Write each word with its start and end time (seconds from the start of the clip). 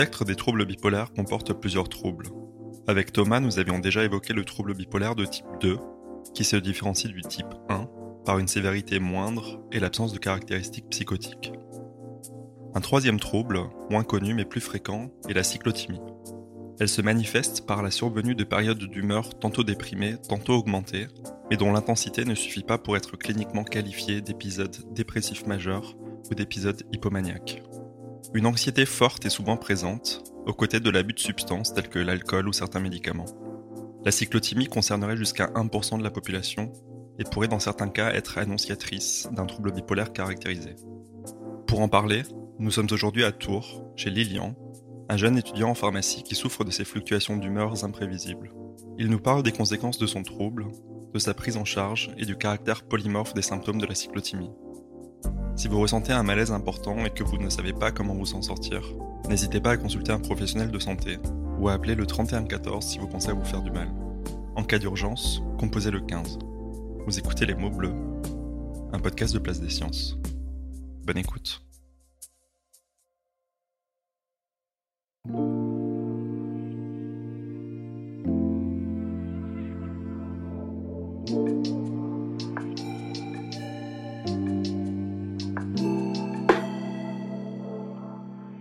Spectre 0.00 0.24
des 0.24 0.34
troubles 0.34 0.64
bipolaires 0.64 1.12
comporte 1.12 1.52
plusieurs 1.52 1.90
troubles. 1.90 2.28
Avec 2.86 3.12
Thomas, 3.12 3.38
nous 3.38 3.58
avions 3.58 3.78
déjà 3.78 4.02
évoqué 4.02 4.32
le 4.32 4.46
trouble 4.46 4.72
bipolaire 4.72 5.14
de 5.14 5.26
type 5.26 5.44
2, 5.60 5.76
qui 6.32 6.42
se 6.42 6.56
différencie 6.56 7.12
du 7.12 7.20
type 7.20 7.52
1 7.68 7.86
par 8.24 8.38
une 8.38 8.48
sévérité 8.48 8.98
moindre 8.98 9.60
et 9.72 9.78
l'absence 9.78 10.14
de 10.14 10.18
caractéristiques 10.18 10.88
psychotiques. 10.88 11.52
Un 12.74 12.80
troisième 12.80 13.20
trouble, 13.20 13.60
moins 13.90 14.02
connu 14.02 14.32
mais 14.32 14.46
plus 14.46 14.62
fréquent, 14.62 15.10
est 15.28 15.34
la 15.34 15.44
cyclothymie. 15.44 16.00
Elle 16.80 16.88
se 16.88 17.02
manifeste 17.02 17.66
par 17.66 17.82
la 17.82 17.90
survenue 17.90 18.34
de 18.34 18.44
périodes 18.44 18.78
d'humeur 18.78 19.38
tantôt 19.38 19.64
déprimées, 19.64 20.16
tantôt 20.30 20.54
augmentées, 20.54 21.08
mais 21.50 21.58
dont 21.58 21.72
l'intensité 21.72 22.24
ne 22.24 22.34
suffit 22.34 22.64
pas 22.64 22.78
pour 22.78 22.96
être 22.96 23.18
cliniquement 23.18 23.64
qualifiée 23.64 24.22
d'épisode 24.22 24.78
dépressif 24.94 25.44
majeur 25.44 25.94
ou 26.30 26.34
d'épisode 26.34 26.84
hypomaniaque. 26.90 27.62
Une 28.32 28.46
anxiété 28.46 28.86
forte 28.86 29.26
est 29.26 29.30
souvent 29.30 29.56
présente, 29.56 30.22
aux 30.46 30.52
côtés 30.52 30.78
de 30.78 30.88
l'abus 30.88 31.14
de 31.14 31.18
substances 31.18 31.74
telles 31.74 31.88
que 31.88 31.98
l'alcool 31.98 32.46
ou 32.46 32.52
certains 32.52 32.78
médicaments. 32.78 33.26
La 34.04 34.12
cyclothymie 34.12 34.68
concernerait 34.68 35.16
jusqu'à 35.16 35.46
1% 35.46 35.98
de 35.98 36.04
la 36.04 36.12
population 36.12 36.72
et 37.18 37.24
pourrait 37.24 37.48
dans 37.48 37.58
certains 37.58 37.88
cas 37.88 38.12
être 38.12 38.38
annonciatrice 38.38 39.28
d'un 39.32 39.46
trouble 39.46 39.72
bipolaire 39.72 40.12
caractérisé. 40.12 40.76
Pour 41.66 41.80
en 41.80 41.88
parler, 41.88 42.22
nous 42.60 42.70
sommes 42.70 42.86
aujourd'hui 42.92 43.24
à 43.24 43.32
Tours, 43.32 43.84
chez 43.96 44.10
Lilian, 44.10 44.54
un 45.08 45.16
jeune 45.16 45.36
étudiant 45.36 45.70
en 45.70 45.74
pharmacie 45.74 46.22
qui 46.22 46.36
souffre 46.36 46.62
de 46.62 46.70
ces 46.70 46.84
fluctuations 46.84 47.36
d'humeurs 47.36 47.84
imprévisibles. 47.84 48.52
Il 48.96 49.08
nous 49.08 49.18
parle 49.18 49.42
des 49.42 49.50
conséquences 49.50 49.98
de 49.98 50.06
son 50.06 50.22
trouble, 50.22 50.68
de 51.12 51.18
sa 51.18 51.34
prise 51.34 51.56
en 51.56 51.64
charge 51.64 52.12
et 52.16 52.26
du 52.26 52.36
caractère 52.36 52.84
polymorphe 52.84 53.34
des 53.34 53.42
symptômes 53.42 53.80
de 53.80 53.86
la 53.86 53.96
cyclothymie. 53.96 54.52
Si 55.60 55.68
vous 55.68 55.78
ressentez 55.78 56.14
un 56.14 56.22
malaise 56.22 56.52
important 56.52 57.04
et 57.04 57.10
que 57.10 57.22
vous 57.22 57.36
ne 57.36 57.50
savez 57.50 57.74
pas 57.74 57.92
comment 57.92 58.14
vous 58.14 58.32
en 58.32 58.40
sortir, 58.40 58.80
n'hésitez 59.28 59.60
pas 59.60 59.72
à 59.72 59.76
consulter 59.76 60.10
un 60.10 60.18
professionnel 60.18 60.70
de 60.70 60.78
santé 60.78 61.18
ou 61.58 61.68
à 61.68 61.74
appeler 61.74 61.94
le 61.94 62.06
3114 62.06 62.82
si 62.82 62.98
vous 62.98 63.06
pensez 63.06 63.28
à 63.28 63.34
vous 63.34 63.44
faire 63.44 63.60
du 63.60 63.70
mal. 63.70 63.92
En 64.56 64.64
cas 64.64 64.78
d'urgence, 64.78 65.42
composez 65.58 65.90
le 65.90 66.00
15. 66.00 66.38
Vous 67.06 67.18
écoutez 67.18 67.44
Les 67.44 67.54
mots 67.54 67.68
bleus, 67.68 67.92
un 68.94 69.00
podcast 69.00 69.34
de 69.34 69.38
Place 69.38 69.60
des 69.60 69.68
Sciences. 69.68 70.16
Bonne 71.04 71.18
écoute. 71.18 71.62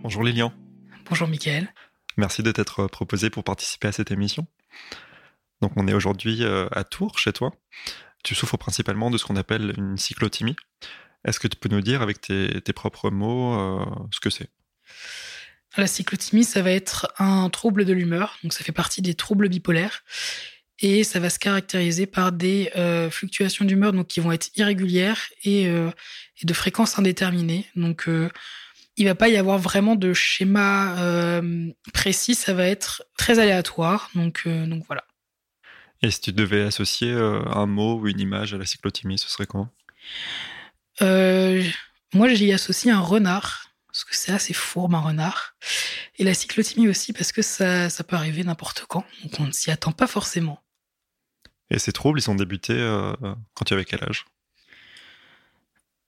Bonjour 0.09 0.23
Lilian. 0.23 0.51
Bonjour 1.07 1.27
Mickaël. 1.27 1.71
Merci 2.17 2.41
de 2.41 2.51
t'être 2.51 2.87
proposé 2.87 3.29
pour 3.29 3.43
participer 3.43 3.89
à 3.89 3.91
cette 3.91 4.09
émission. 4.09 4.47
Donc 5.61 5.73
on 5.75 5.87
est 5.87 5.93
aujourd'hui 5.93 6.43
euh, 6.43 6.67
à 6.71 6.83
Tours, 6.83 7.19
chez 7.19 7.31
toi. 7.31 7.53
Tu 8.23 8.33
souffres 8.33 8.57
principalement 8.57 9.11
de 9.11 9.19
ce 9.19 9.25
qu'on 9.25 9.35
appelle 9.35 9.75
une 9.77 9.97
cyclothymie. 9.97 10.55
Est-ce 11.25 11.39
que 11.39 11.47
tu 11.47 11.55
peux 11.57 11.69
nous 11.69 11.81
dire 11.81 12.01
avec 12.01 12.21
tes, 12.21 12.59
tes 12.59 12.73
propres 12.73 13.11
mots 13.11 13.53
euh, 13.53 13.85
ce 14.11 14.19
que 14.19 14.31
c'est? 14.31 14.49
La 15.77 15.85
cyclothymie, 15.85 16.43
ça 16.43 16.63
va 16.63 16.71
être 16.71 17.13
un 17.19 17.47
trouble 17.51 17.85
de 17.85 17.93
l'humeur, 17.93 18.35
donc 18.41 18.53
ça 18.53 18.63
fait 18.63 18.71
partie 18.71 19.03
des 19.03 19.13
troubles 19.13 19.47
bipolaires. 19.47 20.03
Et 20.81 21.03
ça 21.03 21.19
va 21.19 21.29
se 21.29 21.37
caractériser 21.37 22.07
par 22.07 22.31
des 22.31 22.71
euh, 22.77 23.09
fluctuations 23.11 23.65
d'humeur 23.65 23.91
donc 23.91 24.07
qui 24.07 24.21
vont 24.21 24.31
être 24.31 24.49
irrégulières 24.55 25.21
et, 25.43 25.67
euh, 25.67 25.91
et 26.41 26.45
de 26.45 26.53
fréquence 26.53 26.97
indéterminée. 26.97 27.67
Donc 27.75 28.07
euh, 28.07 28.29
il 28.99 29.05
va 29.05 29.15
pas 29.15 29.29
y 29.29 29.37
avoir 29.37 29.57
vraiment 29.57 29.95
de 29.95 30.13
schéma 30.13 30.99
euh, 30.99 31.71
précis, 31.93 32.35
ça 32.35 32.53
va 32.53 32.65
être 32.65 33.03
très 33.17 33.39
aléatoire. 33.39 34.09
Donc, 34.13 34.43
euh, 34.45 34.65
donc 34.67 34.83
voilà. 34.87 35.05
Et 36.01 36.11
si 36.11 36.19
tu 36.19 36.33
devais 36.33 36.63
associer 36.63 37.11
euh, 37.11 37.41
un 37.47 37.65
mot 37.65 37.97
ou 37.97 38.07
une 38.09 38.19
image 38.19 38.53
à 38.53 38.57
la 38.57 38.65
cyclothymie, 38.65 39.17
ce 39.17 39.29
serait 39.29 39.45
quoi? 39.45 39.69
Euh, 41.01 41.63
moi, 42.13 42.27
j'y 42.33 42.51
associe 42.51 42.93
un 42.93 42.99
renard, 42.99 43.71
parce 43.87 44.03
que 44.03 44.15
c'est 44.15 44.33
assez 44.33 44.53
fourbe, 44.53 44.93
un 44.93 44.99
renard. 44.99 45.55
Et 46.17 46.25
la 46.25 46.33
cyclothymie 46.33 46.89
aussi, 46.89 47.13
parce 47.13 47.31
que 47.31 47.41
ça, 47.41 47.89
ça 47.89 48.03
peut 48.03 48.17
arriver 48.17 48.43
n'importe 48.43 48.85
quand, 48.87 49.05
donc 49.23 49.39
on 49.39 49.45
ne 49.45 49.51
s'y 49.53 49.71
attend 49.71 49.93
pas 49.93 50.07
forcément. 50.07 50.61
Et 51.69 51.79
ces 51.79 51.93
troubles, 51.93 52.19
ils 52.19 52.23
sont 52.23 52.35
débutés 52.35 52.73
euh, 52.73 53.13
quand 53.53 53.63
tu 53.65 53.73
avais 53.73 53.85
quel 53.85 54.03
âge? 54.03 54.25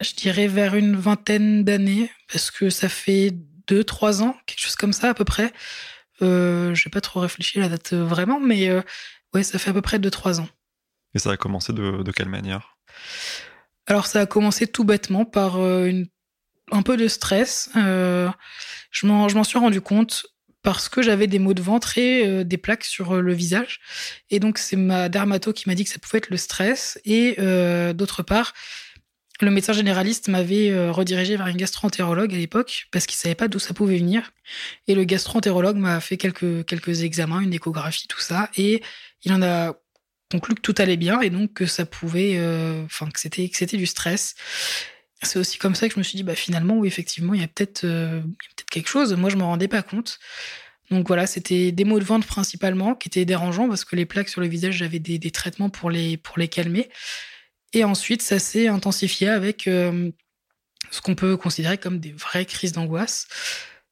Je 0.02 0.14
dirais 0.14 0.48
vers 0.48 0.76
une 0.76 0.96
vingtaine 0.96 1.64
d'années, 1.64 2.12
parce 2.32 2.52
que 2.52 2.70
ça 2.70 2.90
fait 2.90 3.32
deux, 3.68 3.84
trois 3.84 4.24
ans, 4.24 4.36
quelque 4.46 4.60
chose 4.60 4.76
comme 4.76 4.94
ça 4.94 5.10
à 5.10 5.14
peu 5.14 5.26
près. 5.26 5.54
Euh, 6.22 6.74
je 6.76 6.88
n'ai 6.88 6.92
pas 6.92 7.02
trop 7.02 7.20
réfléchi 7.20 7.60
à 7.60 7.62
la 7.62 7.70
date 7.70 7.94
euh, 7.94 8.04
vraiment, 8.04 8.40
mais 8.40 8.70
euh, 8.70 8.82
ouais, 9.34 9.44
ça 9.44 9.60
fait 9.60 9.70
à 9.70 9.74
peu 9.74 9.82
près 9.82 10.00
deux, 10.00 10.12
trois 10.12 10.42
ans. 10.42 10.50
Et 11.14 11.20
ça 11.20 11.32
a 11.32 11.38
commencé 11.38 11.72
de, 11.72 12.04
de 12.04 12.12
quelle 12.12 12.30
manière? 12.30 12.78
Alors 13.88 14.08
ça 14.08 14.22
a 14.22 14.26
commencé 14.26 14.68
tout 14.68 14.84
bêtement 14.84 15.26
par 15.26 15.58
une, 15.58 16.08
un 16.72 16.82
peu 16.82 16.98
de 16.98 17.08
stress. 17.08 17.70
Euh, 17.76 18.30
je 18.92 19.06
m'en 19.06 19.44
suis 19.44 19.60
rendu 19.60 19.82
compte 19.82 20.26
parce 20.64 20.90
que 20.90 21.02
j'avais 21.02 21.28
des 21.28 21.40
maux 21.40 21.54
de 21.54 21.62
ventre 21.62 21.98
et 21.98 22.26
euh, 22.26 22.44
des 22.44 22.58
plaques 22.58 22.86
sur 22.86 23.22
le 23.22 23.34
visage. 23.34 23.80
Et 24.30 24.40
donc 24.40 24.58
c'est 24.58 24.76
ma 24.76 25.10
dermato 25.10 25.54
qui 25.54 25.68
m'a 25.68 25.76
dit 25.76 25.84
que 25.84 25.90
ça 25.90 26.00
pouvait 26.00 26.20
être 26.20 26.30
le 26.30 26.38
stress. 26.38 27.00
Et 27.04 27.36
euh, 27.40 27.94
d'autre 27.94 28.24
part, 28.24 28.54
le 29.42 29.52
médecin 29.52 29.74
généraliste 29.74 30.28
m'avait 30.28 30.70
euh, 30.70 30.92
redirigé 30.92 31.36
vers 31.36 31.48
une 31.48 31.58
gastro-entérologue 31.58 32.34
à 32.34 32.38
l'époque 32.38 32.88
parce 32.92 33.06
qu'il 33.06 33.18
savait 33.18 33.36
pas 33.36 33.48
d'où 33.48 33.60
ça 33.60 33.74
pouvait 33.74 33.98
venir. 33.98 34.32
Et 34.88 34.96
le 34.96 35.04
gastro-entérologue 35.04 35.78
m'a 35.78 36.00
fait 36.00 36.18
quelques, 36.18 36.66
quelques 36.66 37.04
examens, 37.04 37.40
une 37.40 37.54
échographie, 37.54 38.08
tout 38.08 38.20
ça. 38.20 38.50
Et 38.56 38.82
il 39.24 39.34
en 39.34 39.42
a 39.42 39.74
conclu 40.32 40.56
que 40.56 40.62
tout 40.62 40.76
allait 40.78 40.98
bien 40.98 41.22
et 41.22 41.30
donc 41.30 41.54
que 41.54 41.66
ça 41.66 41.86
pouvait, 41.86 42.36
euh, 42.38 42.84
enfin 42.86 43.10
que 43.10 43.20
c'était 43.20 43.50
que 43.50 43.58
c'était 43.58 43.78
du 43.78 43.86
stress. 43.86 44.36
C'est 45.24 45.38
aussi 45.38 45.58
comme 45.58 45.76
ça 45.76 45.88
que 45.88 45.94
je 45.94 46.00
me 46.00 46.04
suis 46.04 46.16
dit 46.16 46.24
bah 46.24 46.36
finalement 46.36 46.78
oui 46.78 46.88
effectivement 46.88 47.34
il 47.34 47.42
y 47.42 47.44
a 47.44 47.48
peut-être 47.48 47.84
euh, 47.84 48.22
peut-être 48.22 48.70
quelque 48.70 48.90
chose. 48.90 49.14
Moi 49.14 49.30
je 49.30 49.36
m'en 49.36 49.48
rendais 49.48 49.68
pas 49.68 49.82
compte. 49.82 50.20
Donc 50.90 51.08
voilà 51.08 51.28
c'était 51.28 51.72
des 51.72 51.86
maux 51.86 52.00
de 52.00 52.06
ventre 52.06 52.28
principalement 52.28 52.96
qui 52.96 53.08
étaient 53.10 53.26
dérangeants 53.26 53.68
parce 53.68 53.86
que 53.86 53.96
les 53.96 54.06
plaques 54.06 54.30
sur 54.30 54.42
le 54.42 54.48
visage 54.48 54.76
j'avais 54.76 55.00
des, 55.00 55.20
des 55.20 55.32
traitements 55.32 55.70
pour 55.70 55.90
les 55.90 56.18
pour 56.18 56.40
les 56.40 56.48
calmer. 56.48 56.90
Et 57.74 57.84
ensuite 57.84 58.22
ça 58.22 58.40
s'est 58.40 58.68
intensifié 58.68 59.30
avec 59.30 59.68
euh, 59.68 60.12
ce 60.92 61.02
qu'on 61.02 61.16
peut 61.16 61.38
considérer 61.38 61.78
comme 61.78 62.00
des 62.00 62.12
vraies 62.12 62.46
crises 62.46 62.74
d'angoisse 62.74 63.28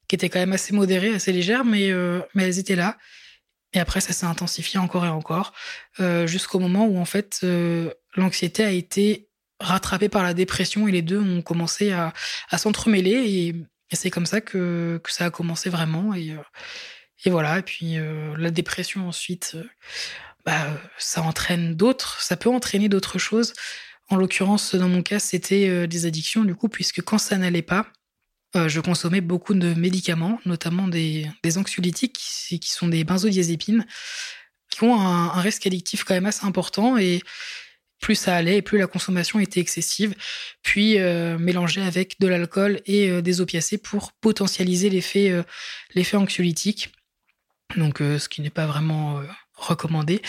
qui 0.07 0.15
étaient 0.15 0.29
quand 0.29 0.39
même 0.39 0.53
assez 0.53 0.73
modérées, 0.73 1.13
assez 1.13 1.31
légères 1.31 1.65
mais 1.65 1.91
euh, 1.91 2.21
elles 2.35 2.59
étaient 2.59 2.75
là. 2.75 2.97
Et 3.73 3.79
après, 3.79 4.01
ça 4.01 4.13
s'est 4.13 4.25
intensifié 4.25 4.79
encore 4.79 5.05
et 5.05 5.09
encore, 5.09 5.53
euh, 5.99 6.25
jusqu'au 6.25 6.57
moment 6.57 6.87
où 6.87 6.97
en 6.97 7.05
fait 7.05 7.45
l'anxiété 8.15 8.63
a 8.63 8.71
été 8.71 9.29
rattrapée 9.59 10.09
par 10.09 10.23
la 10.23 10.33
dépression 10.33 10.87
et 10.87 10.91
les 10.91 11.03
deux 11.03 11.19
ont 11.19 11.43
commencé 11.43 11.91
à, 11.91 12.11
s'entremêler 12.57 13.11
et, 13.11 13.55
c'est 13.91 14.09
comme 14.09 14.25
ça 14.25 14.41
que, 14.41 14.99
ça 15.07 15.25
a 15.25 15.29
commencé 15.29 15.69
vraiment 15.69 16.15
et, 16.15 16.35
voilà. 17.27 17.59
Et 17.59 17.61
puis 17.61 17.97
la 18.37 18.49
dépression 18.49 19.07
ensuite, 19.07 19.55
bah, 20.45 20.65
euh, 20.65 20.75
ça 20.97 21.21
entraîne 21.21 21.75
d'autres, 21.75 22.21
ça 22.21 22.37
peut 22.37 22.49
entraîner 22.49 22.89
d'autres 22.89 23.19
choses. 23.19 23.53
En 24.09 24.15
l'occurrence, 24.15 24.75
dans 24.75 24.89
mon 24.89 25.03
cas, 25.03 25.19
c'était 25.19 25.69
euh, 25.69 25.87
des 25.87 26.05
addictions 26.05 26.43
du 26.43 26.55
coup, 26.55 26.69
puisque 26.69 27.01
quand 27.01 27.17
ça 27.17 27.37
n'allait 27.37 27.61
pas, 27.61 27.87
euh, 28.55 28.67
je 28.67 28.79
consommais 28.79 29.21
beaucoup 29.21 29.53
de 29.53 29.73
médicaments, 29.73 30.39
notamment 30.45 30.87
des, 30.87 31.27
des 31.43 31.57
anxiolytiques, 31.57 32.13
qui, 32.13 32.69
sont 32.71 32.87
des 32.87 33.03
benzodiazépines, 33.03 33.85
qui 34.71 34.83
ont 34.83 34.99
un, 34.99 35.39
risque 35.41 35.67
addictif 35.67 36.03
quand 36.03 36.15
même 36.15 36.25
assez 36.25 36.45
important. 36.45 36.97
Et, 36.97 37.21
plus 38.01 38.15
ça 38.15 38.33
allait 38.33 38.57
et 38.57 38.61
plus 38.61 38.77
la 38.77 38.87
consommation 38.87 39.41
était 39.41 39.59
excessive, 39.59 40.15
puis 40.63 40.97
mélangée 41.37 41.81
avec 41.81 42.17
de 42.21 42.27
l'alcool 42.27 42.79
et 42.85 43.21
des 43.21 43.41
opiacés 43.41 43.77
pour 43.77 44.13
potentialiser 44.13 44.89
l'effet 44.89 46.15
anxiolytique. 46.15 46.93
Donc 47.75 47.97
ce 47.97 48.29
qui 48.29 48.41
n'est 48.41 48.49
pas 48.49 48.67
vraiment 48.67 49.21
recommandé. 49.59 50.21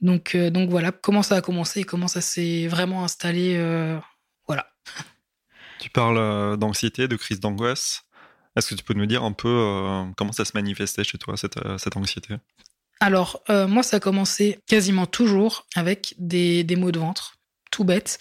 Donc 0.00 0.36
donc 0.36 0.70
voilà, 0.70 0.92
comment 0.92 1.22
ça 1.22 1.36
a 1.36 1.40
commencé 1.40 1.80
et 1.80 1.84
comment 1.84 2.08
ça 2.08 2.20
s'est 2.20 2.66
vraiment 2.66 3.04
installé 3.04 3.58
voilà. 4.46 4.66
Tu 5.78 5.90
parles 5.90 6.56
d'anxiété, 6.56 7.06
de 7.06 7.16
crise 7.16 7.38
d'angoisse. 7.38 8.02
Est-ce 8.56 8.70
que 8.70 8.74
tu 8.74 8.82
peux 8.82 8.94
nous 8.94 9.06
dire 9.06 9.22
un 9.22 9.32
peu 9.32 10.04
comment 10.16 10.32
ça 10.32 10.44
se 10.44 10.52
manifestait 10.54 11.04
chez 11.04 11.18
toi 11.18 11.36
cette, 11.36 11.58
cette 11.78 11.96
anxiété? 11.96 12.36
Alors, 13.00 13.42
euh, 13.50 13.66
moi, 13.66 13.82
ça 13.82 13.98
a 13.98 14.00
commencé 14.00 14.58
quasiment 14.66 15.06
toujours 15.06 15.66
avec 15.74 16.14
des, 16.18 16.64
des 16.64 16.76
maux 16.76 16.92
de 16.92 16.98
ventre, 16.98 17.36
tout 17.70 17.84
bête. 17.84 18.18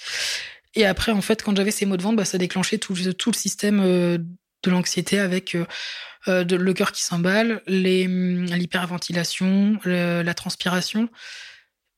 Et 0.73 0.85
après, 0.85 1.11
en 1.11 1.21
fait, 1.21 1.41
quand 1.43 1.55
j'avais 1.55 1.71
ces 1.71 1.85
maux 1.85 1.97
de 1.97 2.01
ventre, 2.01 2.17
bah, 2.17 2.25
ça 2.25 2.37
déclenchait 2.37 2.77
tout, 2.77 2.93
tout 3.13 3.31
le 3.31 3.35
système 3.35 3.79
euh, 3.79 4.17
de 4.65 4.71
l'anxiété 4.71 5.19
avec 5.19 5.55
euh, 6.27 6.43
de, 6.43 6.55
le 6.55 6.73
cœur 6.73 6.91
qui 6.91 7.03
s'emballe, 7.03 7.61
hum, 7.67 8.45
l'hyperventilation, 8.45 9.79
la 9.85 10.33
transpiration, 10.33 11.09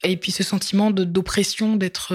et 0.04 0.18
puis 0.18 0.32
ce 0.32 0.44
sentiment 0.44 0.92
d'oppression, 0.92 1.76
d'être 1.76 2.14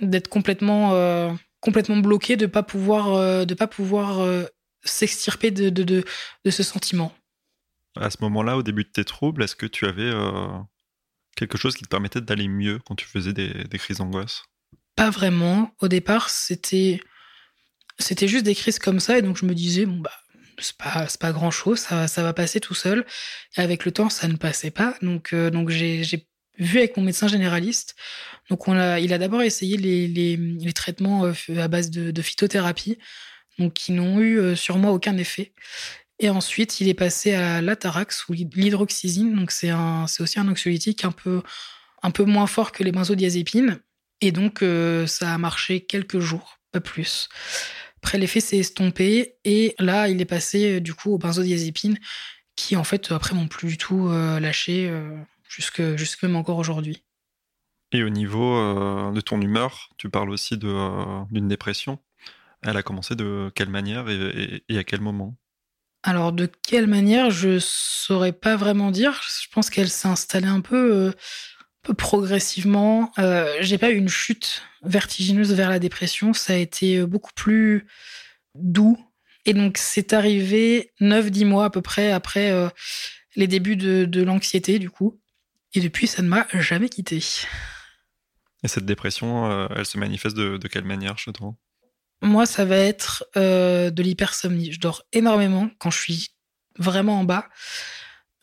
d'être 0.00 0.28
complètement 0.28 1.36
complètement 1.60 1.98
bloqué, 1.98 2.36
de 2.36 2.46
pas 2.46 2.62
pouvoir 2.62 3.46
de 3.46 3.54
pas 3.54 3.66
pouvoir 3.66 4.26
s'extirper 4.84 5.50
de, 5.50 5.68
de, 5.70 5.84
de 6.44 6.50
ce 6.50 6.62
sentiment. 6.62 7.12
À 7.96 8.10
ce 8.10 8.18
moment-là, 8.22 8.56
au 8.56 8.62
début 8.62 8.84
de 8.84 8.88
tes 8.88 9.04
troubles, 9.04 9.42
est-ce 9.42 9.56
que 9.56 9.66
tu 9.66 9.86
avais 9.86 10.10
euh, 10.10 10.58
quelque 11.36 11.58
chose 11.58 11.76
qui 11.76 11.82
te 11.82 11.88
permettait 11.88 12.20
d'aller 12.20 12.48
mieux 12.48 12.78
quand 12.86 12.94
tu 12.94 13.06
faisais 13.06 13.32
des, 13.32 13.78
crises 13.78 13.98
d'angoisse? 13.98 14.44
Pas 14.96 15.10
vraiment. 15.10 15.74
Au 15.80 15.88
départ, 15.88 16.30
c'était 16.30 17.02
c'était 18.02 18.28
juste 18.28 18.44
des 18.44 18.54
crises 18.54 18.78
comme 18.78 19.00
ça, 19.00 19.18
et 19.18 19.22
donc 19.22 19.36
je 19.36 19.46
me 19.46 19.54
disais 19.54 19.86
bon 19.86 19.98
bah 19.98 20.12
c'est 20.58 20.76
pas 20.76 21.06
pas 21.20 21.32
grand 21.32 21.50
chose, 21.50 21.78
ça, 21.78 22.06
ça 22.08 22.22
va 22.22 22.32
passer 22.32 22.60
tout 22.60 22.74
seul. 22.74 23.04
Et 23.56 23.60
avec 23.60 23.84
le 23.84 23.92
temps, 23.92 24.10
ça 24.10 24.28
ne 24.28 24.36
passait 24.36 24.70
pas. 24.70 24.94
Donc 25.02 25.32
euh, 25.32 25.50
donc 25.50 25.70
j'ai 25.70 26.28
vu 26.58 26.78
avec 26.78 26.96
mon 26.96 27.02
médecin 27.02 27.28
généraliste. 27.28 27.96
Donc 28.50 28.68
on 28.68 28.76
a, 28.76 29.00
il 29.00 29.12
a 29.12 29.18
d'abord 29.18 29.42
essayé 29.42 29.76
les, 29.76 30.06
les, 30.08 30.72
traitements 30.72 31.24
euh, 31.24 31.32
à 31.58 31.68
base 31.68 31.90
de, 31.90 32.22
phytothérapie, 32.22 32.98
donc 33.58 33.74
qui 33.74 33.92
n'ont 33.92 34.20
eu 34.20 34.56
sur 34.56 34.78
moi 34.78 34.92
aucun 34.92 35.16
effet. 35.16 35.52
Et 36.22 36.30
ensuite, 36.30 36.80
il 36.80 36.88
est 36.88 36.94
passé 36.94 37.34
à 37.34 37.60
l'atarax 37.60 38.28
ou 38.28 38.32
l'hydroxysine. 38.32 39.34
Donc, 39.34 39.50
c'est 39.50 39.72
aussi 40.20 40.38
un 40.38 40.48
anxiolytique 40.48 41.04
un 41.04 41.10
peu, 41.10 41.42
un 42.02 42.12
peu 42.12 42.22
moins 42.22 42.46
fort 42.46 42.70
que 42.70 42.84
les 42.84 42.92
benzodiazépines. 42.92 43.80
Et 44.20 44.30
donc, 44.30 44.62
euh, 44.62 45.04
ça 45.08 45.34
a 45.34 45.38
marché 45.38 45.80
quelques 45.80 46.20
jours, 46.20 46.60
pas 46.70 46.80
plus. 46.80 47.28
Après, 48.02 48.18
l'effet 48.18 48.40
s'est 48.40 48.58
estompé. 48.58 49.36
Et 49.44 49.74
là, 49.78 50.08
il 50.08 50.20
est 50.20 50.26
passé, 50.26 50.76
euh, 50.76 50.80
du 50.80 50.94
coup, 50.94 51.12
aux 51.12 51.18
benzodiazépines 51.18 51.98
qui, 52.56 52.76
en 52.76 52.84
fait, 52.84 53.12
après, 53.12 53.34
m'ont 53.34 53.48
plus 53.48 53.68
du 53.68 53.78
tout 53.78 54.08
euh, 54.08 54.38
lâché, 54.38 54.92
jusque, 55.48 55.96
jusque 55.96 56.22
même 56.22 56.36
encore 56.36 56.58
aujourd'hui. 56.58 57.02
Et 57.92 58.02
au 58.02 58.10
niveau 58.10 58.54
de 59.12 59.20
ton 59.20 59.40
humeur, 59.40 59.88
tu 59.96 60.10
parles 60.10 60.30
aussi 60.30 60.58
d'une 60.58 61.48
dépression. 61.48 61.98
Elle 62.62 62.76
a 62.76 62.82
commencé 62.82 63.14
de 63.14 63.50
quelle 63.54 63.70
manière 63.70 64.08
et 64.08 64.78
à 64.78 64.84
quel 64.84 65.00
moment? 65.00 65.36
Alors 66.04 66.32
de 66.32 66.50
quelle 66.62 66.88
manière, 66.88 67.30
je 67.30 67.58
saurais 67.60 68.32
pas 68.32 68.56
vraiment 68.56 68.90
dire. 68.90 69.20
Je 69.40 69.46
pense 69.52 69.70
qu'elle 69.70 69.88
s'est 69.88 70.08
installée 70.08 70.48
un 70.48 70.58
euh, 70.58 70.62
peu 70.62 71.14
progressivement. 71.96 73.12
Euh, 73.18 73.56
j'ai 73.60 73.78
pas 73.78 73.90
eu 73.90 73.96
une 73.96 74.08
chute 74.08 74.62
vertigineuse 74.82 75.52
vers 75.52 75.70
la 75.70 75.78
dépression. 75.78 76.32
Ça 76.32 76.54
a 76.54 76.56
été 76.56 76.98
euh, 76.98 77.06
beaucoup 77.06 77.32
plus 77.34 77.86
doux. 78.54 78.98
Et 79.44 79.54
donc 79.54 79.78
c'est 79.78 80.12
arrivé 80.12 80.92
9-10 81.00 81.44
mois 81.46 81.64
à 81.64 81.70
peu 81.70 81.82
près 81.82 82.12
après 82.12 82.52
les 83.34 83.48
débuts 83.48 83.74
de, 83.74 84.22
l'anxiété 84.22 84.78
du 84.78 84.88
coup. 84.88 85.20
Et 85.74 85.80
depuis, 85.80 86.06
ça 86.06 86.22
ne 86.22 86.28
m'a 86.28 86.46
jamais 86.52 86.88
quitté. 86.88 87.16
Et 88.62 88.68
cette 88.68 88.84
dépression, 88.84 89.68
elle 89.74 89.84
se 89.84 89.98
manifeste 89.98 90.36
de, 90.36 90.58
de 90.58 90.68
quelle 90.68 90.84
manière 90.84 91.18
chez 91.18 91.32
toi 91.32 91.56
moi, 92.22 92.46
ça 92.46 92.64
va 92.64 92.76
être 92.76 93.24
euh, 93.36 93.90
de 93.90 94.02
l'hypersomnie. 94.02 94.72
Je 94.72 94.80
dors 94.80 95.02
énormément 95.12 95.68
quand 95.78 95.90
je 95.90 95.98
suis 95.98 96.28
vraiment 96.78 97.18
en 97.18 97.24
bas. 97.24 97.48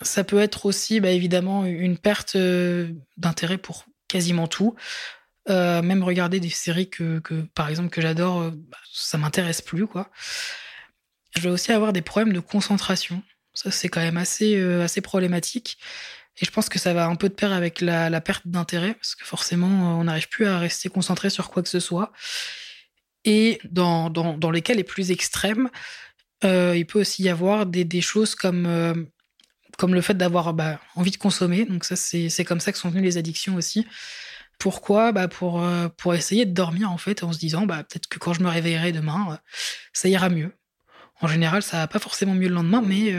Ça 0.02 0.24
peut 0.24 0.40
être 0.40 0.66
aussi, 0.66 1.00
bah, 1.00 1.12
évidemment, 1.12 1.66
une 1.66 1.98
perte 1.98 2.36
euh, 2.36 2.94
d'intérêt 3.18 3.58
pour 3.58 3.86
quasiment 4.08 4.48
tout. 4.48 4.76
Euh, 5.50 5.82
même 5.82 6.04
regarder 6.04 6.40
des 6.40 6.50
séries 6.50 6.90
que, 6.90 7.22
par 7.56 7.70
exemple, 7.70 7.90
que 7.90 8.02
j'adore, 8.02 8.52
bah, 8.52 8.78
ça 8.92 9.18
m'intéresse 9.18 9.62
plus, 9.62 9.88
quoi. 9.88 10.10
Je 11.36 11.42
vais 11.42 11.50
aussi 11.50 11.72
avoir 11.72 11.94
des 11.94 12.02
problèmes 12.02 12.34
de 12.34 12.40
concentration. 12.40 13.24
Ça, 13.54 13.72
c'est 13.72 13.90
quand 13.90 14.02
même 14.02 14.18
assez, 14.18 14.62
assez 14.62 15.02
problématique. 15.02 15.78
Et 16.42 16.46
je 16.46 16.52
pense 16.52 16.70
que 16.70 16.80
ça 16.80 16.94
va 16.94 17.06
un 17.08 17.16
peu 17.16 17.30
de 17.30 17.34
pair 17.34 17.52
avec 17.52 17.82
la, 17.82 18.22
perte 18.22 18.48
d'intérêt, 18.48 18.94
parce 18.94 19.16
que 19.16 19.26
forcément, 19.26 20.00
on 20.00 20.06
n'arrive 20.06 20.30
plus 20.30 20.46
à 20.46 20.58
rester 20.58 20.90
concentré 20.90 21.30
sur 21.30 21.50
quoi 21.50 21.62
que 21.62 21.70
ce 21.70 21.80
soit. 21.80 22.12
Et 23.26 23.60
dans, 23.66 24.10
dans, 24.10 24.38
dans 24.38 24.52
les 24.52 24.62
cas 24.62 24.74
les 24.74 24.86
plus 24.86 25.12
extrêmes, 25.12 25.70
euh, 26.44 26.74
il 26.78 26.86
peut 26.86 27.02
aussi 27.02 27.24
y 27.24 27.30
avoir 27.30 27.66
des, 27.66 28.02
choses 28.02 28.36
comme, 28.36 28.66
euh, 28.66 28.94
comme 29.80 29.96
le 29.96 30.02
fait 30.02 30.14
d'avoir 30.14 30.54
bah, 30.54 30.80
envie 30.96 31.12
de 31.12 31.18
consommer. 31.18 31.66
Donc 31.66 31.86
ça, 31.86 31.96
c'est 31.96 32.44
comme 32.44 32.60
ça 32.60 32.72
que 32.72 32.78
sont 32.78 32.90
venues 32.90 33.02
les 33.02 33.18
addictions 33.18 33.56
aussi. 33.56 33.88
Pourquoi? 34.60 35.14
Bah 35.14 35.30
pour, 35.30 35.64
euh, 35.64 35.88
pour 35.88 36.14
essayer 36.14 36.46
de 36.46 36.52
dormir 36.52 36.92
en 36.92 36.98
fait 36.98 37.24
en 37.24 37.32
se 37.32 37.40
disant 37.40 37.66
bah, 37.66 37.84
peut-être 37.84 38.08
que 38.08 38.20
quand 38.20 38.34
je 38.34 38.44
me 38.44 38.50
réveillerai 38.50 38.92
demain, 38.92 39.40
ça 39.94 40.10
ira 40.10 40.30
mieux. 40.30 40.52
En 41.22 41.28
général, 41.28 41.64
ça 41.64 41.78
va 41.78 41.88
pas 41.88 42.00
forcément 42.00 42.34
mieux 42.34 42.50
le 42.50 42.56
lendemain, 42.56 42.82
mais, 42.86 43.14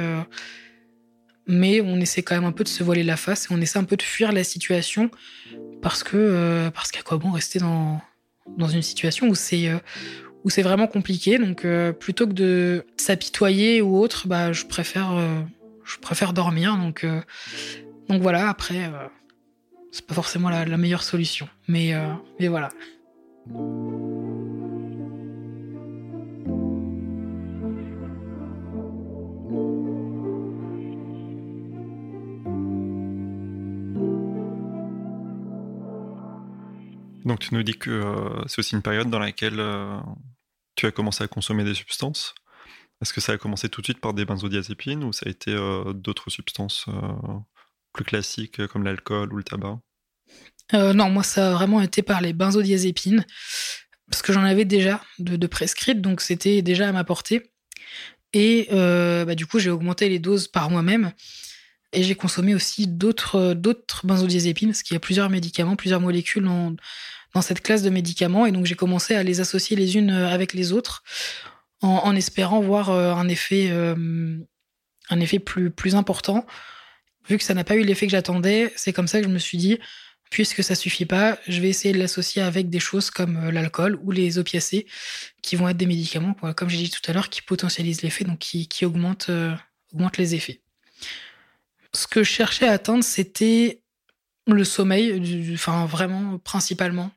mais 1.46 1.80
on 1.80 1.96
essaie 2.00 2.22
quand 2.22 2.34
même 2.34 2.44
un 2.44 2.52
peu 2.52 2.64
de 2.64 2.68
se 2.68 2.82
voiler 2.82 3.02
la 3.02 3.16
face 3.16 3.46
et 3.46 3.48
on 3.50 3.60
essaie 3.60 3.78
un 3.78 3.84
peu 3.84 3.96
de 3.96 4.02
fuir 4.02 4.32
la 4.32 4.44
situation 4.44 5.10
parce 5.82 6.02
qu'à 6.02 7.02
quoi 7.04 7.18
bon 7.18 7.32
rester 7.32 7.58
dans, 7.58 8.00
une 8.58 8.82
situation 8.82 9.28
où 9.28 9.34
c'est 9.34 9.68
euh, 9.68 9.78
vraiment 10.62 10.86
compliqué. 10.86 11.38
Donc 11.38 11.64
euh, 11.64 11.92
plutôt 11.92 12.26
que 12.26 12.32
de 12.32 12.84
s'apitoyer 12.96 13.82
ou 13.82 13.98
autre, 13.98 14.26
je 14.52 14.66
préfère 14.66 15.12
euh, 15.12 15.40
je 15.90 15.98
préfère 15.98 16.32
dormir. 16.32 16.76
Donc 16.76 17.06
donc 18.08 18.22
voilà. 18.22 18.48
Après, 18.48 18.90
c'est 19.92 20.06
pas 20.06 20.14
forcément 20.14 20.48
la, 20.50 20.64
meilleure 20.76 21.02
solution, 21.02 21.48
mais 21.68 21.92
mais 22.38 22.48
voilà. 22.48 22.70
Donc 37.30 37.38
tu 37.38 37.54
nous 37.54 37.62
dis 37.62 37.78
que 37.78 37.90
euh, 37.90 38.42
c'est 38.46 38.58
aussi 38.58 38.74
une 38.74 38.82
période 38.82 39.08
dans 39.08 39.20
laquelle 39.20 39.60
euh, 39.60 39.98
tu 40.74 40.86
as 40.86 40.90
commencé 40.90 41.22
à 41.22 41.28
consommer 41.28 41.62
des 41.62 41.74
substances. 41.74 42.34
Est-ce 43.00 43.12
que 43.12 43.20
ça 43.20 43.32
a 43.32 43.38
commencé 43.38 43.68
tout 43.68 43.80
de 43.80 43.86
suite 43.86 44.00
par 44.00 44.14
des 44.14 44.24
benzodiazépines 44.24 45.04
ou 45.04 45.12
ça 45.12 45.24
a 45.26 45.30
été 45.30 45.52
euh, 45.52 45.92
d'autres 45.92 46.30
substances 46.30 46.86
plus 47.92 48.04
classiques 48.04 48.66
comme 48.68 48.84
l'alcool 48.84 49.32
ou 49.32 49.36
le 49.36 49.44
tabac? 49.44 49.80
Non, 50.72 51.10
moi 51.10 51.24
ça 51.24 51.50
a 51.50 51.54
vraiment 51.54 51.80
été 51.80 52.02
par 52.02 52.20
les 52.20 52.32
benzodiazépines 52.32 53.24
parce 54.08 54.22
que 54.22 54.32
j'en 54.32 54.44
avais 54.44 54.64
déjà 54.64 55.02
de, 55.18 55.46
prescrites, 55.46 56.00
donc 56.00 56.20
c'était 56.20 56.62
déjà 56.62 56.88
à 56.88 56.92
ma 56.92 57.02
portée. 57.02 57.52
Et 58.32 58.68
bah, 58.70 59.34
du 59.34 59.46
coup 59.46 59.58
j'ai 59.58 59.70
augmenté 59.70 60.08
les 60.08 60.20
doses 60.20 60.46
par 60.46 60.70
moi-même. 60.70 61.12
Et 61.92 62.04
j'ai 62.04 62.14
consommé 62.14 62.54
aussi 62.54 62.86
d'autres 62.86 63.56
benzodiazépines, 64.04 64.70
parce 64.70 64.82
qu'il 64.82 64.94
y 64.94 64.96
a 64.96 65.00
plusieurs 65.00 65.28
médicaments, 65.28 65.74
plusieurs 65.74 66.00
molécules 66.00 66.44
dans 66.44 67.42
cette 67.42 67.62
classe 67.62 67.82
de 67.82 67.90
médicaments. 67.90 68.46
Et 68.46 68.52
donc, 68.52 68.66
j'ai 68.66 68.76
commencé 68.76 69.14
à 69.16 69.22
les 69.22 69.40
associer 69.40 69.76
les 69.76 69.96
unes 69.96 70.10
euh, 70.10 70.28
avec 70.28 70.52
les 70.52 70.72
autres 70.72 71.02
en, 71.82 72.14
espérant 72.14 72.60
voir 72.60 72.90
euh, 72.90 73.12
un 73.14 73.28
effet, 73.28 73.68
euh, 73.70 74.38
un 75.08 75.20
effet 75.20 75.38
plus, 75.38 75.70
plus 75.70 75.94
important. 75.94 76.46
Vu 77.28 77.38
que 77.38 77.44
ça 77.44 77.54
n'a 77.54 77.64
pas 77.64 77.76
eu 77.76 77.82
l'effet 77.82 78.06
que 78.06 78.12
j'attendais, 78.12 78.72
c'est 78.76 78.92
comme 78.92 79.08
ça 79.08 79.20
que 79.20 79.26
je 79.26 79.32
me 79.32 79.38
suis 79.38 79.58
dit, 79.58 79.78
puisque 80.30 80.62
ça 80.62 80.74
suffit 80.74 81.06
pas, 81.06 81.38
je 81.48 81.60
vais 81.60 81.68
essayer 81.68 81.92
de 81.92 81.98
l'associer 81.98 82.42
avec 82.42 82.70
des 82.70 82.80
choses 82.80 83.10
comme 83.10 83.50
l'alcool 83.50 83.98
ou 84.02 84.10
les 84.10 84.38
opiacés, 84.38 84.86
qui 85.42 85.56
vont 85.56 85.68
être 85.68 85.76
des 85.76 85.86
médicaments, 85.86 86.34
comme 86.56 86.68
j'ai 86.68 86.78
dit 86.78 86.90
tout 86.90 87.02
à 87.08 87.12
l'heure, 87.12 87.28
qui 87.28 87.42
potentialisent 87.42 88.02
l'effet, 88.02 88.24
donc 88.24 88.38
qui, 88.38 88.68
qui 88.68 88.84
augmentent, 88.84 89.30
augmentent 89.92 90.18
les 90.18 90.34
effets. 90.34 90.60
Ce 91.92 92.06
que 92.06 92.22
je 92.22 92.30
cherchais 92.30 92.68
à 92.68 92.72
atteindre, 92.72 93.02
c'était 93.02 93.80
le 94.46 94.64
sommeil, 94.64 95.52
enfin 95.54 95.86
vraiment 95.86 96.38
principalement 96.38 97.10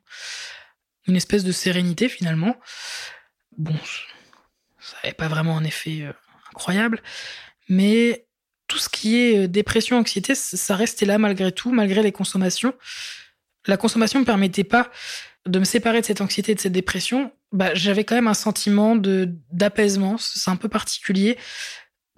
une 1.06 1.16
espèce 1.16 1.44
de 1.44 1.52
sérénité 1.52 2.08
finalement. 2.08 2.56
Bon, 3.56 3.76
ça 4.84 4.96
n'avait 5.02 5.14
pas 5.14 5.28
vraiment 5.28 5.56
un 5.56 5.64
effet 5.64 6.02
euh, 6.02 6.12
incroyable, 6.50 7.02
mais 7.68 8.26
tout 8.68 8.78
ce 8.78 8.88
qui 8.88 9.16
est 9.16 9.44
euh, 9.44 9.48
dépression, 9.48 9.98
anxiété, 9.98 10.34
ça 10.34 10.76
restait 10.76 11.06
là 11.06 11.18
malgré 11.18 11.52
tout, 11.52 11.72
malgré 11.72 12.02
les 12.02 12.12
consommations. 12.12 12.74
la 13.66 13.76
consommation 13.76 14.20
me 14.20 14.24
permettait 14.24 14.64
pas 14.64 14.90
de 15.46 15.58
me 15.58 15.64
séparer 15.64 16.00
de 16.00 16.06
cette 16.06 16.20
anxiété, 16.20 16.54
de 16.54 16.60
cette 16.60 16.72
dépression, 16.72 17.32
bah, 17.52 17.74
j'avais 17.74 18.04
quand 18.04 18.14
même 18.14 18.28
un 18.28 18.34
sentiment 18.34 18.96
de 18.96 19.28
d'apaisement. 19.50 20.16
C'est 20.18 20.50
un 20.50 20.56
peu 20.56 20.68
particulier, 20.68 21.38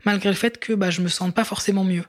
malgré 0.05 0.31
le 0.31 0.37
fait 0.37 0.59
que 0.59 0.73
bah, 0.73 0.91
je 0.91 1.03
me 1.03 1.09
sente 1.09 1.35
pas 1.35 1.45
forcément 1.45 1.85
mieux. 1.85 2.05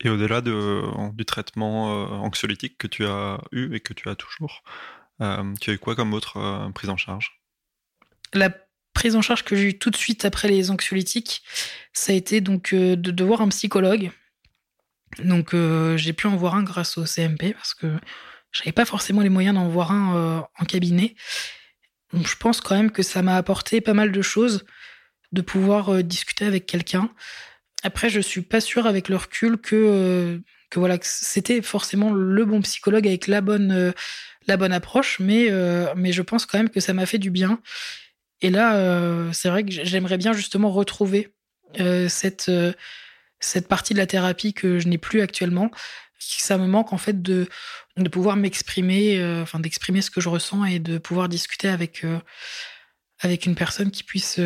Et 0.00 0.10
au-delà 0.10 0.40
de, 0.40 0.82
du 1.12 1.24
traitement 1.24 1.90
euh, 1.90 2.06
anxiolytique 2.18 2.78
que 2.78 2.86
tu 2.86 3.04
as 3.04 3.40
eu 3.50 3.74
et 3.74 3.80
que 3.80 3.92
tu 3.94 4.08
as 4.08 4.14
toujours, 4.14 4.62
euh, 5.20 5.54
tu 5.60 5.70
as 5.70 5.72
eu 5.72 5.78
quoi 5.78 5.96
comme 5.96 6.14
autre 6.14 6.36
euh, 6.36 6.70
prise 6.70 6.90
en 6.90 6.96
charge? 6.96 7.40
La 8.32 8.50
prise 8.98 9.16
en 9.16 9.22
charge 9.22 9.44
que 9.44 9.56
j'ai 9.56 9.68
eue 9.68 9.78
tout 9.78 9.90
de 9.90 9.96
suite 9.96 10.24
après 10.24 10.48
les 10.48 10.70
anxiolytiques, 10.70 11.42
ça 11.92 12.12
a 12.12 12.14
été 12.14 12.40
donc 12.40 12.74
de, 12.74 12.94
de 12.94 13.24
voir 13.24 13.40
un 13.40 13.48
psychologue. 13.48 14.10
Donc 15.24 15.54
j'ai 15.96 16.12
pu 16.12 16.26
en 16.26 16.36
voir 16.36 16.54
un 16.54 16.62
grâce 16.62 16.98
au 16.98 17.04
CMP 17.04 17.54
parce 17.54 17.74
que 17.74 17.86
j'avais 18.52 18.72
pas 18.72 18.84
forcément 18.84 19.22
les 19.22 19.28
moyens 19.28 19.54
d'en 19.54 19.68
voir 19.68 19.92
un 19.92 20.46
en 20.58 20.64
cabinet. 20.64 21.14
Donc 22.12 22.26
je 22.26 22.36
pense 22.36 22.60
quand 22.60 22.76
même 22.76 22.90
que 22.90 23.02
ça 23.02 23.22
m'a 23.22 23.36
apporté 23.36 23.80
pas 23.80 23.94
mal 23.94 24.12
de 24.12 24.22
choses 24.22 24.64
de 25.32 25.42
pouvoir 25.42 26.02
discuter 26.02 26.44
avec 26.44 26.66
quelqu'un. 26.66 27.10
Après, 27.82 28.10
je 28.10 28.20
suis 28.20 28.42
pas 28.42 28.60
sûre 28.60 28.86
avec 28.86 29.08
le 29.08 29.16
recul 29.16 29.56
que 29.56 29.76
euh, 29.76 30.38
que 30.70 30.78
voilà 30.78 30.98
que 30.98 31.06
c'était 31.06 31.62
forcément 31.62 32.12
le 32.12 32.44
bon 32.44 32.60
psychologue 32.62 33.06
avec 33.06 33.26
la 33.26 33.40
bonne 33.40 33.72
euh, 33.72 33.92
la 34.46 34.56
bonne 34.56 34.72
approche, 34.72 35.20
mais 35.20 35.46
euh, 35.50 35.92
mais 35.96 36.12
je 36.12 36.22
pense 36.22 36.44
quand 36.44 36.58
même 36.58 36.70
que 36.70 36.80
ça 36.80 36.92
m'a 36.92 37.06
fait 37.06 37.18
du 37.18 37.30
bien. 37.30 37.60
Et 38.40 38.50
là, 38.50 39.32
c'est 39.32 39.48
vrai 39.48 39.64
que 39.64 39.70
j'aimerais 39.70 40.18
bien 40.18 40.32
justement 40.32 40.70
retrouver 40.70 41.34
cette 42.08 42.50
cette 43.40 43.68
partie 43.68 43.94
de 43.94 43.98
la 43.98 44.06
thérapie 44.06 44.52
que 44.52 44.78
je 44.78 44.88
n'ai 44.88 44.98
plus 44.98 45.20
actuellement. 45.20 45.70
Ça 46.18 46.58
me 46.58 46.66
manque 46.66 46.92
en 46.92 46.98
fait 46.98 47.22
de 47.22 47.48
de 47.96 48.08
pouvoir 48.08 48.36
m'exprimer, 48.36 49.22
enfin 49.42 49.58
d'exprimer 49.58 50.02
ce 50.02 50.10
que 50.10 50.20
je 50.20 50.28
ressens 50.28 50.64
et 50.64 50.78
de 50.78 50.98
pouvoir 50.98 51.28
discuter 51.28 51.68
avec 51.68 52.04
avec 53.20 53.46
une 53.46 53.56
personne 53.56 53.90
qui 53.90 54.04
puisse 54.04 54.40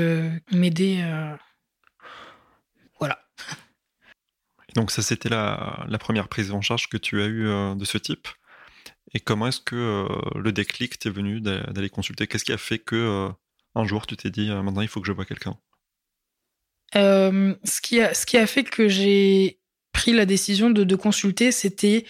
m'aider 0.50 1.04
donc 4.74 4.90
ça, 4.90 5.02
c'était 5.02 5.28
la, 5.28 5.86
première 6.00 6.28
prise 6.28 6.50
en 6.52 6.60
charge 6.60 6.88
que 6.88 6.96
tu 6.96 7.20
as 7.20 7.26
eue 7.26 7.46
euh, 7.46 7.74
de 7.74 7.84
ce 7.84 7.98
type. 7.98 8.28
Et 9.14 9.20
comment 9.20 9.46
est-ce 9.46 9.60
que 9.60 9.76
euh, 9.76 10.38
le 10.38 10.52
déclic 10.52 10.98
t'est 10.98 11.10
venu 11.10 11.40
d'aller 11.40 11.90
consulter? 11.90 12.26
Qu'est-ce 12.26 12.44
qui 12.44 12.52
a 12.52 12.58
fait 12.58 12.78
que 12.78 12.96
euh, 12.96 13.28
un 13.74 13.84
jour 13.84 14.06
tu 14.06 14.16
t'es 14.16 14.30
dit 14.30 14.50
maintenant 14.50 14.82
il 14.82 14.88
faut 14.88 15.00
que 15.00 15.06
je 15.06 15.12
vois 15.12 15.24
quelqu'un. 15.24 15.58
Ce, 16.94 17.80
qui 17.80 18.00
a, 18.00 18.12
ce 18.12 18.26
qui 18.26 18.36
a 18.36 18.46
fait 18.46 18.64
que 18.64 18.88
j'ai 18.88 19.60
pris 19.92 20.12
la 20.12 20.26
décision 20.26 20.70
de, 20.70 20.94
consulter, 20.96 21.52
c'était 21.52 22.04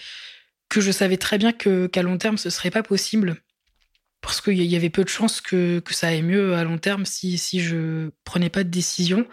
que 0.69 0.81
je 0.81 0.91
savais 0.91 1.17
très 1.17 1.37
bien 1.37 1.51
qu'à 1.53 2.01
long 2.01 2.17
terme 2.17 2.37
ce 2.37 2.49
serait 2.49 2.71
pas 2.71 2.83
possible. 2.83 3.37
Parce 4.21 4.39
qu'il 4.39 4.63
y 4.63 4.75
avait 4.75 4.89
peu 4.89 5.03
de 5.03 5.09
chances 5.09 5.41
que, 5.41 5.79
que, 5.79 5.93
ça 5.93 6.07
aille 6.07 6.21
mieux 6.21 6.55
à 6.55 6.63
long 6.63 6.77
terme 6.77 7.05
si, 7.05 7.37
si 7.37 7.59
je 7.59 8.09
prenais 8.23 8.49
pas 8.49 8.63
de 8.63 8.69
décision. 8.69 9.27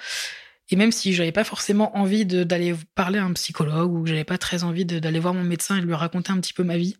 Et 0.69 0.77
même 0.77 0.93
si 0.93 1.13
j'avais 1.13 1.33
pas 1.33 1.45
forcément 1.45 1.97
envie 1.97 2.27
d'aller 2.27 2.75
parler 2.95 3.19
à 3.19 3.25
un 3.25 3.33
psychologue 3.33 3.93
ou 3.93 4.03
que 4.03 4.09
j'avais 4.09 4.25
pas 4.25 4.39
très 4.39 4.65
envie 4.65 4.85
d'aller 4.85 5.19
voir 5.21 5.33
mon 5.33 5.45
médecin 5.45 5.77
et 5.77 5.81
de 5.81 5.87
lui 5.87 5.95
raconter 5.95 6.33
un 6.33 6.41
petit 6.41 6.53
peu 6.53 6.65
ma 6.65 6.77
vie, 6.77 6.97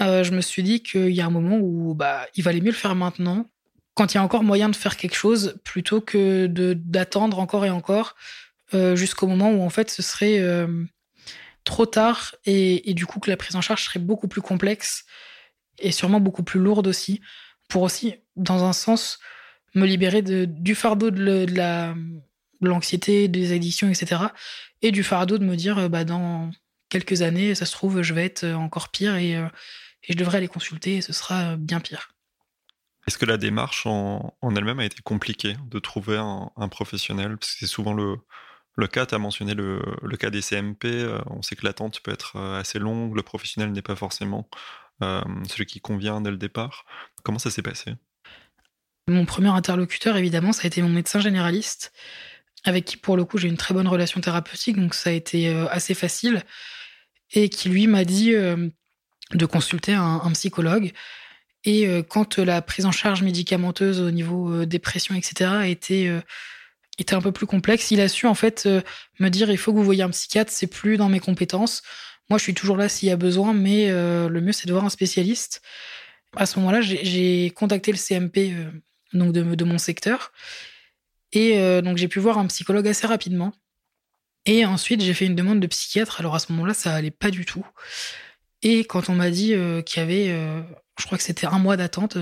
euh, 0.00 0.24
je 0.24 0.32
me 0.32 0.40
suis 0.40 0.62
dit 0.62 0.82
qu'il 0.82 1.10
y 1.10 1.20
a 1.20 1.26
un 1.26 1.30
moment 1.30 1.56
où 1.56 1.94
bah, 1.94 2.26
il 2.36 2.42
valait 2.42 2.60
mieux 2.60 2.70
le 2.70 2.76
faire 2.76 2.94
maintenant, 2.94 3.48
quand 3.94 4.12
il 4.12 4.16
y 4.16 4.20
a 4.20 4.22
encore 4.22 4.42
moyen 4.42 4.68
de 4.68 4.76
faire 4.76 4.96
quelque 4.96 5.14
chose, 5.14 5.56
plutôt 5.64 6.00
que 6.00 6.46
d'attendre 6.46 7.38
encore 7.38 7.64
et 7.64 7.70
encore 7.70 8.16
euh, 8.74 8.96
jusqu'au 8.96 9.26
moment 9.26 9.50
où 9.52 9.62
en 9.62 9.70
fait 9.70 9.90
ce 9.90 10.02
serait 10.02 10.40
euh, 10.40 10.84
trop 11.64 11.86
tard 11.86 12.34
et, 12.44 12.90
et, 12.90 12.94
du 12.94 13.06
coup 13.06 13.20
que 13.20 13.30
la 13.30 13.36
prise 13.36 13.56
en 13.56 13.60
charge 13.60 13.84
serait 13.84 14.00
beaucoup 14.00 14.26
plus 14.26 14.40
complexe 14.40 15.04
et 15.78 15.92
sûrement 15.92 16.20
beaucoup 16.20 16.42
plus 16.42 16.60
lourde 16.60 16.86
aussi, 16.86 17.20
pour 17.68 17.82
aussi, 17.82 18.14
dans 18.36 18.64
un 18.64 18.72
sens, 18.72 19.18
me 19.74 19.86
libérer 19.86 20.22
du 20.22 20.74
fardeau 20.74 21.10
de, 21.10 21.46
la 21.54 21.94
l'anxiété, 22.60 23.28
des 23.28 23.52
addictions, 23.52 23.88
etc. 23.90 24.22
Et 24.80 24.90
du 24.90 25.02
fardeau 25.02 25.36
de 25.38 25.44
me 25.44 25.56
dire, 25.56 25.78
euh, 25.78 25.88
bah, 25.88 26.04
dans 26.04 26.50
quelques 26.88 27.22
années, 27.22 27.54
ça 27.54 27.66
se 27.66 27.72
trouve, 27.72 28.02
je 28.02 28.14
vais 28.14 28.24
être 28.24 28.46
encore 28.46 28.90
pire 28.90 29.16
et, 29.16 29.32
et 29.32 30.12
je 30.12 30.16
devrais 30.16 30.38
aller 30.38 30.48
consulter 30.48 30.96
et 30.96 31.00
ce 31.00 31.12
sera 31.12 31.56
bien 31.56 31.80
pire. 31.80 32.13
Est-ce 33.06 33.18
que 33.18 33.26
la 33.26 33.36
démarche 33.36 33.86
en, 33.86 34.34
elle-même 34.56 34.80
a 34.80 34.84
été 34.84 35.02
compliquée 35.02 35.56
de 35.70 35.78
trouver 35.78 36.16
un, 36.16 36.68
professionnel? 36.68 37.36
Parce 37.36 37.52
que 37.52 37.58
c'est 37.60 37.66
souvent 37.66 37.92
le, 37.92 38.16
le 38.76 38.86
cas, 38.86 39.06
tu 39.06 39.14
as 39.14 39.18
mentionné 39.18 39.54
le, 39.54 39.82
le, 40.02 40.16
cas 40.16 40.30
des 40.30 40.40
CMP, 40.40 40.86
euh, 40.86 41.18
on 41.26 41.42
sait 41.42 41.56
que 41.56 41.66
l'attente 41.66 42.00
peut 42.00 42.12
être 42.12 42.38
assez 42.38 42.78
longue, 42.78 43.14
le 43.14 43.22
professionnel 43.22 43.72
n'est 43.72 43.82
pas 43.82 43.96
forcément 43.96 44.48
celui 45.00 45.66
qui 45.66 45.80
convient 45.80 46.20
dès 46.20 46.30
le 46.30 46.36
départ. 46.36 46.86
Comment 47.24 47.38
ça 47.38 47.50
s'est 47.50 47.62
passé? 47.62 47.94
Mon 49.06 49.26
premier 49.26 49.48
interlocuteur, 49.48 50.16
évidemment, 50.16 50.52
ça 50.52 50.62
a 50.64 50.66
été 50.66 50.80
mon 50.80 50.88
médecin 50.88 51.20
généraliste, 51.20 51.92
avec 52.64 52.86
qui 52.86 52.96
pour 52.96 53.18
le 53.18 53.24
coup 53.26 53.36
j'ai 53.36 53.48
une 53.48 53.58
très 53.58 53.74
bonne 53.74 53.86
relation 53.86 54.20
thérapeutique, 54.20 54.76
donc 54.76 54.94
ça 54.94 55.10
a 55.10 55.12
été 55.12 55.48
euh, 55.48 55.68
assez 55.68 55.92
facile, 55.92 56.42
et 57.32 57.50
qui 57.50 57.68
lui 57.68 57.86
m'a 57.86 58.04
dit 58.04 58.34
euh, 58.34 58.68
de 59.32 59.46
consulter 59.46 59.92
un, 59.92 60.30
psychologue. 60.32 60.92
Et 61.64 61.86
euh, 61.86 62.02
quand 62.02 62.38
la 62.38 62.62
prise 62.62 62.86
en 62.86 62.92
charge 62.92 63.22
médicamenteuse 63.22 64.00
au 64.00 64.10
niveau 64.10 64.64
dépression, 64.64 65.14
etc., 65.14 65.50
était, 65.66 66.10
était 66.98 67.14
un 67.14 67.20
peu 67.20 67.32
plus 67.32 67.46
complexe, 67.46 67.90
il 67.90 68.00
a 68.00 68.08
su 68.08 68.26
en 68.26 68.34
fait 68.34 68.68
me 69.18 69.28
dire 69.28 69.50
il 69.50 69.58
faut 69.58 69.72
que 69.72 69.78
vous 69.78 69.84
voyez 69.84 70.02
un 70.02 70.10
psychiatre, 70.10 70.52
c'est 70.52 70.66
plus 70.66 70.96
dans 70.96 71.08
mes 71.08 71.20
compétences. 71.20 71.82
Moi, 72.30 72.38
je 72.38 72.44
suis 72.44 72.54
toujours 72.54 72.76
là 72.76 72.88
s'il 72.88 73.08
y 73.08 73.12
a 73.12 73.16
besoin, 73.16 73.52
mais 73.52 73.90
le 73.90 74.40
mieux 74.40 74.52
c'est 74.52 74.66
de 74.66 74.72
voir 74.72 74.84
un 74.84 74.90
spécialiste. 74.90 75.62
À 76.36 76.46
ce 76.46 76.58
moment-là, 76.58 76.80
j'ai 76.80 77.50
contacté 77.54 77.92
le 77.92 77.98
CMP 77.98 78.52
donc 79.12 79.32
de, 79.32 79.42
de 79.54 79.64
mon 79.64 79.78
secteur 79.78 80.32
et 81.34 81.58
euh, 81.58 81.82
donc 81.82 81.98
j'ai 81.98 82.08
pu 82.08 82.20
voir 82.20 82.38
un 82.38 82.46
psychologue 82.46 82.88
assez 82.88 83.06
rapidement. 83.06 83.52
Et 84.46 84.64
ensuite 84.64 85.02
j'ai 85.02 85.14
fait 85.14 85.26
une 85.26 85.34
demande 85.34 85.60
de 85.60 85.66
psychiatre. 85.66 86.20
Alors 86.20 86.34
à 86.34 86.38
ce 86.38 86.52
moment-là, 86.52 86.74
ça 86.74 86.94
allait 86.94 87.10
pas 87.10 87.30
du 87.30 87.44
tout. 87.44 87.66
Et 88.62 88.84
quand 88.84 89.10
on 89.10 89.14
m'a 89.14 89.30
dit 89.30 89.52
euh, 89.54 89.82
qu'il 89.82 90.00
y 90.00 90.02
avait, 90.02 90.28
euh, 90.30 90.62
je 90.98 91.06
crois 91.06 91.18
que 91.18 91.24
c'était 91.24 91.46
un 91.46 91.58
mois 91.58 91.76
d'attente, 91.76 92.18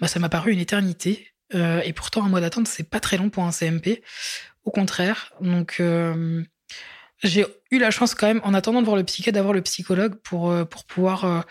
bah, 0.00 0.08
ça 0.08 0.20
m'a 0.20 0.28
paru 0.28 0.52
une 0.52 0.58
éternité. 0.58 1.32
et 1.52 1.92
pourtant 1.94 2.24
un 2.24 2.28
mois 2.28 2.40
d'attente, 2.40 2.68
c'est 2.68 2.88
pas 2.88 3.00
très 3.00 3.16
long 3.16 3.30
pour 3.30 3.44
un 3.44 3.52
CMP. 3.52 4.02
Au 4.64 4.70
contraire. 4.70 5.32
Donc 5.40 5.82
j'ai 7.22 7.46
eu 7.70 7.78
la 7.78 7.90
chance 7.90 8.14
quand 8.14 8.26
même, 8.26 8.40
en 8.44 8.54
attendant 8.54 8.80
de 8.80 8.86
voir 8.86 8.96
le 8.96 9.04
psychiatre, 9.04 9.34
d'avoir 9.34 9.54
le 9.54 9.62
psychologue 9.62 10.16
pour, 10.16 10.54
pour 10.68 10.84
pouvoir 10.84 11.44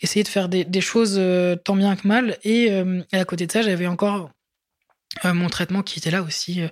essayer 0.00 0.22
de 0.22 0.28
faire 0.28 0.48
des, 0.48 0.80
choses 0.80 1.20
tant 1.64 1.76
bien 1.76 1.94
que 1.96 2.08
mal. 2.08 2.36
Et, 2.42 2.70
à 3.12 3.24
côté 3.24 3.46
de 3.46 3.52
ça, 3.52 3.62
j'avais 3.62 3.86
encore 3.86 4.32
euh, 5.24 5.34
mon 5.34 5.48
traitement 5.48 5.82
qui 5.82 5.98
était 5.98 6.10
là 6.10 6.22
aussi 6.22 6.62
euh, 6.62 6.68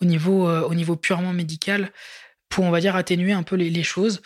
au, 0.00 0.04
niveau, 0.04 0.48
euh, 0.48 0.62
au 0.62 0.74
niveau 0.74 0.96
purement 0.96 1.32
médical 1.32 1.90
pour, 2.48 2.64
on 2.64 2.70
va 2.70 2.80
dire, 2.80 2.96
atténuer 2.96 3.32
un 3.32 3.42
peu 3.42 3.56
les, 3.56 3.82
choses. 3.82 4.22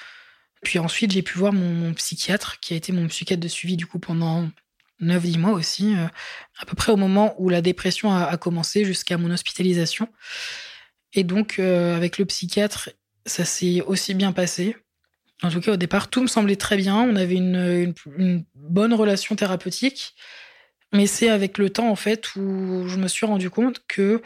Puis 0.65 0.79
ensuite, 0.79 1.13
j'ai 1.13 1.23
pu 1.23 1.39
voir 1.39 1.53
mon, 1.53 1.95
psychiatre, 1.95 2.59
qui 2.61 2.75
a 2.75 2.77
été 2.77 2.91
mon 2.91 3.07
psychiatre 3.07 3.41
de 3.41 3.49
suivi 3.49 3.77
du 3.77 3.87
coup 3.87 3.99
pendant 3.99 4.49
9-10 5.01 5.39
mois 5.39 5.53
aussi, 5.53 5.95
à 6.59 6.67
peu 6.67 6.75
près 6.75 6.91
au 6.91 6.97
moment 6.97 7.35
où 7.39 7.49
la 7.49 7.61
dépression 7.61 8.13
a, 8.13 8.37
commencé 8.37 8.85
jusqu'à 8.85 9.19
mon 9.19 9.31
hospitalisation. 9.31 10.09
Et 11.13 11.23
donc, 11.23 11.59
avec 11.59 12.19
le 12.19 12.25
psychiatre, 12.25 12.91
ça 13.27 13.45
s'est 13.45 13.83
aussi 13.83 14.15
bien 14.15 14.33
passé. 14.33 14.77
En 15.43 15.51
tout 15.51 15.61
cas, 15.61 15.73
au 15.73 15.77
départ, 15.77 16.09
tout 16.09 16.23
me 16.23 16.27
semblait 16.27 16.57
très 16.57 16.77
bien. 16.77 16.97
On 16.97 17.17
avait 17.17 17.37
une, 17.37 17.95
bonne 18.55 18.95
relation 18.95 19.37
thérapeutique. 19.37 20.15
Mais 20.93 21.07
c'est 21.07 21.29
avec 21.29 21.59
le 21.59 21.71
temps, 21.71 21.91
en 21.91 21.97
fait, 21.97 22.35
où 22.37 22.89
je 22.89 22.97
me 22.97 23.09
suis 23.09 23.27
rendu 23.27 23.51
compte 23.51 23.83
que 23.89 24.23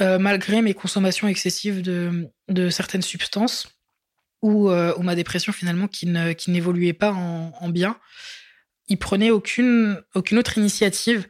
euh, 0.00 0.18
malgré 0.18 0.60
mes 0.60 0.74
consommations 0.74 1.28
excessives 1.28 1.80
de 1.80 2.70
certaines 2.70 3.02
substances, 3.02 3.75
ou, 4.42 4.70
euh, 4.70 4.94
ou, 4.96 5.02
ma 5.02 5.14
dépression 5.14 5.52
finalement 5.52 5.88
qui, 5.88 6.06
n'évoluait 6.06 6.92
pas 6.92 7.12
en, 7.12 7.52
en, 7.60 7.68
bien, 7.68 7.98
il 8.88 8.98
prenait 8.98 9.30
aucune, 9.30 10.02
autre 10.14 10.58
initiative. 10.58 11.26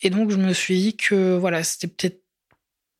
Et 0.00 0.10
donc 0.10 0.30
je 0.30 0.36
me 0.36 0.52
suis 0.52 0.78
dit 0.80 0.96
que 0.96 1.36
voilà, 1.36 1.62
c'était 1.62 1.88
peut-être 1.88 2.22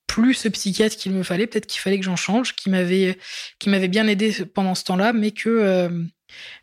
plus 0.06 0.34
ce 0.34 0.48
psychiatre 0.48 0.96
qu'il 0.96 1.12
me 1.12 1.22
fallait, 1.22 1.46
peut-être 1.46 1.66
qu'il 1.66 1.80
fallait 1.80 1.98
que 1.98 2.04
j'en 2.04 2.16
change, 2.16 2.56
qui 2.56 2.70
m'avait, 2.70 3.18
bien 3.88 4.08
aidé 4.08 4.32
pendant 4.46 4.74
ce 4.74 4.84
temps-là, 4.84 5.12
mais 5.12 5.30
que, 5.30 5.48
euh, 5.48 6.04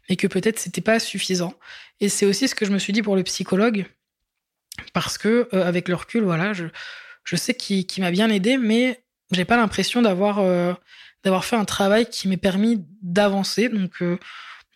mais 0.09 0.15
que 0.17 0.27
peut-être 0.27 0.59
c'était 0.59 0.81
pas 0.81 0.99
suffisant. 0.99 1.53
Et 2.01 2.09
c'est 2.09 2.25
aussi 2.25 2.47
ce 2.47 2.55
que 2.55 2.65
je 2.65 2.71
me 2.71 2.79
suis 2.79 2.91
dit 2.91 3.01
pour 3.01 3.15
le 3.15 3.23
psychologue, 3.23 3.85
parce 4.93 5.17
que 5.17 5.47
euh, 5.53 5.65
avec 5.65 5.87
le 5.87 5.95
recul, 5.95 6.23
voilà, 6.23 6.51
je, 6.53 7.35
sais 7.35 7.53
qu'il 7.53 8.03
m'a 8.03 8.11
bien 8.11 8.29
aidé, 8.29 8.57
mais 8.57 9.03
j'ai 9.31 9.45
pas 9.45 9.57
l'impression 9.57 10.01
d'avoir 10.01 10.39
d'avoir 11.25 11.43
fait 11.43 11.57
un 11.57 11.65
travail 11.65 12.09
qui 12.09 12.29
m'ait 12.29 12.37
permis 12.37 12.85
d'avancer. 13.01 13.67
Donc 13.67 14.01
euh, 14.01 14.17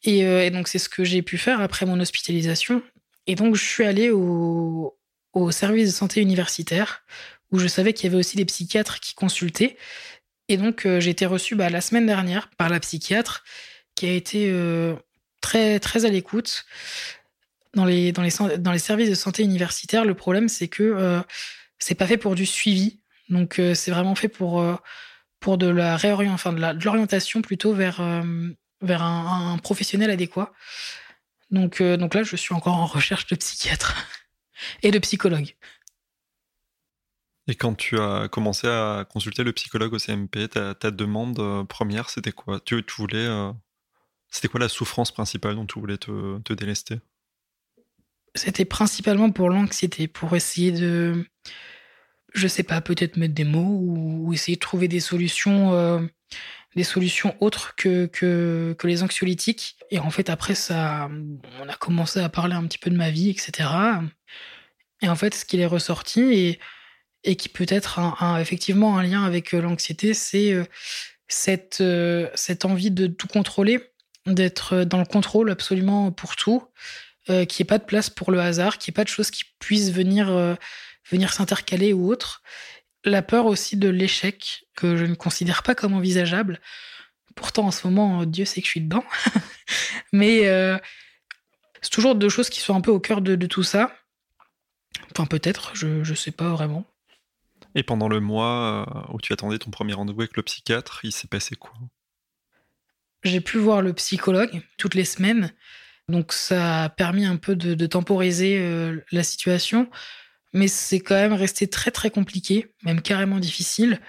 et, 0.04 0.20
et, 0.20 0.52
donc 0.52 0.68
c'est 0.68 0.80
ce 0.80 0.90
que 0.90 1.04
j'ai 1.04 1.22
pu 1.22 1.38
faire 1.38 1.62
après 1.62 1.86
mon 1.86 2.00
hospitalisation. 2.00 2.82
Et 3.28 3.36
donc 3.36 3.56
je 3.56 3.64
suis 3.64 3.86
allée 3.86 4.12
au, 4.12 4.98
au 5.34 5.52
service 5.52 5.88
de 5.88 5.96
santé 5.96 6.22
universitaire 6.22 7.04
où 7.52 7.60
je 7.60 7.68
savais 7.68 7.94
qu'il 7.94 8.06
y 8.06 8.08
avait 8.08 8.20
aussi 8.20 8.36
des 8.36 8.46
psychiatres 8.46 9.00
qui 9.00 9.14
consultaient. 9.14 9.78
Et 10.50 10.58
donc 10.58 10.88
j'ai 11.00 11.10
été 11.10 11.26
reçue 11.26 11.56
bah, 11.56 11.70
la 11.70 11.82
semaine 11.82 12.06
dernière 12.06 12.50
par 12.58 12.70
la 12.70 12.80
psychiatre 12.80 13.44
qui 13.96 14.08
a 14.08 14.14
été 14.14 14.52
très, 15.42 15.80
très 15.80 16.06
à 16.06 16.10
l'écoute. 16.10 16.66
Dans 17.76 17.86
les, 17.86 18.12
dans, 18.12 18.24
les, 18.24 18.58
dans 18.58 18.72
les 18.72 18.80
services 18.80 19.10
de 19.10 19.16
santé 19.16 19.44
universitaires, 19.44 20.06
le 20.06 20.16
problème, 20.16 20.50
c'est 20.50 20.68
que 20.68 20.84
euh, 20.84 21.22
c'est 21.78 21.96
pas 21.96 22.08
fait 22.08 22.18
pour 22.18 22.36
du 22.36 22.46
suivi. 22.46 23.00
Donc, 23.30 23.60
euh, 23.60 23.76
c'est 23.76 23.92
vraiment 23.92 24.16
fait 24.16 24.28
pour, 24.28 24.60
euh, 24.60 24.76
pour 25.40 25.58
de 25.58 25.68
la 25.68 25.98
réorientation, 25.98 26.52
enfin, 26.52 26.74
de 26.74 26.84
l'orientation 26.84 27.42
plutôt 27.42 27.74
vers, 27.74 28.02
vers 28.82 29.04
un, 29.04 29.58
professionnel 29.58 30.10
adéquat. 30.10 30.52
Donc, 31.52 31.82
donc 31.82 32.14
là, 32.14 32.24
je 32.24 32.36
suis 32.36 32.54
encore 32.54 32.76
en 32.76 32.86
recherche 32.86 33.28
de 33.28 33.36
psychiatre 33.36 33.96
et 34.84 34.92
de 34.92 35.00
psychologue. 35.00 35.56
Et 37.50 37.56
quand 37.56 37.74
tu 37.74 38.00
as 38.00 38.28
commencé 38.28 38.68
à 38.68 39.08
consulter 39.10 39.44
le 39.44 39.52
psychologue 39.54 39.92
au 39.94 39.98
CMP, 39.98 40.48
ta, 40.48 40.76
ta 40.76 40.92
demande 40.92 41.40
euh, 41.40 41.64
première, 41.64 42.12
c'était 42.12 42.32
quoi? 42.32 42.60
Tu, 42.60 42.84
voulais. 42.96 43.26
Euh, 43.26 43.52
c'était 44.30 44.48
quoi 44.48 44.60
la 44.60 44.70
souffrance 44.70 45.12
principale 45.12 45.56
dont 45.56 45.66
tu 45.66 45.80
voulais 45.80 45.98
te, 45.98 46.38
te 46.42 46.54
délester? 46.54 47.00
C'était 48.36 48.66
principalement 48.66 49.32
pour 49.32 49.50
l'anxiété, 49.50 50.08
pour 50.08 50.36
essayer 50.36 50.72
de. 50.72 51.26
Je 52.34 52.48
sais 52.48 52.64
pas, 52.64 52.82
peut-être 52.82 53.18
mettre 53.18 53.34
des 53.34 53.44
mots 53.44 53.80
ou, 53.82 54.34
essayer 54.34 54.56
de 54.56 54.62
trouver 54.62 54.88
des 54.88 55.00
solutions. 55.00 55.74
Euh, 55.74 56.00
des 56.76 56.84
solutions 56.84 57.36
autres 57.40 57.74
que, 57.76 58.06
que, 58.06 58.76
les 58.84 59.02
anxiolytiques. 59.02 59.76
Et 59.90 59.98
en 59.98 60.12
fait, 60.12 60.30
après 60.30 60.54
ça, 60.54 61.10
on 61.60 61.68
a 61.68 61.74
commencé 61.74 62.20
à 62.20 62.30
parler 62.30 62.54
un 62.54 62.64
petit 62.68 62.78
peu 62.78 62.92
de 62.92 62.96
ma 62.96 63.10
vie, 63.10 63.32
etc. 63.32 63.68
Et 65.02 65.10
en 65.10 65.16
fait, 65.16 65.34
ce 65.34 65.46
qui 65.46 65.60
est 65.60 65.66
ressorti, 65.66 66.22
et 66.22 66.60
et 67.24 67.36
qui 67.36 67.50
peut 67.50 67.66
être 67.68 68.00
un, 68.00 68.40
effectivement 68.40 68.98
un 68.98 69.04
lien 69.04 69.24
avec 69.24 69.54
euh, 69.54 69.62
l'anxiété, 69.62 70.14
c'est 70.14 70.54
euh, 70.54 70.64
cette, 71.28 71.82
euh, 71.82 72.30
cette 72.34 72.66
envie 72.66 72.92
de 72.92 73.08
tout 73.08 73.28
contrôler, 73.28 73.92
d'être 74.26 74.84
dans 74.84 75.00
le 75.00 75.06
contrôle 75.06 75.50
absolument 75.52 76.12
pour 76.12 76.36
tout, 76.36 76.64
qu'il 77.26 77.36
n'y 77.36 77.62
ait 77.62 77.66
pas 77.66 77.78
de 77.78 77.84
place 77.84 78.10
pour 78.10 78.32
le 78.32 78.40
hasard, 78.40 78.80
qu'il 78.80 78.92
n'y 78.92 78.96
ait 78.96 79.00
pas 79.00 79.04
de 79.04 79.10
choses 79.10 79.30
qui 79.30 79.44
puissent 79.60 79.92
venir, 79.92 80.58
venir 81.10 81.34
s'intercaler 81.34 81.94
ou 81.94 82.12
autre. 82.12 82.42
La 83.06 83.22
peur 83.22 83.46
aussi 83.46 83.78
de 83.78 83.90
l'échec, 83.90 84.66
que 84.76 84.98
je 84.98 85.06
ne 85.06 85.16
considère 85.16 85.64
pas 85.64 85.76
comme 85.76 85.94
envisageable. 85.94 86.60
Pourtant, 87.36 87.68
en 87.68 87.72
ce 87.72 87.88
moment, 87.88 88.26
Dieu 88.26 88.46
sait 88.46 88.62
que 88.62 88.66
je 88.66 88.72
suis 88.72 88.82
dedans. 88.82 89.06
Mais 90.12 90.42
c'est 91.82 91.92
toujours 91.92 92.16
deux 92.16 92.30
choses 92.30 92.50
qui 92.50 92.60
sont 92.60 92.76
un 92.76 92.82
peu 92.82 92.92
au 92.92 93.00
cœur 93.00 93.22
de, 93.22 93.36
de 93.36 93.48
tout 93.48 93.64
ça. 93.64 93.94
Enfin, 95.12 95.26
peut-être, 95.26 95.72
je 95.76 95.88
ne 95.88 96.16
sais 96.16 96.32
pas 96.32 96.50
vraiment. 96.50 96.86
Et 97.76 97.84
pendant 97.84 98.08
le 98.08 98.20
mois 98.20 98.86
euh, 98.88 99.14
où 99.14 99.22
tu 99.22 99.34
attendais 99.34 99.60
ton 99.60 99.70
premier 99.70 99.94
rendez-vous 99.94 100.22
avec 100.22 100.36
le 100.36 100.44
psychiatre, 100.44 101.02
il 101.04 101.12
s'est 101.12 101.28
passé 101.28 101.56
quoi? 101.56 101.74
J'ai 103.24 103.42
pu 103.42 103.58
voir 103.58 103.82
le 103.82 103.94
psychologue 103.94 104.62
toutes 104.78 104.96
les 104.96 105.06
semaines. 105.06 105.54
Donc 106.08 106.34
ça 106.34 106.86
a 106.86 106.90
permis 106.90 107.26
un 107.26 107.36
peu 107.36 107.56
de, 107.56 107.86
temporiser 107.86 108.58
euh, 108.60 109.00
la 109.12 109.24
situation. 109.24 109.90
Mais 110.54 110.68
c'est 110.68 111.00
quand 111.00 111.16
même 111.16 111.34
resté 111.34 111.68
très 111.68 111.92
très 111.92 112.10
compliqué, 112.10 112.74
même 112.84 113.02
carrément 113.02 113.40
difficile. 113.40 114.00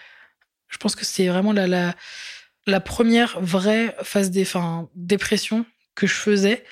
Je 0.68 0.78
pense 0.78 0.94
que 0.94 1.04
c'est 1.04 1.28
vraiment 1.28 1.52
la, 1.52 1.94
la, 2.66 2.80
première 2.80 3.40
vraie 3.40 3.94
phase 4.02 4.30
des, 4.30 4.46
dépression 4.94 5.66
que 5.94 6.06
je 6.06 6.14
faisais. 6.14 6.64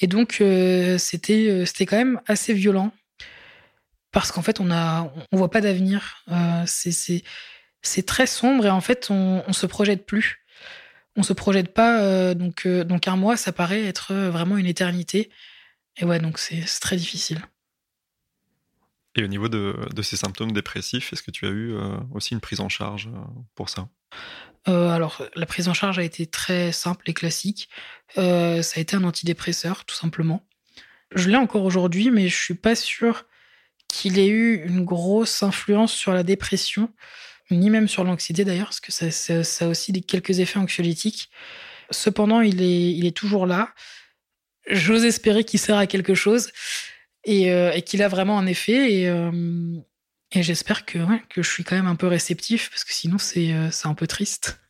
Et 0.00 0.06
donc 0.06 0.38
euh, 0.40 0.98
c'était 0.98 1.64
c'était 1.66 1.86
quand 1.86 1.96
même 1.96 2.20
assez 2.26 2.54
violent 2.54 2.92
parce 4.16 4.32
qu'en 4.32 4.40
fait, 4.40 4.60
on 4.60 4.70
a, 4.70 5.12
on 5.30 5.36
voit 5.36 5.50
pas 5.50 5.60
d'avenir. 5.60 6.24
Euh, 6.32 6.64
c'est 6.66 8.06
très 8.06 8.26
sombre 8.26 8.64
et 8.64 8.70
en 8.70 8.80
fait, 8.80 9.08
on, 9.10 9.44
on 9.46 9.52
se 9.52 9.66
projette 9.66 10.06
plus. 10.06 10.38
On 11.16 11.22
se 11.22 11.34
projette 11.34 11.74
pas. 11.74 12.00
Euh, 12.00 12.32
donc, 12.32 12.64
euh, 12.64 12.82
donc 12.82 13.08
un 13.08 13.16
mois, 13.16 13.36
ça 13.36 13.52
paraît 13.52 13.84
être 13.84 14.14
vraiment 14.14 14.56
une 14.56 14.64
éternité. 14.64 15.30
Et 15.98 16.06
ouais, 16.06 16.18
donc 16.18 16.38
c'est 16.38 16.64
très 16.80 16.96
difficile. 16.96 17.42
Et 19.16 19.24
au 19.24 19.26
niveau 19.26 19.48
de, 19.48 19.76
de 19.94 20.02
ces 20.02 20.16
symptômes 20.16 20.52
dépressifs, 20.52 21.12
est-ce 21.12 21.22
que 21.22 21.30
tu 21.30 21.46
as 21.46 21.50
eu 21.50 21.74
aussi 22.12 22.34
une 22.34 22.40
prise 22.40 22.60
en 22.60 22.68
charge 22.68 23.08
pour 23.54 23.70
ça? 23.70 23.88
Alors, 24.66 25.24
la 25.34 25.46
prise 25.46 25.68
en 25.68 25.74
charge 25.74 25.98
a 25.98 26.02
été 26.02 26.26
très 26.26 26.72
simple 26.72 27.08
et 27.08 27.14
classique. 27.14 27.68
ça 28.14 28.20
a 28.22 28.78
été 28.78 28.94
un 28.94 29.04
antidépresseur, 29.04 29.84
tout 29.86 29.94
simplement. 29.94 30.46
Je 31.14 31.28
l'ai 31.30 31.36
encore 31.36 31.64
aujourd'hui, 31.64 32.10
mais 32.10 32.28
je 32.28 32.36
suis 32.36 32.54
pas 32.54 32.74
sûre 32.74 33.24
qu'il 33.88 34.18
ait 34.18 34.26
eu 34.26 34.64
une 34.66 34.84
grosse 34.84 35.42
influence 35.42 35.92
sur 35.92 36.12
la 36.12 36.22
dépression, 36.22 36.92
ni 37.50 37.70
même 37.70 37.88
sur 37.88 38.04
l'anxiété 38.04 38.44
d'ailleurs, 38.44 38.66
parce 38.66 38.80
que 38.80 38.92
ça, 38.92 39.64
a 39.64 39.68
aussi 39.68 39.92
quelques 40.02 40.40
effets 40.40 40.58
anxiolytiques. 40.58 41.30
Cependant, 41.90 42.40
il 42.40 42.60
est, 42.60 42.92
il 42.92 43.06
est 43.06 43.16
toujours 43.16 43.46
là. 43.46 43.72
J'ose 44.68 45.04
espérer 45.04 45.44
qu'il 45.44 45.60
sert 45.60 45.78
à 45.78 45.86
quelque 45.86 46.14
chose 46.14 46.50
et, 47.26 47.52
euh, 47.52 47.78
qu'il 47.80 48.02
a 48.02 48.08
vraiment 48.08 48.38
un 48.38 48.46
effet. 48.46 48.92
Et, 48.92 49.08
euh, 49.08 49.76
et 50.32 50.42
j'espère 50.42 50.86
que, 50.86 50.98
que 51.28 51.42
je 51.42 51.50
suis 51.50 51.64
quand 51.64 51.76
même 51.76 51.86
un 51.86 51.96
peu 51.96 52.06
réceptif, 52.06 52.70
parce 52.70 52.84
que 52.84 52.94
sinon, 52.94 53.18
c'est 53.18 53.52
euh, 53.52 53.68
un 53.84 53.94
peu 53.94 54.06
triste. 54.06 54.60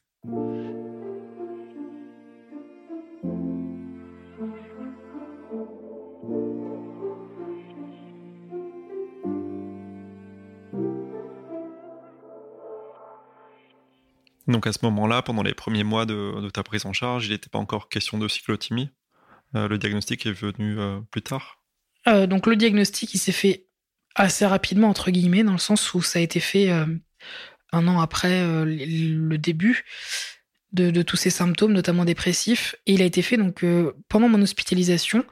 Donc 14.49 14.69
à 14.69 14.73
ce 14.73 14.79
moment-là, 14.83 15.23
pendant 15.23 15.43
les 15.43 15.55
premiers 15.55 15.83
mois 15.83 16.07
de, 16.07 16.49
ta 16.51 16.63
prise 16.63 16.87
en 16.87 16.93
charge, 16.93 17.27
il 17.27 17.33
n'était 17.33 17.49
pas 17.49 17.59
encore 17.59 17.89
question 17.89 18.17
de 18.17 18.29
cyclothymie. 18.29 18.91
Euh, 19.57 19.67
le 19.67 19.77
diagnostic 19.77 20.25
est 20.25 20.33
venu 20.33 20.77
plus 21.11 21.23
tard. 21.23 21.56
Euh, 22.09 22.27
donc 22.27 22.47
le 22.47 22.57
diagnostic, 22.57 23.15
il 23.15 23.19
s'est 23.19 23.33
fait 23.33 23.67
assez 24.15 24.47
rapidement 24.47 24.89
entre 24.89 25.11
guillemets, 25.11 25.45
dans 25.45 25.53
le 25.53 25.59
sens 25.59 25.95
où 25.95 26.03
ça 26.03 26.19
a 26.19 26.23
été 26.23 26.41
fait 26.41 26.71
un 26.71 27.89
an 27.89 28.01
après 28.01 28.65
le 28.65 29.37
début 29.37 29.85
de, 30.73 31.03
tous 31.03 31.17
ces 31.17 31.29
symptômes, 31.29 31.75
notamment 31.75 32.07
dépressifs, 32.07 32.77
et 32.87 32.95
il 32.95 33.03
a 33.03 33.05
été 33.05 33.21
fait 33.21 33.37
donc 33.37 33.63
pendant 34.09 34.31
mon 34.31 34.41
hospitalisation, 34.41 35.23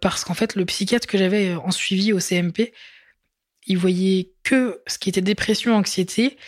parce 0.00 0.24
qu'en 0.24 0.34
fait 0.34 0.56
le 0.56 0.64
psychiatre 0.64 1.06
que 1.06 1.16
j'avais 1.16 1.54
en 1.54 1.70
suivi 1.70 2.12
au 2.12 2.18
CMP, 2.18 2.72
il 3.68 3.78
voyait 3.78 4.32
que 4.42 4.82
ce 4.88 4.98
qui 4.98 5.10
était 5.10 5.20
dépression, 5.20 5.76
anxiété, 5.76 6.38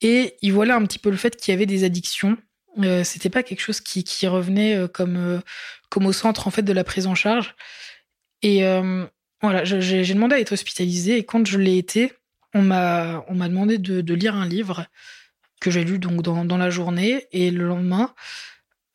et 0.00 0.36
il 0.42 0.52
voilà 0.52 0.76
un 0.76 0.84
petit 0.84 0.98
peu 0.98 1.10
le 1.10 1.16
fait 1.16 1.36
qu'il 1.36 1.52
y 1.52 1.56
avait 1.56 1.66
des 1.66 1.84
addictions. 1.84 2.36
Euh, 2.78 3.02
c'était 3.02 3.30
pas 3.30 3.42
quelque 3.42 3.60
chose 3.60 3.80
qui, 3.80 4.26
revenait 4.26 4.76
euh, 4.76 4.88
comme, 4.88 5.16
euh, 5.16 5.40
comme 5.88 6.06
au 6.06 6.12
centre 6.12 6.46
en 6.46 6.50
fait 6.50 6.62
de 6.62 6.72
la 6.72 6.84
prise 6.84 7.06
en 7.06 7.14
charge. 7.14 7.54
Et 8.42 8.64
euh, 8.64 9.06
voilà, 9.42 9.64
j'ai 9.64 10.14
demandé 10.14 10.36
à 10.36 10.40
être 10.40 10.52
hospitalisée 10.52 11.18
et 11.18 11.24
quand 11.24 11.46
je 11.46 11.58
l'ai 11.58 11.78
été, 11.78 12.12
on 12.54 12.62
m'a 12.62 13.24
demandé 13.28 13.78
de, 13.78 14.14
lire 14.14 14.34
un 14.34 14.46
livre 14.46 14.86
que 15.60 15.70
j'ai 15.70 15.84
lu 15.84 15.98
donc 15.98 16.22
dans, 16.22 16.44
dans, 16.44 16.56
la 16.56 16.70
journée 16.70 17.26
et 17.32 17.50
le 17.50 17.66
lendemain, 17.66 18.14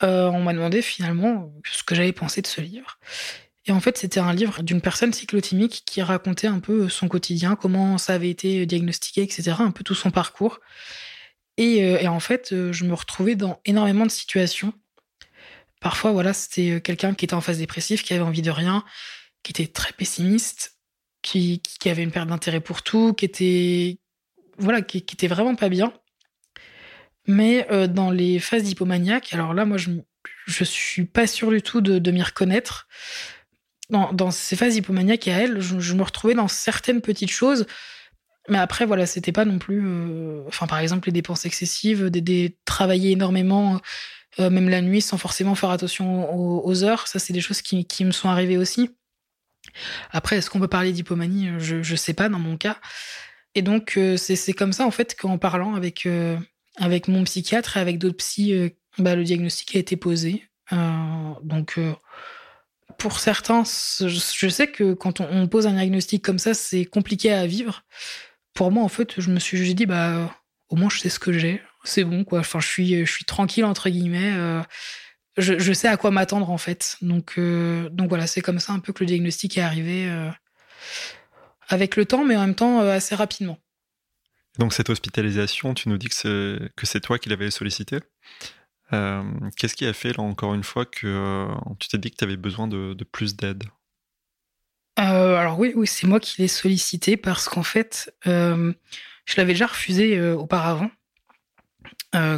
on 0.01 0.41
m'a 0.41 0.53
demandé 0.53 0.81
finalement 0.81 1.53
ce 1.69 1.83
que 1.83 1.95
j'avais 1.95 2.11
pensé 2.11 2.41
de 2.41 2.47
ce 2.47 2.59
livre. 2.59 2.99
Et 3.65 3.71
en 3.71 3.79
fait, 3.79 3.97
c'était 3.97 4.19
un 4.19 4.33
livre 4.33 4.61
d'une 4.61 4.81
personne 4.81 5.13
cyclotimique 5.13 5.83
qui 5.85 6.01
racontait 6.01 6.47
un 6.47 6.59
peu 6.59 6.89
son 6.89 7.07
quotidien, 7.07 7.55
comment 7.55 7.97
ça 7.97 8.13
avait 8.13 8.29
été 8.29 8.65
diagnostiqué, 8.65 9.21
etc., 9.21 9.53
un 9.59 9.71
peu 9.71 9.83
tout 9.83 9.95
son 9.95 10.11
parcours. 10.11 10.59
Et, 11.57 11.83
euh, 11.83 12.09
en 12.09 12.19
fait, 12.19 12.51
euh, 12.51 12.73
je 12.73 12.83
me 12.83 12.93
retrouvais 12.93 13.35
dans 13.35 13.59
énormément 13.65 14.05
de 14.05 14.11
situations. 14.11 14.73
Parfois, 15.79 16.11
voilà, 16.11 16.33
c'était 16.33 16.71
euh, 16.71 16.79
quelqu'un 16.79 17.13
qui 17.13 17.25
était 17.25 17.33
en 17.35 17.41
phase 17.41 17.59
dépressive, 17.59 18.03
qui 18.03 18.13
avait 18.13 18.23
envie 18.23 18.41
de 18.41 18.51
rien, 18.51 18.83
qui 19.43 19.51
était 19.51 19.67
très 19.67 19.93
pessimiste, 19.93 20.77
qui, 21.21 21.61
qui 21.61 21.89
avait 21.89 22.03
une 22.03 22.11
perte 22.11 22.29
d'intérêt 22.29 22.61
pour 22.61 22.81
tout, 22.81 23.13
qui 23.13 23.25
était, 23.25 23.99
voilà, 24.57 24.81
qui, 24.81 24.97
était 24.97 25.27
vraiment 25.27 25.55
pas 25.55 25.69
bien. 25.69 25.93
Mais 27.27 27.67
dans 27.87 28.11
les 28.11 28.39
phases 28.39 28.63
d'hypomaniaque, 28.63 29.33
alors 29.33 29.53
là, 29.53 29.65
moi, 29.65 29.77
je, 29.77 29.91
je 30.45 30.63
suis 30.63 31.05
pas 31.05 31.27
sûre 31.27 31.51
du 31.51 31.61
tout 31.61 31.81
de, 31.81 32.11
m'y 32.11 32.21
reconnaître 32.21 32.87
dans, 33.89 34.31
ces 34.31 34.55
phases 34.55 34.75
hypomaniaques 34.75 35.27
à 35.27 35.43
elle, 35.43 35.59
je, 35.59 35.93
me 35.93 36.03
retrouvais 36.03 36.33
dans 36.33 36.47
certaines 36.47 37.01
petites 37.01 37.31
choses. 37.31 37.65
Mais 38.49 38.57
après, 38.57 38.85
voilà, 38.85 39.05
c'était 39.05 39.31
pas 39.31 39.45
non 39.45 39.59
plus. 39.59 39.81
Euh, 39.85 40.43
enfin, 40.47 40.67
par 40.67 40.79
exemple, 40.79 41.07
les 41.07 41.13
dépenses 41.13 41.45
excessives, 41.45 42.09
des, 42.09 42.57
travailler 42.65 43.11
énormément, 43.11 43.79
euh, 44.39 44.49
même 44.49 44.67
la 44.67 44.81
nuit, 44.81 45.01
sans 45.01 45.17
forcément 45.17 45.55
faire 45.55 45.69
attention 45.69 46.35
aux, 46.35 46.83
heures. 46.83 47.07
Ça, 47.07 47.19
c'est 47.19 47.33
des 47.33 47.41
choses 47.41 47.61
qui, 47.61 47.85
me 48.03 48.11
sont 48.11 48.29
arrivées 48.29 48.57
aussi. 48.57 48.89
Après, 50.11 50.37
est-ce 50.37 50.49
qu'on 50.49 50.59
peut 50.59 50.67
parler 50.67 50.91
d'hypomanie? 50.91 51.49
Je, 51.59 51.81
je 51.81 51.95
sais 51.95 52.13
pas 52.13 52.29
dans 52.29 52.39
mon 52.39 52.57
cas. 52.57 52.77
Et 53.55 53.61
donc, 53.61 53.93
euh, 53.97 54.17
c'est 54.17 54.53
comme 54.53 54.73
ça, 54.73 54.85
en 54.85 54.91
fait, 54.91 55.15
qu'en 55.15 55.37
parlant 55.37 55.75
avec, 55.75 56.07
avec 56.77 57.07
mon 57.07 57.23
psychiatre 57.23 57.77
et 57.77 57.79
avec 57.79 57.99
d'autres 57.99 58.17
psys, 58.17 58.71
bah, 58.97 59.15
le 59.15 59.23
diagnostic 59.23 59.75
a 59.75 59.79
été 59.79 59.95
posé. 59.95 60.43
donc 60.71 61.79
pour 62.97 63.19
certains, 63.19 63.63
je 63.63 64.47
sais 64.49 64.67
que 64.67 64.93
quand 64.93 65.19
on 65.21 65.47
pose 65.47 65.67
un 65.67 65.73
diagnostic 65.73 66.23
comme 66.23 66.39
ça, 66.39 66.53
c'est 66.53 66.85
compliqué 66.85 67.31
à 67.31 67.45
vivre. 67.45 67.83
Pour 68.53 68.71
moi, 68.71 68.83
en 68.83 68.87
fait, 68.87 69.19
je 69.19 69.29
me 69.31 69.39
suis 69.39 69.73
dit, 69.73 69.85
bah, 69.85 70.33
au 70.69 70.75
moins, 70.75 70.89
je 70.89 70.99
sais 70.99 71.09
ce 71.09 71.19
que 71.19 71.33
j'ai. 71.33 71.61
C'est 71.83 72.03
bon, 72.03 72.23
quoi. 72.23 72.39
Enfin, 72.39 72.59
je 72.59 72.67
suis, 72.67 73.05
je 73.05 73.11
suis 73.11 73.25
tranquille, 73.25 73.65
entre 73.65 73.89
guillemets. 73.89 74.33
Euh, 75.39 75.57
je, 75.59 75.73
sais 75.73 75.87
à 75.87 75.97
quoi 75.97 76.11
m'attendre 76.11 76.49
en 76.49 76.57
fait. 76.57 76.97
Donc, 77.01 77.39
donc 77.39 78.09
voilà, 78.09 78.27
c'est 78.27 78.41
comme 78.41 78.59
ça 78.59 78.73
un 78.73 78.79
peu 78.79 78.93
que 78.93 79.03
le 79.03 79.07
diagnostic 79.07 79.57
est 79.57 79.61
arrivé 79.61 80.09
avec 81.69 81.95
le 81.95 82.05
temps, 82.05 82.23
mais 82.23 82.35
en 82.35 82.41
même 82.41 82.55
temps 82.55 82.79
assez 82.79 83.15
rapidement. 83.15 83.57
Donc 84.59 84.73
cette 84.73 84.89
hospitalisation, 84.89 85.73
tu 85.73 85.89
nous 85.89 85.97
dis 85.97 86.09
que 86.09 86.85
c'est 86.85 87.01
toi 87.01 87.17
qui 87.17 87.29
l'avais 87.29 87.51
sollicité. 87.51 87.99
Qu'est-ce 88.91 89.75
qui 89.75 89.85
a 89.87 89.93
fait, 89.93 90.15
là, 90.15 90.23
encore 90.23 90.53
une 90.53 90.63
fois, 90.63 90.85
que 90.85 91.47
tu 91.79 91.87
t'es 91.87 91.97
dit 91.97 92.11
que 92.11 92.17
tu 92.17 92.23
avais 92.23 92.37
besoin 92.37 92.67
de, 92.67 92.93
de 92.93 93.03
plus 93.03 93.35
d'aide? 93.35 93.63
Euh, 94.99 95.35
alors 95.35 95.57
oui, 95.59 95.73
oui, 95.75 95.87
c'est 95.87 96.07
moi 96.07 96.19
qui 96.19 96.41
l'ai 96.41 96.47
sollicité 96.47 97.17
parce 97.17 97.49
qu'en 97.49 97.63
fait, 97.63 98.13
euh, 98.27 98.73
je 99.25 99.35
l'avais 99.37 99.53
déjà 99.53 99.67
refusé 99.67 100.17
euh, 100.17 100.35
auparavant 100.35 100.89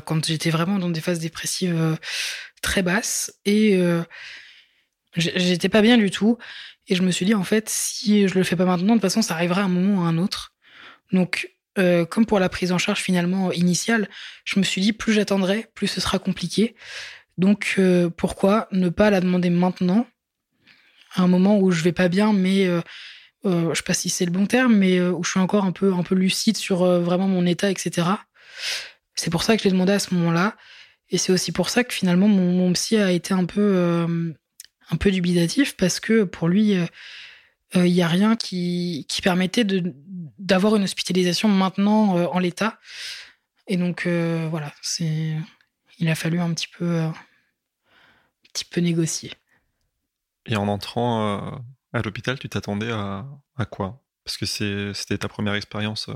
quand 0.05 0.25
j'étais 0.25 0.51
vraiment 0.51 0.79
dans 0.79 0.89
des 0.89 1.01
phases 1.01 1.19
dépressives 1.19 1.97
très 2.65 2.82
basses 2.82 3.34
et 3.45 3.80
j'étais 5.15 5.69
pas 5.69 5.82
bien 5.82 5.97
du 5.97 6.12
tout. 6.12 6.38
Et 6.88 6.95
je 6.95 7.01
me 7.01 7.12
suis 7.12 7.25
dit 7.25 7.34
en 7.34 7.43
fait, 7.43 7.69
si 7.69 8.28
je 8.28 8.36
le 8.36 8.43
fais 8.43 8.56
pas 8.56 8.65
maintenant, 8.65 8.95
de 8.95 8.99
toute 8.99 9.01
façon, 9.01 9.21
ça 9.21 9.36
arrivera 9.36 9.62
à 9.62 9.65
un 9.65 9.69
moment 9.69 10.01
ou 10.01 10.06
à 10.06 10.08
un 10.08 10.17
autre. 10.17 10.54
Donc, 11.13 11.51
comme 11.75 12.25
pour 12.25 12.39
la 12.39 12.49
prise 12.49 12.71
en 12.71 12.78
charge 12.78 12.99
finalement 12.99 13.51
initiale, 13.51 14.10
je 14.43 14.60
me 14.60 14.63
suis 14.63 14.82
dit 14.82 14.93
plus 14.93 15.13
j'attendrai, 15.13 15.67
plus 15.73 15.88
ce 15.88 16.01
sera 16.01 16.19
compliqué. 16.19 16.75
Donc, 17.38 17.80
pourquoi 18.17 18.67
ne 18.71 18.89
pas 18.89 19.10
la 19.10 19.21
demander 19.21 19.49
maintenant? 19.49 20.06
À 21.15 21.21
un 21.21 21.28
moment 21.28 21.58
où 21.60 21.71
je 21.71 21.82
vais 21.82 21.93
pas 21.93 22.10
bien, 22.10 22.34
mais 22.34 22.67
euh, 22.67 22.82
euh, 23.45 23.69
je 23.69 23.75
sais 23.75 23.84
pas 23.84 23.93
si 23.93 24.10
c'est 24.10 24.25
le 24.25 24.32
bon 24.32 24.47
terme, 24.47 24.75
mais 24.75 24.97
euh, 24.97 25.12
où 25.12 25.23
je 25.23 25.32
suis 25.32 25.39
encore 25.39 25.63
un 25.63 25.71
peu, 25.71 25.93
un 25.93 26.04
peu 26.04 26.13
lucide 26.13 26.58
sur 26.58 26.86
vraiment 27.01 27.28
mon 27.28 27.45
état, 27.45 27.71
etc. 27.71 28.08
C'est 29.15 29.30
pour 29.30 29.43
ça 29.43 29.56
que 29.56 29.63
je 29.63 29.67
l'ai 29.67 29.71
demandé 29.71 29.93
à 29.93 29.99
ce 29.99 30.13
moment-là. 30.13 30.56
Et 31.09 31.17
c'est 31.17 31.31
aussi 31.31 31.51
pour 31.51 31.69
ça 31.69 31.83
que 31.83 31.93
finalement 31.93 32.27
mon, 32.27 32.73
psy 32.73 32.97
a 32.97 33.11
été 33.11 33.33
un 33.33 33.45
peu, 33.45 34.07
un 34.89 34.97
peu 34.97 35.11
dubitatif 35.11 35.77
parce 35.77 35.99
que 35.99 36.23
pour 36.23 36.47
lui, 36.47 36.75
il 37.75 37.81
n'y 37.83 38.01
a 38.01 38.07
rien 38.07 38.35
qui, 38.35 39.05
qui 39.07 39.21
permettait 39.21 39.65
d'avoir 40.39 40.75
une 40.75 40.83
hospitalisation 40.83 41.47
maintenant 41.47 42.15
en 42.15 42.39
l'état. 42.39 42.79
Et 43.67 43.77
donc 43.77 44.07
voilà, 44.07 44.73
il 44.99 46.09
a 46.09 46.15
fallu 46.15 46.39
un 46.39 46.53
petit 46.53 46.67
peu, 46.67 46.99
un 46.99 47.13
petit 48.51 48.65
peu 48.65 48.81
négocier. 48.81 49.31
Et 50.45 50.55
en 50.55 50.67
entrant 50.67 51.21
euh, 51.21 51.51
à 51.93 52.01
l'hôpital, 52.01 52.37
tu 52.39 52.49
t'attendais 52.49 52.91
à, 52.91 53.25
quoi? 53.69 54.01
Parce 54.23 54.37
que 54.37 54.45
c'était 54.93 55.17
ta 55.17 55.27
première 55.27 55.55
expérience 55.55 56.09
euh, 56.09 56.13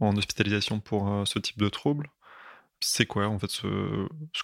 en 0.00 0.16
hospitalisation 0.16 0.80
pour 0.80 1.08
euh, 1.08 1.24
ce 1.24 1.38
type 1.38 1.58
de 1.58 1.68
trouble. 1.68 2.10
C'est 2.80 3.06
quoi 3.06 3.28
en 3.28 3.38
fait 3.38 3.50
ce, 3.50 3.66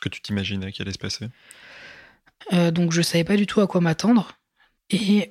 que 0.01 0.09
tu 0.09 0.21
t'imaginais 0.21 0.73
qui 0.73 0.83
allait 0.83 0.93
se 0.93 0.99
passer? 0.99 1.27
Donc 2.73 2.91
je 2.91 3.03
savais 3.03 3.25
pas 3.25 3.37
du 3.37 3.47
tout 3.47 3.61
à 3.61 3.67
quoi 3.67 3.81
m'attendre. 3.81 4.33
Et 4.89 5.29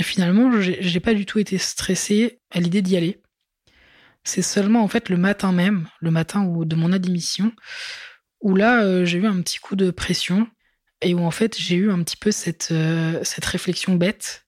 finalement, 0.00 0.50
j'ai 0.60 1.00
pas 1.00 1.14
du 1.14 1.26
tout 1.26 1.38
été 1.38 1.58
stressée 1.58 2.40
à 2.50 2.60
l'idée 2.60 2.82
d'y 2.82 2.96
aller. 2.96 3.20
C'est 4.24 4.42
seulement 4.42 4.82
en 4.82 4.88
fait 4.88 5.08
le 5.08 5.18
matin 5.18 5.52
même, 5.52 5.88
le 6.00 6.10
matin 6.10 6.44
de 6.44 6.74
mon 6.74 6.92
admission, 6.92 7.52
où 8.40 8.56
là 8.56 9.04
j'ai 9.04 9.18
eu 9.18 9.26
un 9.26 9.40
petit 9.42 9.58
coup 9.58 9.76
de 9.76 9.90
pression 9.90 10.48
et 11.00 11.14
où 11.14 11.20
en 11.20 11.30
fait 11.30 11.56
j'ai 11.58 11.76
eu 11.76 11.90
un 11.90 12.02
petit 12.02 12.16
peu 12.16 12.30
cette, 12.30 12.68
euh, 12.72 13.20
cette 13.22 13.44
réflexion 13.44 13.94
bête. 13.94 14.46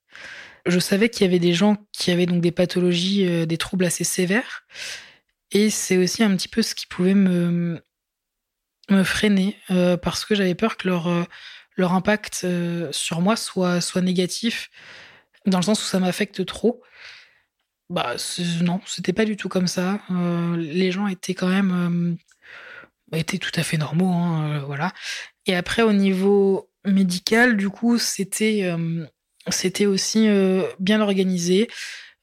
Je 0.67 0.79
savais 0.79 1.09
qu'il 1.09 1.25
y 1.25 1.29
avait 1.29 1.39
des 1.39 1.55
gens 1.55 1.77
qui 1.93 2.11
avaient 2.11 2.27
donc 2.27 2.43
des 2.43 2.53
pathologies, 2.53 3.27
euh, 3.27 3.47
des 3.47 3.57
troubles 3.57 3.85
assez 3.85 4.05
sévères, 4.05 4.67
et 5.53 5.71
c'est 5.71 5.97
aussi 5.97 6.23
un 6.23 6.35
petit 6.37 6.49
peu 6.49 6.63
ce 6.63 6.75
qui 6.75 6.87
pouvait 6.87 7.15
me, 7.15 7.81
freiner, 9.05 9.57
euh, 9.71 9.97
parce 9.97 10.25
que 10.25 10.35
j'avais 10.35 10.57
peur 10.57 10.77
que 10.77 10.89
leur, 10.89 11.09
leur 11.77 11.93
impact 11.93 12.47
sur 12.91 13.21
moi 13.21 13.37
soit, 13.37 13.81
soit 13.81 14.03
négatif, 14.03 14.71
dans 15.47 15.59
le 15.59 15.65
sens 15.65 15.83
où 15.83 15.87
ça 15.87 16.01
m'affecte 16.01 16.45
trop. 16.45 16.83
Bah 17.89 18.17
non, 18.63 18.81
c'était 18.87 19.13
pas 19.13 19.25
du 19.25 19.37
tout 19.37 19.49
comme 19.49 19.67
ça. 19.67 20.01
les 20.57 20.93
gens 20.93 21.07
étaient 21.07 21.35
quand 21.35 21.49
même 21.49 22.19
étaient 23.13 23.39
tout 23.39 23.53
à 23.55 23.63
fait 23.63 23.77
normaux, 23.77 24.13
hein, 24.13 24.61
voilà. 24.61 24.93
Et 25.47 25.57
après, 25.57 25.83
au 25.83 25.93
niveau 25.93 26.71
médical, 26.85 27.57
du 27.57 27.71
coup, 27.71 27.99
c'était 27.99 28.63
euh, 28.65 29.07
aussi 29.87 30.29
euh, 30.29 30.65
bien 30.79 31.01
organisé. 31.01 31.69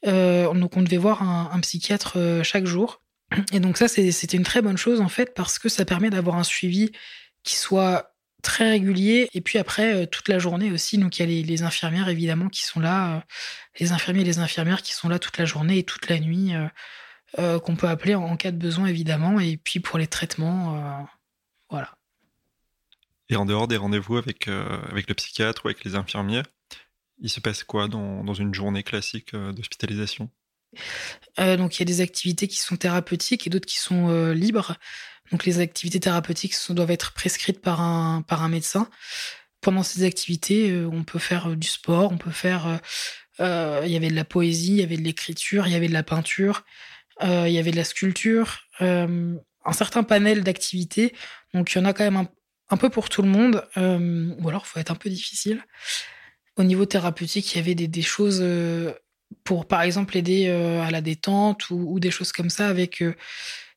Euh, 0.06 0.52
donc, 0.54 0.78
on 0.78 0.82
devait 0.82 0.98
voir 0.98 1.24
un, 1.24 1.60
psychiatre 1.62 2.42
chaque 2.44 2.66
jour. 2.66 3.02
Et 3.52 3.60
donc, 3.60 3.78
ça, 3.78 3.88
c'était 3.88 4.38
une 4.38 4.44
très 4.44 4.62
bonne 4.62 4.78
chose, 4.78 5.02
en 5.02 5.10
fait, 5.10 5.34
parce 5.36 5.60
que 5.60 5.70
ça 5.70 5.86
permet 5.86 6.10
d'avoir 6.10 6.38
un 6.38 6.44
suivi 6.44 6.92
qui 7.44 7.56
soit 7.56 8.16
très 8.42 8.70
régulier. 8.70 9.30
Et 9.34 9.42
puis 9.42 9.58
après, 9.58 10.08
toute 10.08 10.30
la 10.30 10.40
journée 10.40 10.72
aussi. 10.72 10.98
Donc, 10.98 11.20
il 11.20 11.30
y 11.30 11.40
a 11.40 11.44
les, 11.44 11.64
infirmières, 11.64 12.10
évidemment, 12.10 12.50
qui 12.50 12.64
sont 12.64 12.80
là. 12.80 13.26
les 13.80 13.92
infirmiers 13.92 14.22
et 14.22 14.26
les 14.26 14.40
infirmières 14.40 14.82
qui 14.82 14.94
sont 14.94 15.10
là 15.10 15.20
toute 15.20 15.38
la 15.38 15.46
journée 15.46 15.80
et 15.80 15.84
toute 15.84 16.08
la 16.10 16.20
nuit, 16.20 16.54
qu'on 17.38 17.76
peut 17.76 17.90
appeler 17.90 18.16
en, 18.16 18.38
cas 18.38 18.52
de 18.52 18.58
besoin, 18.58 18.88
évidemment. 18.88 19.40
Et 19.40 19.58
puis, 19.58 19.80
pour 19.80 20.00
les 20.00 20.08
traitements, 20.08 21.08
voilà. 21.70 21.98
Et 23.30 23.36
en 23.36 23.46
dehors 23.46 23.68
des 23.68 23.78
rendez-vous 23.78 24.18
avec, 24.18 24.48
euh, 24.48 24.82
avec 24.90 25.10
le 25.10 25.16
psychiatre 25.16 25.66
ou 25.66 25.68
avec 25.68 25.84
les 25.84 25.96
infirmiers, 25.96 26.44
il 27.20 27.30
se 27.30 27.40
passe 27.40 27.64
quoi 27.64 27.88
dans, 27.88 28.24
dans 28.24 28.34
une 28.34 28.54
journée 28.54 28.84
classique 28.84 29.34
euh, 29.34 29.52
d'hospitalisation? 29.52 30.26
euh, 30.26 30.37
Donc 31.38 31.76
il 31.76 31.80
y 31.80 31.82
a 31.84 31.86
des 31.86 32.02
activités 32.02 32.48
qui 32.48 32.58
sont 32.58 32.76
thérapeutiques 32.76 33.48
et 33.48 33.50
d'autres 33.50 33.68
qui 33.68 33.78
sont 33.78 34.32
libres. 34.32 34.76
Donc 35.32 35.46
les 35.46 35.60
activités 35.60 36.00
thérapeutiques 36.00 36.56
doivent 36.70 36.92
être 36.92 37.14
prescrites 37.14 37.62
par 37.62 37.82
un, 37.82 38.22
par 38.22 38.44
un 38.44 38.50
médecin. 38.50 38.90
Pendant 39.62 39.84
ces 39.84 40.04
activités, 40.04 40.74
on 40.92 41.04
peut 41.04 41.20
faire 41.20 41.56
du 41.56 41.68
sport, 41.68 42.12
on 42.12 42.18
peut 42.18 42.32
faire... 42.32 42.80
il 43.40 43.90
y 43.90 43.96
avait 43.96 44.10
de 44.10 44.16
la 44.16 44.26
poésie, 44.26 44.74
il 44.74 44.80
y 44.80 44.84
avait 44.84 44.98
de 44.98 45.04
l'écriture, 45.04 45.68
il 45.68 45.74
y 45.74 45.76
avait 45.76 45.88
de 45.88 45.94
la 45.94 46.04
peinture, 46.04 46.64
il 47.22 47.50
y 47.50 47.60
avait 47.60 47.72
de 47.72 47.78
la 47.78 47.84
sculpture, 47.84 48.60
un 48.80 49.74
certain 49.74 50.04
panel 50.04 50.44
d'activités. 50.44 51.14
Donc 51.54 51.72
il 51.72 51.78
y 51.78 51.82
en 51.82 51.86
a 51.86 51.94
quand 51.94 52.04
même 52.04 52.18
un, 52.18 52.30
un 52.70 52.78
peu 52.78 52.90
pour 52.90 53.10
tout 53.10 53.22
le 53.22 53.30
monde, 53.30 53.66
euh, 53.78 54.34
ou 54.40 54.50
alors 54.50 54.64
il 54.66 54.70
faut 54.70 54.80
être 54.80 54.92
un 54.92 54.96
peu 54.96 55.10
difficile. 55.10 55.64
Au 56.58 56.64
niveau 56.64 56.86
thérapeutique, 56.86 57.54
il 57.54 57.58
y 57.58 57.60
avait 57.60 57.76
des, 57.76 58.02
choses 58.02 58.40
euh, 58.42 58.94
pour, 59.44 59.68
par 59.68 59.82
exemple, 59.82 60.18
aider 60.18 60.48
euh, 60.48 60.82
à 60.82 60.92
la 60.92 61.02
détente 61.02 61.70
ou, 61.70 62.00
des 62.00 62.12
choses 62.12 62.32
comme 62.32 62.50
ça. 62.50 62.68
Avec, 62.68 63.00
il 63.02 63.16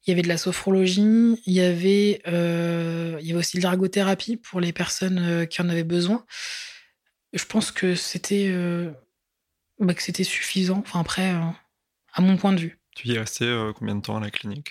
y 0.08 0.12
avait 0.12 0.22
de 0.22 0.28
la 0.28 0.38
sophrologie, 0.38 1.40
il 1.46 1.52
y 1.52 1.60
avait, 1.60 2.22
il 2.26 3.26
y 3.26 3.30
avait 3.30 3.40
aussi 3.40 3.56
de 3.56 3.62
l'ergothérapie 3.62 4.36
pour 4.36 4.60
les 4.60 4.72
personnes 4.72 5.46
qui 5.48 5.62
en 5.62 5.68
avaient 5.68 5.84
besoin. 5.84 6.24
Je 7.32 7.44
pense 7.44 7.70
que 7.70 7.94
c'était, 7.94 8.52
bah, 9.78 9.94
que 9.94 10.02
c'était 10.02 10.24
suffisant. 10.24 10.78
Enfin 10.78 11.00
après, 11.00 11.30
à 12.12 12.20
mon 12.20 12.36
point 12.36 12.52
de 12.52 12.60
vue. 12.60 12.78
Tu 12.96 13.08
y 13.08 13.14
es 13.14 13.18
resté 13.18 13.70
combien 13.76 13.94
de 13.94 14.00
temps 14.00 14.16
à 14.16 14.20
la 14.20 14.30
clinique? 14.30 14.70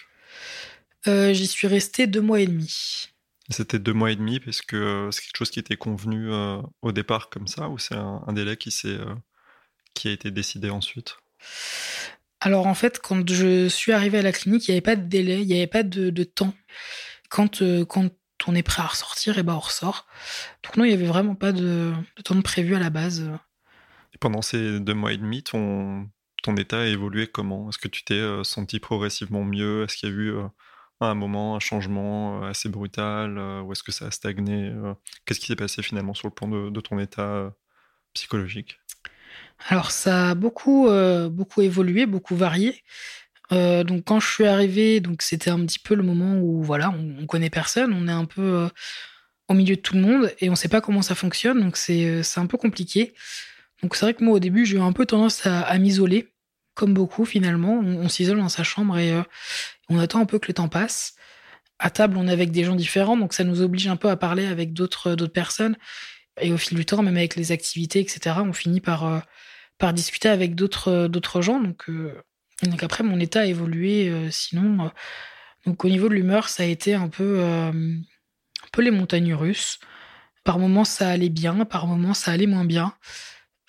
J'y 1.05 1.47
suis 1.47 1.67
resté 1.67 2.07
deux 2.07 2.21
mois 2.21 2.41
et 2.41 2.47
demi. 2.47 3.09
C'était 3.49 3.79
deux 3.79 3.93
mois 3.93 4.11
et 4.11 4.15
demi 4.15 4.39
parce 4.39 4.61
que 4.61 4.75
euh, 4.75 5.11
c'est 5.11 5.23
quelque 5.23 5.37
chose 5.37 5.49
qui 5.49 5.59
était 5.59 5.75
convenu 5.75 6.31
euh, 6.31 6.61
au 6.83 6.91
départ 6.91 7.29
comme 7.29 7.47
ça 7.47 7.69
ou 7.69 7.79
c'est 7.79 7.95
un, 7.95 8.31
délai 8.31 8.57
qui, 8.57 8.71
euh, 8.85 9.15
qui 9.93 10.07
a 10.07 10.11
été 10.11 10.31
décidé 10.31 10.69
ensuite? 10.69 11.17
Alors 12.41 12.67
en 12.67 12.73
fait, 12.73 12.99
quand 12.99 13.29
je 13.29 13.67
suis 13.67 13.91
arrivée 13.91 14.19
à 14.19 14.21
la 14.21 14.31
clinique, 14.31 14.67
il 14.67 14.71
n'y 14.71 14.75
avait 14.75 14.81
pas 14.81 14.95
de 14.95 15.07
délai, 15.07 15.41
il 15.41 15.47
n'y 15.47 15.55
avait 15.55 15.67
pas 15.67 15.83
de, 15.83 16.23
temps. 16.23 16.53
Quand, 17.29 17.61
quand 17.85 18.09
on 18.47 18.55
est 18.55 18.63
prêt 18.63 18.81
à 18.81 18.87
ressortir, 18.87 19.37
et 19.37 19.41
eh 19.41 19.43
ben 19.43 19.53
on 19.53 19.59
ressort. 19.59 20.07
Donc 20.63 20.77
non, 20.77 20.85
il 20.85 20.89
n'y 20.89 20.93
avait 20.93 21.05
vraiment 21.05 21.35
pas 21.35 21.51
de, 21.51 21.93
temps 22.23 22.41
prévu 22.41 22.75
à 22.75 22.79
la 22.79 22.89
base. 22.89 23.29
Et 24.13 24.17
pendant 24.19 24.41
ces 24.41 24.79
deux 24.79 24.93
mois 24.93 25.11
et 25.11 25.17
demi, 25.17 25.43
ton, 25.43 26.09
ton 26.43 26.55
état 26.55 26.79
a 26.79 26.85
évolué 26.85 27.27
comment? 27.27 27.69
Est-ce 27.69 27.77
que 27.77 27.89
tu 27.89 28.03
t'es 28.03 28.21
senti 28.43 28.79
progressivement 28.79 29.43
mieux? 29.43 29.83
Est-ce 29.83 29.97
qu'il 29.97 30.09
y 30.09 30.11
a 30.11 30.15
eu 30.15 30.33
à 30.99 31.05
un 31.07 31.15
moment, 31.15 31.55
un 31.55 31.59
changement 31.59 32.43
euh, 32.43 32.49
assez 32.49 32.69
brutal 32.69 33.37
euh, 33.37 33.61
Ou 33.61 33.71
est-ce 33.71 33.83
que 33.83 33.91
ça 33.91 34.07
a 34.07 34.11
stagné 34.11 34.69
euh, 34.69 34.93
Qu'est-ce 35.25 35.39
qui 35.39 35.47
s'est 35.47 35.55
passé 35.55 35.81
finalement 35.81 36.13
sur 36.13 36.27
le 36.27 36.33
plan 36.33 36.47
de, 36.47 36.81
ton 36.81 36.99
état 36.99 37.53
psychologique? 38.13 38.79
Alors 39.67 39.91
ça 39.91 40.29
a 40.31 40.35
beaucoup, 40.35 40.89
beaucoup 41.29 41.61
évolué, 41.61 42.05
beaucoup 42.05 42.35
varié. 42.35 42.83
donc 43.51 44.05
quand 44.05 44.19
je 44.19 44.27
suis 44.27 44.45
arrivée, 44.45 44.99
donc 45.01 45.21
c'était 45.21 45.49
un 45.49 45.59
petit 45.65 45.79
peu 45.79 45.95
le 45.95 46.03
moment 46.03 46.39
où 46.39 46.63
voilà, 46.63 46.91
on, 46.91 47.25
connaît 47.25 47.49
personne, 47.49 47.93
on 47.93 48.07
est 48.07 48.11
un 48.11 48.25
peu 48.25 48.69
au 49.49 49.53
milieu 49.53 49.75
de 49.75 49.81
tout 49.81 49.95
le 49.95 50.01
monde 50.01 50.33
et 50.39 50.49
on 50.49 50.55
sait 50.55 50.69
pas 50.69 50.81
comment 50.81 51.01
ça 51.01 51.15
fonctionne, 51.15 51.59
donc 51.59 51.75
c'est 51.75 52.23
un 52.37 52.45
peu 52.45 52.57
compliqué. 52.57 53.13
Donc 53.81 53.95
c'est 53.95 54.05
vrai 54.05 54.13
que 54.13 54.23
moi 54.23 54.35
au 54.35 54.39
début 54.39 54.65
j'ai 54.65 54.77
eu 54.77 54.81
un 54.81 54.93
peu 54.93 55.05
tendance 55.05 55.45
à, 55.45 55.77
m'isoler, 55.77 56.29
comme 56.73 56.93
beaucoup 56.93 57.25
finalement. 57.25 57.79
On, 57.79 58.07
s'isole 58.09 58.37
dans 58.37 58.49
sa 58.49 58.63
chambre 58.63 58.97
et, 58.97 59.13
on 59.89 59.99
attend 59.99 60.21
un 60.21 60.25
peu 60.25 60.39
que 60.39 60.47
le 60.47 60.53
temps 60.53 60.69
passe. 60.69 61.15
À 61.79 61.89
table, 61.89 62.17
on 62.17 62.27
est 62.27 62.31
avec 62.31 62.51
des 62.51 62.63
gens 62.63 62.75
différents, 62.75 63.17
donc 63.17 63.33
ça 63.33 63.43
nous 63.43 63.61
oblige 63.61 63.87
un 63.87 63.95
peu 63.95 64.09
à 64.09 64.17
parler 64.17 64.45
avec 64.45 64.73
d'autres 64.73 65.15
personnes. 65.27 65.77
Et 66.41 66.51
au 66.51 66.57
fil 66.57 66.77
du 66.77 66.85
temps, 66.85 67.01
même 67.01 67.17
avec 67.17 67.35
les 67.35 67.51
activités, 67.51 67.99
etc., 67.99 68.37
on 68.39 68.53
finit 68.53 68.81
par, 68.81 69.05
euh, 69.05 69.19
par 69.79 69.93
discuter 69.93 70.29
avec 70.29 70.55
d'autres 70.55 71.07
d'autres 71.07 71.41
gens. 71.41 71.59
Donc, 71.59 71.89
euh, 71.89 72.13
donc 72.63 72.83
après, 72.83 73.03
mon 73.03 73.19
état 73.19 73.41
a 73.41 73.45
évolué. 73.45 74.09
Euh, 74.09 74.29
sinon, 74.29 74.91
donc 75.65 75.83
au 75.83 75.89
niveau 75.89 76.09
de 76.09 76.13
l'humeur, 76.13 76.49
ça 76.49 76.63
a 76.63 76.65
été 76.67 76.93
un 76.93 77.07
peu 77.07 77.41
peu 78.71 78.81
les 78.81 78.91
montagnes 78.91 79.33
russes. 79.33 79.79
Par 80.43 80.59
moments, 80.59 80.85
ça 80.85 81.09
allait 81.09 81.29
bien, 81.29 81.65
par 81.65 81.87
moments, 81.87 82.13
ça 82.13 82.31
allait 82.31 82.47
moins 82.47 82.65
bien. 82.65 82.93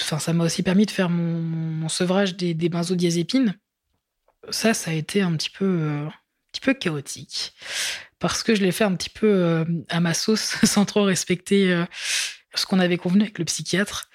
Enfin, 0.01 0.18
ça 0.18 0.33
m'a 0.33 0.44
aussi 0.44 0.62
permis 0.62 0.87
de 0.87 0.90
faire 0.90 1.11
mon, 1.11 1.88
sevrage 1.88 2.37
des, 2.37 2.55
des, 2.55 2.68
benzodiazépines. 2.68 3.55
Ça, 4.51 4.73
ça 4.73 4.92
a 4.92 4.94
été 4.94 5.20
un 5.20 5.37
petit 5.37 5.51
peu, 5.51 5.64
euh, 5.64 6.07
un 6.07 6.12
petit 6.53 6.61
peu 6.61 6.75
chaotique. 6.75 7.53
Parce 8.18 8.42
que 8.42 8.55
je 8.55 8.62
l'ai 8.62 8.73
fait 8.73 8.85
un 8.85 8.94
petit 8.94 9.11
peu 9.11 9.27
euh, 9.27 9.64
à 9.88 10.01
ma 10.01 10.14
sauce, 10.14 10.57
sans 10.64 10.85
trop 10.85 11.03
respecter 11.03 11.73
euh, 11.73 11.85
ce 12.55 12.66
qu'on 12.66 12.79
avait 12.79 12.99
convenu 12.99 13.23
avec 13.23 13.38
le 13.38 13.44
psychiatre. 13.44 14.09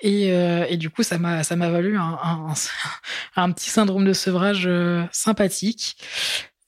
Et, 0.00 0.28
et 0.28 0.76
du 0.76 0.90
coup, 0.90 1.02
ça 1.02 1.18
m'a, 1.18 1.44
ça 1.44 1.56
m'a 1.56 1.70
valu 1.70 1.96
un, 1.96 2.18
un, 3.36 3.52
petit 3.52 3.70
syndrome 3.70 4.04
de 4.04 4.12
sevrage 4.12 4.68
sympathique. 5.12 5.96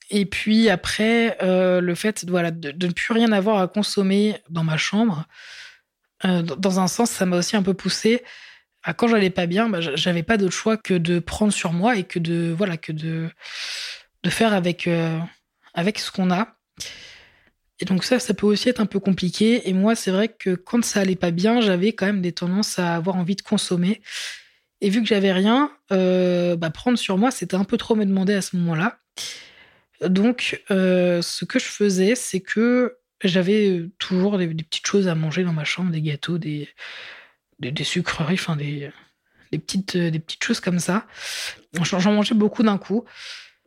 Et 0.09 0.25
puis 0.25 0.69
après, 0.69 1.37
le 1.41 1.93
fait 1.95 2.25
voilà, 2.27 2.51
de, 2.51 2.71
de, 2.71 2.87
ne 2.87 2.93
plus 2.93 3.13
rien 3.13 3.31
avoir 3.31 3.59
à 3.59 3.67
consommer 3.67 4.37
dans 4.49 4.63
ma 4.63 4.77
chambre, 4.77 5.25
dans 6.23 6.79
un 6.79 6.87
sens, 6.87 7.11
ça 7.11 7.25
m'a 7.25 7.37
aussi 7.37 7.55
un 7.55 7.63
peu 7.63 7.73
poussé 7.73 8.23
quand 8.93 9.07
j'allais 9.07 9.29
pas 9.29 9.45
bien, 9.45 9.69
bah, 9.69 9.79
j'avais 9.81 10.23
pas 10.23 10.37
d'autre 10.37 10.53
choix 10.53 10.77
que 10.77 10.93
de 10.93 11.19
prendre 11.19 11.53
sur 11.53 11.73
moi 11.73 11.97
et 11.97 12.03
que 12.03 12.19
de 12.19 12.53
voilà 12.57 12.77
que 12.77 12.91
de 12.91 13.29
de 14.23 14.29
faire 14.29 14.53
avec 14.53 14.87
euh, 14.87 15.19
avec 15.73 15.99
ce 15.99 16.11
qu'on 16.11 16.31
a. 16.31 16.55
Et 17.79 17.85
donc 17.85 18.03
ça, 18.03 18.19
ça 18.19 18.33
peut 18.33 18.47
aussi 18.47 18.69
être 18.69 18.79
un 18.79 18.85
peu 18.85 18.99
compliqué. 18.99 19.69
Et 19.69 19.73
moi, 19.73 19.95
c'est 19.95 20.11
vrai 20.11 20.29
que 20.29 20.55
quand 20.55 20.83
ça 20.83 21.01
allait 21.01 21.15
pas 21.15 21.31
bien, 21.31 21.61
j'avais 21.61 21.93
quand 21.93 22.05
même 22.05 22.21
des 22.21 22.31
tendances 22.31 22.79
à 22.79 22.95
avoir 22.95 23.15
envie 23.15 23.35
de 23.35 23.41
consommer. 23.41 24.01
Et 24.81 24.89
vu 24.89 25.01
que 25.01 25.07
j'avais 25.07 25.31
rien, 25.31 25.71
euh, 25.91 26.55
bah, 26.55 26.69
prendre 26.69 26.97
sur 26.97 27.17
moi, 27.17 27.31
c'était 27.31 27.55
un 27.55 27.63
peu 27.63 27.77
trop 27.77 27.95
me 27.95 28.05
demander 28.05 28.33
à 28.33 28.41
ce 28.41 28.55
moment-là. 28.57 28.99
Donc, 30.01 30.63
euh, 30.69 31.21
ce 31.21 31.45
que 31.45 31.59
je 31.59 31.65
faisais, 31.65 32.15
c'est 32.15 32.41
que 32.41 32.97
j'avais 33.23 33.85
toujours 33.97 34.37
des, 34.37 34.47
petites 34.47 34.85
choses 34.85 35.07
à 35.07 35.15
manger 35.15 35.43
dans 35.43 35.53
ma 35.53 35.63
chambre, 35.63 35.91
des 35.91 36.01
gâteaux, 36.01 36.37
des, 36.37 36.69
des, 37.59 37.83
sucreries, 37.83 38.35
enfin 38.35 38.55
des, 38.55 38.91
des, 39.51 39.57
petites, 39.57 39.95
euh, 39.95 40.11
des 40.11 40.19
petites 40.19 40.43
choses 40.43 40.59
comme 40.59 40.79
ça. 40.79 41.07
J'en 41.81 42.11
mangeais 42.11 42.35
beaucoup 42.35 42.61
d'un 42.61 42.77
coup 42.77 43.05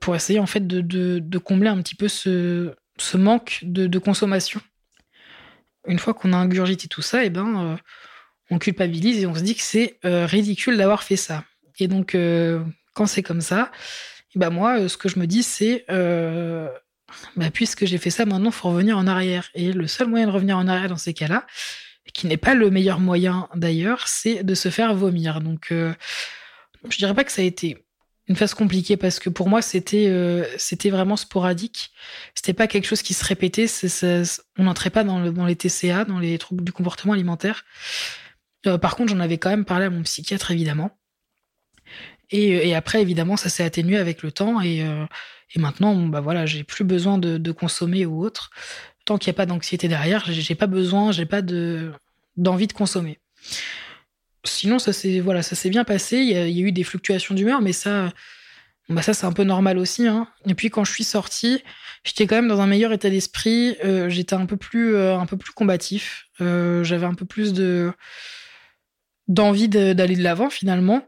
pour 0.01 0.15
essayer 0.15 0.39
en 0.39 0.47
fait 0.47 0.67
de, 0.67 0.81
de, 0.81 1.39
combler 1.39 1.69
un 1.69 1.83
petit 1.83 1.97
peu 1.97 2.09
ce, 2.09 2.75
ce 3.01 3.17
manque 3.17 3.61
de, 3.63 3.99
consommation. 3.99 4.61
Une 5.87 5.99
fois 5.99 6.15
qu'on 6.15 6.33
a 6.33 6.37
ingurgité 6.37 6.89
tout 6.89 7.03
ça, 7.03 7.23
et 7.23 7.27
eh 7.27 7.31
ben, 7.31 7.73
euh, 7.73 7.77
on 8.51 8.59
culpabilise 8.59 9.23
et 9.23 9.27
on 9.27 9.35
se 9.35 9.41
dit 9.41 9.55
que 9.55 9.63
c'est 9.63 9.99
euh, 10.05 10.27
ridicule 10.27 10.77
d'avoir 10.77 11.03
fait 11.03 11.17
ça. 11.17 11.45
Et 11.79 11.89
donc, 11.89 12.17
quand 12.95 13.07
c'est 13.07 13.23
comme 13.23 13.41
ça, 13.41 13.73
eh 14.35 14.39
ben 14.39 14.51
moi, 14.51 14.87
ce 14.87 14.99
que 14.99 15.09
je 15.09 15.19
me 15.19 15.27
dis, 15.27 15.43
c'est 15.43 15.87
bah, 17.37 17.51
puisque 17.51 17.87
j'ai 17.87 17.99
fait 17.99 18.11
ça, 18.11 18.27
maintenant, 18.27 18.51
il 18.51 18.55
faut 18.55 18.69
revenir 18.69 18.99
en 18.99 19.07
arrière. 19.07 19.49
Et 19.55 19.73
le 19.73 19.87
seul 19.87 20.09
moyen 20.09 20.27
de 20.27 20.33
revenir 20.33 20.57
en 20.57 20.69
arrière 20.69 20.89
dans 20.89 20.97
ces 20.97 21.15
cas-là, 21.15 21.47
qui 22.13 22.27
n'est 22.27 22.37
pas 22.37 22.55
le 22.55 22.71
meilleur 22.71 23.01
moyen 23.01 23.49
d'ailleurs, 23.55 24.09
c'est 24.09 24.43
de 24.43 24.55
se 24.55 24.69
faire 24.69 24.95
vomir. 24.95 25.41
Donc, 25.41 25.73
euh, 25.73 25.95
je 26.89 26.97
dirais 26.97 27.15
pas 27.15 27.25
que 27.25 27.33
ça 27.33 27.43
a 27.43 27.45
été 27.45 27.85
une 28.31 28.37
phase 28.37 28.55
compliquée 28.55 28.97
parce 28.97 29.19
que 29.19 29.29
pour 29.29 29.49
moi, 29.49 29.61
c'était 29.61 30.07
euh, 30.07 30.47
c'était 30.57 30.91
vraiment 30.91 31.17
sporadique. 31.17 31.91
C'était 32.37 32.53
pas 32.53 32.69
quelque 32.69 32.87
chose 32.87 33.03
qui 33.03 33.13
se 33.13 33.25
répétait. 33.25 33.67
on 34.57 34.63
n'entrait 34.63 34.91
pas 34.91 35.03
dans, 35.03 35.19
le, 35.19 35.33
dans 35.33 35.47
les 35.47 35.57
TCA, 35.57 36.05
dans 36.05 36.21
les 36.21 36.39
troubles 36.39 36.63
du 36.63 36.73
comportement 36.73 37.13
alimentaire. 37.13 37.65
Euh, 38.67 38.79
par 38.79 38.95
contre, 38.95 39.11
j'en 39.11 39.19
avais 39.19 39.39
quand 39.39 39.51
même 39.51 39.65
parlé 39.65 39.87
à 39.87 39.91
mon 39.91 40.05
psychiatre, 40.05 40.53
évidemment. 40.53 40.97
Et, 42.31 42.69
et 42.69 42.75
après, 42.77 43.03
évidemment, 43.03 43.37
ça 43.37 43.49
s'est 43.49 43.65
atténué 43.65 43.99
avec 43.99 44.23
le 44.23 44.31
temps. 44.31 44.61
Et, 44.61 44.85
maintenant, 45.57 45.97
bah 46.07 46.21
voilà, 46.21 46.47
j'ai 46.47 46.63
plus 46.63 46.85
besoin 46.85 47.19
de, 47.19 47.37
de 47.37 47.53
consommer 47.53 48.07
ou 48.07 48.25
autre 48.25 48.51
tant 49.05 49.19
qu'il 49.19 49.33
n'y 49.33 49.35
a 49.35 49.39
pas 49.39 49.47
d'anxiété 49.47 49.89
derrière, 49.89 50.25
j'ai 50.29 50.55
pas 50.55 50.69
besoin, 50.69 51.11
j'ai 51.11 51.27
pas 51.27 51.43
de 51.43 51.91
d'envie 52.37 52.69
de 52.69 52.73
consommer. 52.73 53.19
Sinon, 54.45 54.79
ça 54.79 54.93
s'est 54.93 55.21
voilà, 55.21 55.41
bien 55.67 55.85
passé. 55.85 56.19
Il 56.19 56.29
y, 56.31 56.37
a, 56.37 56.47
eu 56.49 56.73
des 56.73 56.85
fluctuations 56.85 57.35
d'humeur, 57.35 57.61
mais 57.61 57.73
ça, 57.73 58.13
bah 58.89 59.03
ça 59.03 59.15
c'est 59.15 59.27
un 59.27 59.33
peu 59.33 59.45
normal 59.45 59.79
aussi. 59.79 60.07
Hein. 60.07 60.27
Et 60.47 60.55
puis 60.55 60.71
quand 60.71 60.85
je 60.85 60.93
suis 60.93 61.05
sortie, 61.05 61.63
j'étais 62.05 62.27
quand 62.27 62.37
même 62.37 62.49
dans 62.49 62.61
un 62.61 62.67
meilleur 62.67 62.93
état 62.93 63.11
d'esprit. 63.11 63.77
Euh, 63.85 64.09
j'étais 64.09 64.35
un 64.35 64.47
peu 64.47 64.57
plus, 64.57 64.95
euh, 64.95 65.17
un 65.17 65.27
peu 65.27 65.37
plus 65.37 65.53
combatif. 65.53 66.27
Euh, 66.41 66.83
j'avais 66.85 67.07
un 67.07 67.15
peu 67.15 67.27
plus 67.27 67.53
de 67.53 67.93
d'envie 69.29 69.69
d'aller 69.69 70.17
de 70.17 70.23
l'avant 70.23 70.51
finalement. 70.51 71.07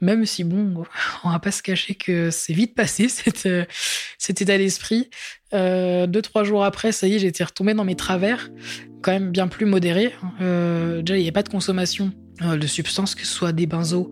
Même 0.00 0.24
si, 0.26 0.44
bon, 0.44 0.84
on 1.24 1.30
va 1.30 1.38
pas 1.38 1.50
se 1.50 1.62
cacher 1.62 1.94
que 1.96 2.30
c'est 2.30 2.52
vite 2.52 2.74
passé, 2.74 3.08
cet, 3.08 4.40
état 4.40 4.56
d'esprit. 4.56 5.10
Deux, 5.52 6.22
trois 6.22 6.44
jours 6.44 6.64
après, 6.64 6.92
ça 6.92 7.08
y 7.08 7.16
est, 7.16 7.18
j'étais 7.18 7.44
retombée 7.44 7.74
dans 7.74 7.84
mes 7.84 7.96
travers, 7.96 8.48
quand 9.02 9.12
même 9.12 9.30
bien 9.30 9.48
plus 9.48 9.66
modéré. 9.66 10.14
Euh, 10.40 11.02
déjà, 11.02 11.18
il 11.18 11.22
n'y 11.22 11.28
a 11.28 11.32
pas 11.32 11.42
de 11.42 11.48
consommation 11.48 12.12
de 12.40 12.66
substances, 12.66 13.14
que 13.14 13.22
ce 13.22 13.32
soit 13.32 13.52
des 13.52 13.66
benzos 13.66 14.10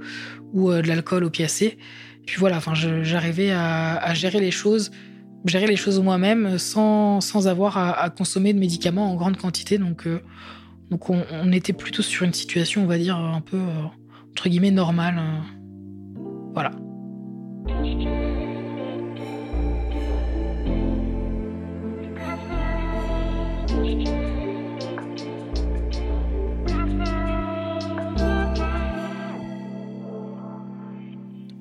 ou 0.53 0.73
de 0.73 0.87
l'alcool 0.87 1.25
opiacé. 1.25 1.79
Puis 2.27 2.37
voilà, 2.39 2.57
enfin, 2.57 2.75
j'arrivais 2.75 3.53
à, 3.53 4.13
gérer 4.15 4.41
les 4.41 4.51
choses, 4.51 4.91
gérer 5.45 5.67
les 5.67 5.77
choses 5.77 6.01
moi-même 6.01 6.59
sans, 6.59 7.21
sans 7.21 7.47
avoir 7.47 7.79
à, 7.79 8.11
consommer 8.11 8.53
de 8.53 8.59
médicaments 8.59 9.13
en 9.13 9.15
grande 9.15 9.37
quantité. 9.37 9.79
Donc, 9.79 10.09
donc 10.91 11.09
on, 11.11 11.53
était 11.53 11.73
plutôt 11.73 12.03
sur 12.03 12.25
une 12.25 12.33
situation, 12.33 12.83
on 12.83 12.87
va 12.87 12.99
dire, 12.99 13.17
un 13.17 13.41
peu, 13.41 13.61
entre 14.31 14.49
guillemets, 14.49 14.73
normale. 14.73 15.21
Voilà. 16.53 16.73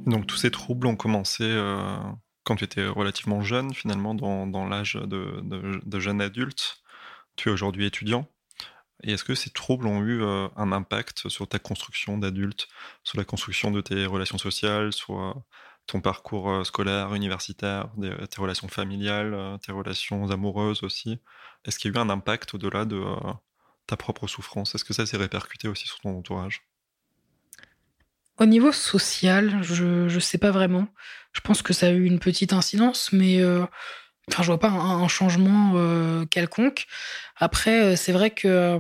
Donc 0.06 0.28
tous 0.28 0.38
ces 0.38 0.52
troubles 0.52 0.88
ont 0.88 0.96
commencé 0.96 1.44
euh, 1.44 1.98
quand 2.44 2.56
tu 2.58 2.64
étais 2.64 2.86
relativement 2.86 3.42
jeune, 3.42 3.74
finalement, 3.74 4.14
dans, 4.14 4.68
l'âge 4.68 4.96
de, 4.96 5.42
de, 5.44 6.00
jeune 6.00 6.22
adulte. 6.22 6.78
Tu 7.36 7.50
es 7.50 7.52
aujourd'hui 7.52 7.86
étudiant. 7.86 8.28
Et 9.04 9.14
est-ce 9.14 9.24
que 9.24 9.36
ces 9.36 9.50
troubles 9.50 9.88
ont 9.88 10.02
eu 10.04 10.22
euh, 10.24 10.48
un 10.56 10.72
impact 10.72 11.28
sur 11.30 11.48
ta 11.48 11.60
construction 11.60 12.18
d'adulte, 12.18 12.68
sur 13.04 13.18
la 13.18 13.26
construction 13.26 13.72
de 13.72 13.82
tes 13.82 14.06
relations 14.06 14.38
sociales, 14.38 14.94
sur 14.94 15.20
euh, 15.20 15.34
ton 15.88 16.02
parcours 16.02 16.66
scolaire, 16.66 17.14
universitaire, 17.14 17.90
tes 18.30 18.42
relations 18.42 18.68
familiales, 18.68 19.60
tes 19.66 19.72
relations 19.72 20.30
amoureuses 20.32 20.84
aussi? 20.84 21.20
Est-ce 21.66 21.80
qu'il 21.80 21.94
y 21.94 21.98
a 21.98 22.00
eu 22.00 22.04
un 22.04 22.10
impact 22.10 22.54
au-delà 22.56 22.86
de 22.86 23.04
ta 23.88 23.98
propre 23.98 24.28
souffrance? 24.28 24.74
Est-ce 24.76 24.86
que 24.86 24.94
ça 24.94 25.06
s'est 25.06 25.18
répercuté 25.18 25.68
aussi 25.68 25.88
sur 25.88 26.00
ton 26.00 26.18
entourage? 26.18 26.64
Au 28.40 28.46
niveau 28.46 28.72
social, 28.72 29.60
je 29.62 30.14
ne 30.14 30.20
sais 30.20 30.38
pas 30.38 30.52
vraiment. 30.52 30.88
Je 31.32 31.42
pense 31.42 31.62
que 31.62 31.74
ça 31.74 31.88
a 31.88 31.92
eu 31.92 32.06
une 32.06 32.20
petite 32.20 32.54
incidence, 32.54 33.12
mais 33.12 33.42
Enfin, 34.30 34.44
je 34.44 34.48
vois 34.48 34.60
pas 34.60 34.70
un, 34.70 35.08
changement 35.08 35.74
euh, 35.76 36.26
quelconque. 36.26 36.86
Après, 37.38 37.84
euh, 37.84 37.96
c'est 37.96 38.12
vrai 38.12 38.32
que 38.32 38.48
euh, 38.48 38.80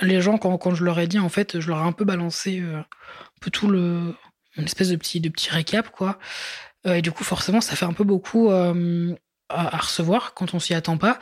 les 0.00 0.20
gens, 0.20 0.36
quand, 0.38 0.56
quand, 0.58 0.74
je 0.74 0.84
leur 0.84 0.98
ai 0.98 1.06
dit, 1.06 1.18
en 1.18 1.28
fait, 1.28 1.60
je 1.60 1.68
leur 1.68 1.78
ai 1.78 1.82
un 1.82 1.92
peu 1.92 2.04
balancé 2.04 2.60
un 2.60 2.84
peu 3.40 3.50
tout 3.50 3.68
le. 3.68 4.14
une 4.56 4.64
espèce 4.64 4.90
de 4.90 4.96
petit, 4.96 5.20
de 5.20 5.28
petit 5.28 5.50
récap, 5.50 5.90
quoi. 5.90 6.18
et 6.84 7.02
du 7.02 7.12
coup, 7.12 7.24
forcément, 7.24 7.60
ça 7.60 7.76
fait 7.76 7.84
un 7.86 7.92
peu 7.92 8.04
beaucoup 8.04 8.50
à, 8.50 9.78
recevoir 9.78 10.34
quand 10.34 10.54
on 10.54 10.58
s'y 10.58 10.74
attend 10.74 10.98
pas. 10.98 11.18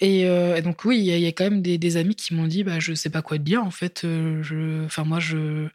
Et, 0.00 0.26
donc, 0.62 0.84
oui, 0.84 0.98
il 0.98 1.04
y, 1.04 1.26
a 1.26 1.28
quand 1.32 1.44
même 1.44 1.62
des, 1.62 1.96
amis 1.96 2.14
qui 2.16 2.34
m'ont 2.34 2.46
dit, 2.46 2.64
bah, 2.64 2.80
je 2.80 2.94
sais 2.94 3.10
pas 3.10 3.22
quoi 3.22 3.38
te 3.38 3.42
dire, 3.42 3.64
en 3.64 3.70
fait. 3.70 4.04
moi, 4.04 5.20
je, 5.20 5.68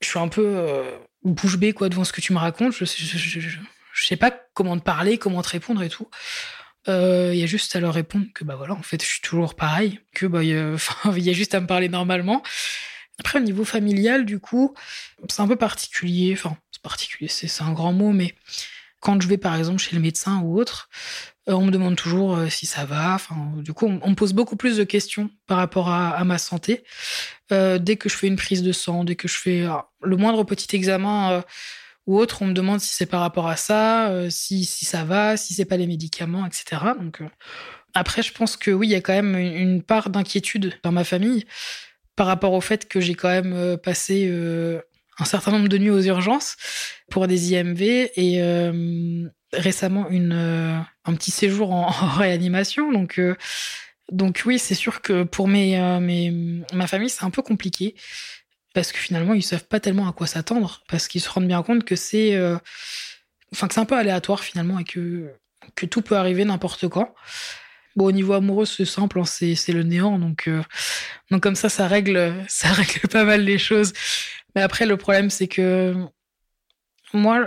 je 0.00 0.08
suis 0.08 0.18
un 0.18 0.28
peu 0.28 0.84
bouche 1.22 1.56
bée, 1.56 1.72
quoi, 1.72 1.88
devant 1.88 2.04
ce 2.04 2.12
que 2.12 2.20
tu 2.20 2.32
me 2.32 2.38
racontes. 2.38 2.72
je, 2.72 2.84
je 2.84 4.06
sais 4.06 4.16
pas 4.16 4.30
comment 4.54 4.78
te 4.78 4.82
parler, 4.82 5.18
comment 5.18 5.42
te 5.42 5.48
répondre 5.48 5.82
et 5.82 5.88
tout. 5.88 6.08
Euh, 6.88 7.32
il 7.34 7.40
y 7.40 7.42
a 7.42 7.46
juste 7.46 7.74
à 7.76 7.80
leur 7.80 7.92
répondre 7.94 8.26
que 8.34 8.44
bah 8.44 8.56
voilà, 8.56 8.74
en 8.74 8.82
fait, 8.82 9.02
je 9.02 9.08
suis 9.08 9.20
toujours 9.20 9.54
pareil, 9.54 10.00
que 10.14 10.26
bah 10.26 10.42
il 10.44 10.50
y, 10.50 11.30
a 11.30 11.32
juste 11.32 11.54
à 11.54 11.60
me 11.60 11.66
parler 11.66 11.88
normalement. 11.88 12.42
Après, 13.18 13.40
au 13.40 13.42
niveau 13.42 13.64
familial, 13.64 14.24
du 14.24 14.38
coup, 14.38 14.74
c'est 15.28 15.42
un 15.42 15.48
peu 15.48 15.56
particulier. 15.56 16.34
Enfin, 16.34 16.56
c'est 16.70 16.82
particulier, 16.82 17.28
c'est 17.28 17.62
un 17.62 17.72
grand 17.72 17.92
mot, 17.92 18.12
mais 18.12 18.34
quand 19.00 19.20
je 19.20 19.28
vais 19.28 19.38
par 19.38 19.56
exemple 19.56 19.80
chez 19.80 19.96
le 19.96 20.02
médecin 20.02 20.40
ou 20.40 20.58
autre, 20.58 20.88
euh, 20.90 21.37
on 21.54 21.66
me 21.66 21.70
demande 21.70 21.96
toujours 21.96 22.36
euh, 22.36 22.48
si 22.48 22.66
ça 22.66 22.84
va. 22.84 23.14
Enfin, 23.14 23.36
du 23.56 23.72
coup, 23.72 23.86
on, 23.86 24.10
me 24.10 24.14
pose 24.14 24.32
beaucoup 24.32 24.56
plus 24.56 24.76
de 24.76 24.84
questions 24.84 25.30
par 25.46 25.58
rapport 25.58 25.90
à, 25.90 26.22
ma 26.24 26.38
santé. 26.38 26.84
dès 27.50 27.96
que 27.96 28.08
je 28.08 28.16
fais 28.16 28.26
une 28.26 28.36
prise 28.36 28.62
de 28.62 28.72
sang, 28.72 29.04
dès 29.04 29.16
que 29.16 29.28
je 29.28 29.36
fais 29.36 29.66
le 30.02 30.16
moindre 30.16 30.44
petit 30.44 30.76
examen 30.76 31.42
ou 32.08 32.18
autre, 32.18 32.40
on 32.40 32.46
me 32.46 32.54
demande 32.54 32.80
si 32.80 32.94
c'est 32.94 33.06
par 33.06 33.20
rapport 33.20 33.48
à 33.48 33.56
ça, 33.56 34.08
euh, 34.08 34.30
si, 34.30 34.64
si 34.64 34.86
ça 34.86 35.04
va, 35.04 35.36
si 35.36 35.52
c'est 35.52 35.66
pas 35.66 35.76
les 35.76 35.86
médicaments, 35.86 36.46
etc. 36.46 36.80
Donc, 36.98 37.20
euh, 37.20 37.28
après, 37.92 38.22
je 38.22 38.32
pense 38.32 38.56
que 38.56 38.70
oui, 38.70 38.88
il 38.88 38.90
y 38.90 38.94
a 38.94 39.02
quand 39.02 39.12
même 39.12 39.36
une 39.36 39.82
part 39.82 40.08
d'inquiétude 40.08 40.72
dans 40.82 40.90
ma 40.90 41.04
famille 41.04 41.44
par 42.16 42.26
rapport 42.26 42.54
au 42.54 42.62
fait 42.62 42.88
que 42.88 42.98
j'ai 42.98 43.14
quand 43.14 43.28
même 43.28 43.52
euh, 43.52 43.76
passé 43.76 44.26
un 45.18 45.24
certain 45.26 45.50
nombre 45.52 45.68
de 45.68 45.76
nuits 45.76 45.90
aux 45.90 46.00
urgences 46.00 46.56
pour 47.10 47.28
des 47.28 47.52
IMV 47.52 47.82
et 48.16 48.40
récemment 49.52 50.08
une, 50.08 50.32
un 50.32 51.14
petit 51.14 51.30
séjour 51.30 51.72
en, 51.72 51.86
réanimation. 52.16 52.92
Donc, 52.92 53.20
Donc 54.10 54.42
oui, 54.46 54.58
c'est 54.58 54.74
sûr 54.74 55.00
que 55.02 55.22
pour 55.22 55.48
mes, 55.48 55.78
mes 56.00 56.64
ma 56.72 56.86
famille, 56.86 57.10
c'est 57.10 57.24
un 57.24 57.30
peu 57.30 57.42
compliqué 57.42 57.94
parce 58.74 58.92
que 58.92 58.98
finalement, 58.98 59.34
ils 59.34 59.42
savent 59.42 59.66
pas 59.66 59.80
tellement 59.80 60.08
à 60.08 60.12
quoi 60.12 60.26
s'attendre 60.26 60.82
parce 60.88 61.08
qu'ils 61.08 61.20
se 61.20 61.30
rendent 61.30 61.48
bien 61.48 61.62
compte 61.62 61.84
que 61.84 61.96
c'est 61.96 62.38
enfin 63.52 63.68
que 63.68 63.74
c'est 63.74 63.80
un 63.80 63.86
peu 63.86 63.96
aléatoire 63.96 64.44
finalement 64.44 64.78
et 64.78 64.84
que 64.84 65.32
que 65.74 65.86
tout 65.86 66.02
peut 66.02 66.16
arriver 66.16 66.44
n'importe 66.44 66.88
quand. 66.88 67.14
Bon, 67.96 68.04
au 68.06 68.12
niveau 68.12 68.34
amoureux, 68.34 68.66
c'est 68.66 68.84
simple, 68.84 69.18
hein, 69.18 69.24
c'est, 69.24 69.72
le 69.72 69.82
néant, 69.82 70.18
donc 70.20 70.48
donc 71.30 71.42
comme 71.42 71.56
ça, 71.56 71.68
ça 71.68 71.88
règle 71.88 72.34
ça 72.48 72.68
règle 72.72 73.08
pas 73.08 73.24
mal 73.24 73.42
les 73.42 73.58
choses. 73.58 73.92
Mais 74.54 74.62
après, 74.62 74.86
le 74.86 74.96
problème, 74.96 75.30
c'est 75.30 75.48
que 75.48 75.94
moi, 77.12 77.46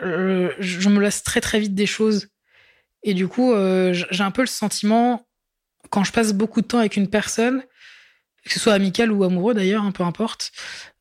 je 0.60 0.90
me 0.90 1.00
laisse 1.00 1.24
très 1.24 1.42
très 1.42 1.60
vite 1.60 1.76
des 1.76 1.86
choses 1.86 2.28
et 3.04 3.14
du 3.14 3.28
coup, 3.28 3.54
euh, 3.54 3.94
j'ai 3.94 4.24
un 4.24 4.32
peu 4.32 4.42
le 4.42 4.48
sentiment, 4.48 5.28
quand 5.90 6.04
je 6.04 6.12
passe 6.12 6.34
beaucoup 6.34 6.62
de 6.62 6.68
temps 6.68 6.80
avec 6.80 6.98
une 6.98 7.10
personne, 7.10 7.64
que 8.46 8.54
ce 8.54 8.60
soit 8.60 8.74
amical 8.74 9.12
ou 9.12 9.24
amoureux 9.24 9.54
d'ailleurs, 9.54 9.84
hein, 9.84 9.92
peu 9.92 10.04
importe, 10.04 10.52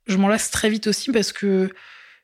je 0.07 0.17
m'en 0.17 0.29
lasse 0.29 0.51
très 0.51 0.71
vite 0.71 0.87
aussi 0.87 1.13
parce 1.13 1.33
que 1.33 1.71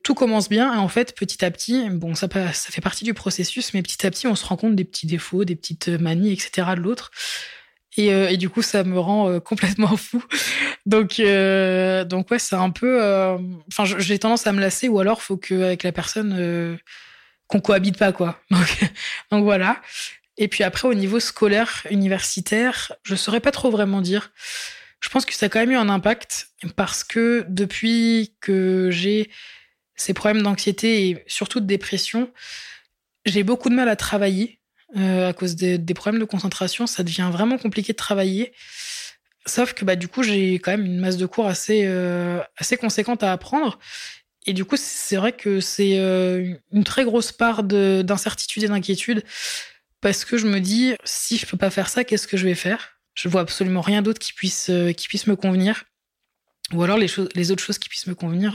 tout 0.03 0.14
commence 0.14 0.49
bien 0.49 0.72
et 0.72 0.79
en 0.79 0.88
fait, 0.88 1.14
petit 1.14 1.44
à 1.44 1.51
petit, 1.51 1.90
bon, 1.90 2.14
ça, 2.14 2.29
ça 2.31 2.70
fait 2.70 2.81
partie 2.81 3.05
du 3.05 3.12
processus, 3.12 3.75
mais 3.75 3.83
petit 3.83 4.07
à 4.07 4.11
petit, 4.11 4.27
on 4.27 4.35
se 4.35 4.46
rend 4.46 4.57
compte 4.57 4.77
des 4.77 4.85
petits 4.85 5.07
défauts, 5.07 5.44
des 5.44 5.57
petites 5.57 5.88
manies, 5.88 6.33
etc. 6.33 6.68
de 6.77 6.81
l'autre. 6.81 7.11
Et, 7.97 8.13
euh, 8.13 8.29
et, 8.29 8.37
du 8.37 8.51
coup, 8.51 8.63
ça 8.63 8.85
me 8.85 8.99
rend 8.99 9.29
euh, 9.29 9.41
complètement 9.41 9.97
fou. 9.97 10.23
Donc, 10.85 11.21
donc 12.09 12.31
ouais, 12.31 12.39
c'est 12.39 12.57
un 12.57 12.71
peu. 12.71 13.01
Enfin, 13.69 13.85
j'ai 13.85 14.19
tendance 14.19 14.47
à 14.47 14.53
me 14.53 14.61
lasser, 14.61 14.89
ou 14.89 15.01
alors, 15.01 15.23
faut 15.23 15.37
qu'avec 15.37 15.83
la 15.83 15.93
personne, 15.93 16.79
qu'on 17.49 17.61
cohabite 17.61 17.99
pas 17.99 18.13
quoi. 18.13 18.41
Donc, 18.51 18.85
donc 19.31 19.45
voilà. 19.45 19.81
Et 20.39 20.49
puis 20.49 20.65
après 20.65 20.87
au 20.87 20.95
niveau 20.95 21.21
scolaire, 21.21 21.87
universitaire, 21.91 22.93
je 23.05 23.15
saurais 23.15 23.41
pas 23.41 23.53
trop 23.53 23.71
vraiment 23.71 24.01
dire. 24.01 24.33
Je 25.01 25.09
pense 25.09 25.25
que 25.25 25.35
ça 25.35 25.47
a 25.47 25.49
quand 25.49 25.61
même 25.61 25.71
eu 25.71 25.77
un 25.77 25.89
impact 25.89 26.49
parce 26.75 27.05
que 27.05 27.45
depuis 27.49 28.35
que 28.41 28.91
j'ai 28.91 29.31
ces 29.95 30.13
problèmes 30.13 30.43
d'anxiété 30.43 31.09
et 31.09 31.25
surtout 31.27 31.61
de 31.61 31.67
dépression, 31.67 32.31
j'ai 33.25 33.45
beaucoup 33.45 33.71
de 33.71 33.75
mal 33.75 33.89
à 33.89 33.97
travailler 33.97 34.56
euh, 34.94 35.29
à 35.29 35.33
cause 35.33 35.57
des, 35.57 35.79
problèmes 35.94 36.20
de 36.20 36.27
concentration. 36.27 36.87
Ça 36.87 37.03
devient 37.03 37.29
vraiment 37.33 37.59
compliqué 37.59 37.92
de 37.92 37.96
travailler. 37.96 38.53
Sauf 39.44 39.72
que 39.75 39.85
bah, 39.85 39.96
du 39.96 40.09
coup, 40.09 40.22
j'ai 40.22 40.55
quand 40.55 40.70
même 40.70 40.85
une 40.85 40.99
masse 40.99 41.16
de 41.16 41.27
cours 41.27 41.46
assez, 41.46 41.83
euh, 41.87 42.40
assez 42.57 42.77
conséquente 42.77 43.22
à 43.22 43.33
apprendre. 43.33 43.79
Et 44.46 44.53
du 44.53 44.64
coup, 44.64 44.77
c'est 44.79 45.16
vrai 45.16 45.33
que 45.33 45.61
c'est 45.61 45.99
euh, 45.99 46.55
une 46.72 46.85
très 46.85 47.05
grosse 47.05 47.33
part 47.33 47.64
d'incertitude 47.64 48.62
et 48.62 48.68
d'inquiétude 48.68 49.25
parce 50.01 50.25
que 50.25 50.37
je 50.37 50.46
me 50.46 50.61
dis, 50.61 50.94
si 51.05 51.37
je 51.37 51.46
peux 51.46 51.57
pas 51.57 51.70
faire 51.70 51.88
ça, 51.88 52.05
qu'est-ce 52.05 52.29
que 52.29 52.37
je 52.37 52.44
vais 52.44 52.55
faire? 52.55 52.99
Je 53.14 53.29
vois 53.29 53.40
absolument 53.40 53.81
rien 53.81 54.03
d'autre 54.03 54.20
qui 54.20 54.33
puisse, 54.33 54.70
qui 54.96 55.09
puisse 55.09 55.27
me 55.27 55.35
convenir. 55.35 55.85
Ou 56.72 56.83
alors 56.83 56.99
les, 56.99 57.09
choses, 57.09 57.29
les 57.35 57.51
autres 57.51 57.62
choses 57.62 57.79
qui 57.79 57.88
puissent 57.88 58.07
me 58.07 58.14
convenir 58.14 58.55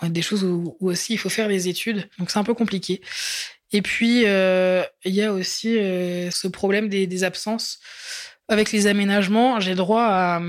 vont 0.00 0.06
être 0.06 0.12
des 0.12 0.22
choses 0.22 0.44
où, 0.44 0.76
aussi 0.80 1.14
il 1.14 1.18
faut 1.18 1.28
faire 1.28 1.48
des 1.48 1.68
études. 1.68 2.08
Donc 2.18 2.30
c'est 2.30 2.38
un 2.38 2.44
peu 2.44 2.54
compliqué. 2.54 3.00
Et 3.72 3.82
puis, 3.82 4.22
il 4.22 5.14
y 5.14 5.22
a 5.22 5.32
aussi 5.32 5.74
ce 5.74 6.48
problème 6.48 6.88
des, 6.88 7.24
absences. 7.24 7.80
Avec 8.48 8.70
les 8.70 8.86
aménagements, 8.86 9.58
j'ai 9.58 9.74
droit 9.74 10.04
à, 10.04 10.40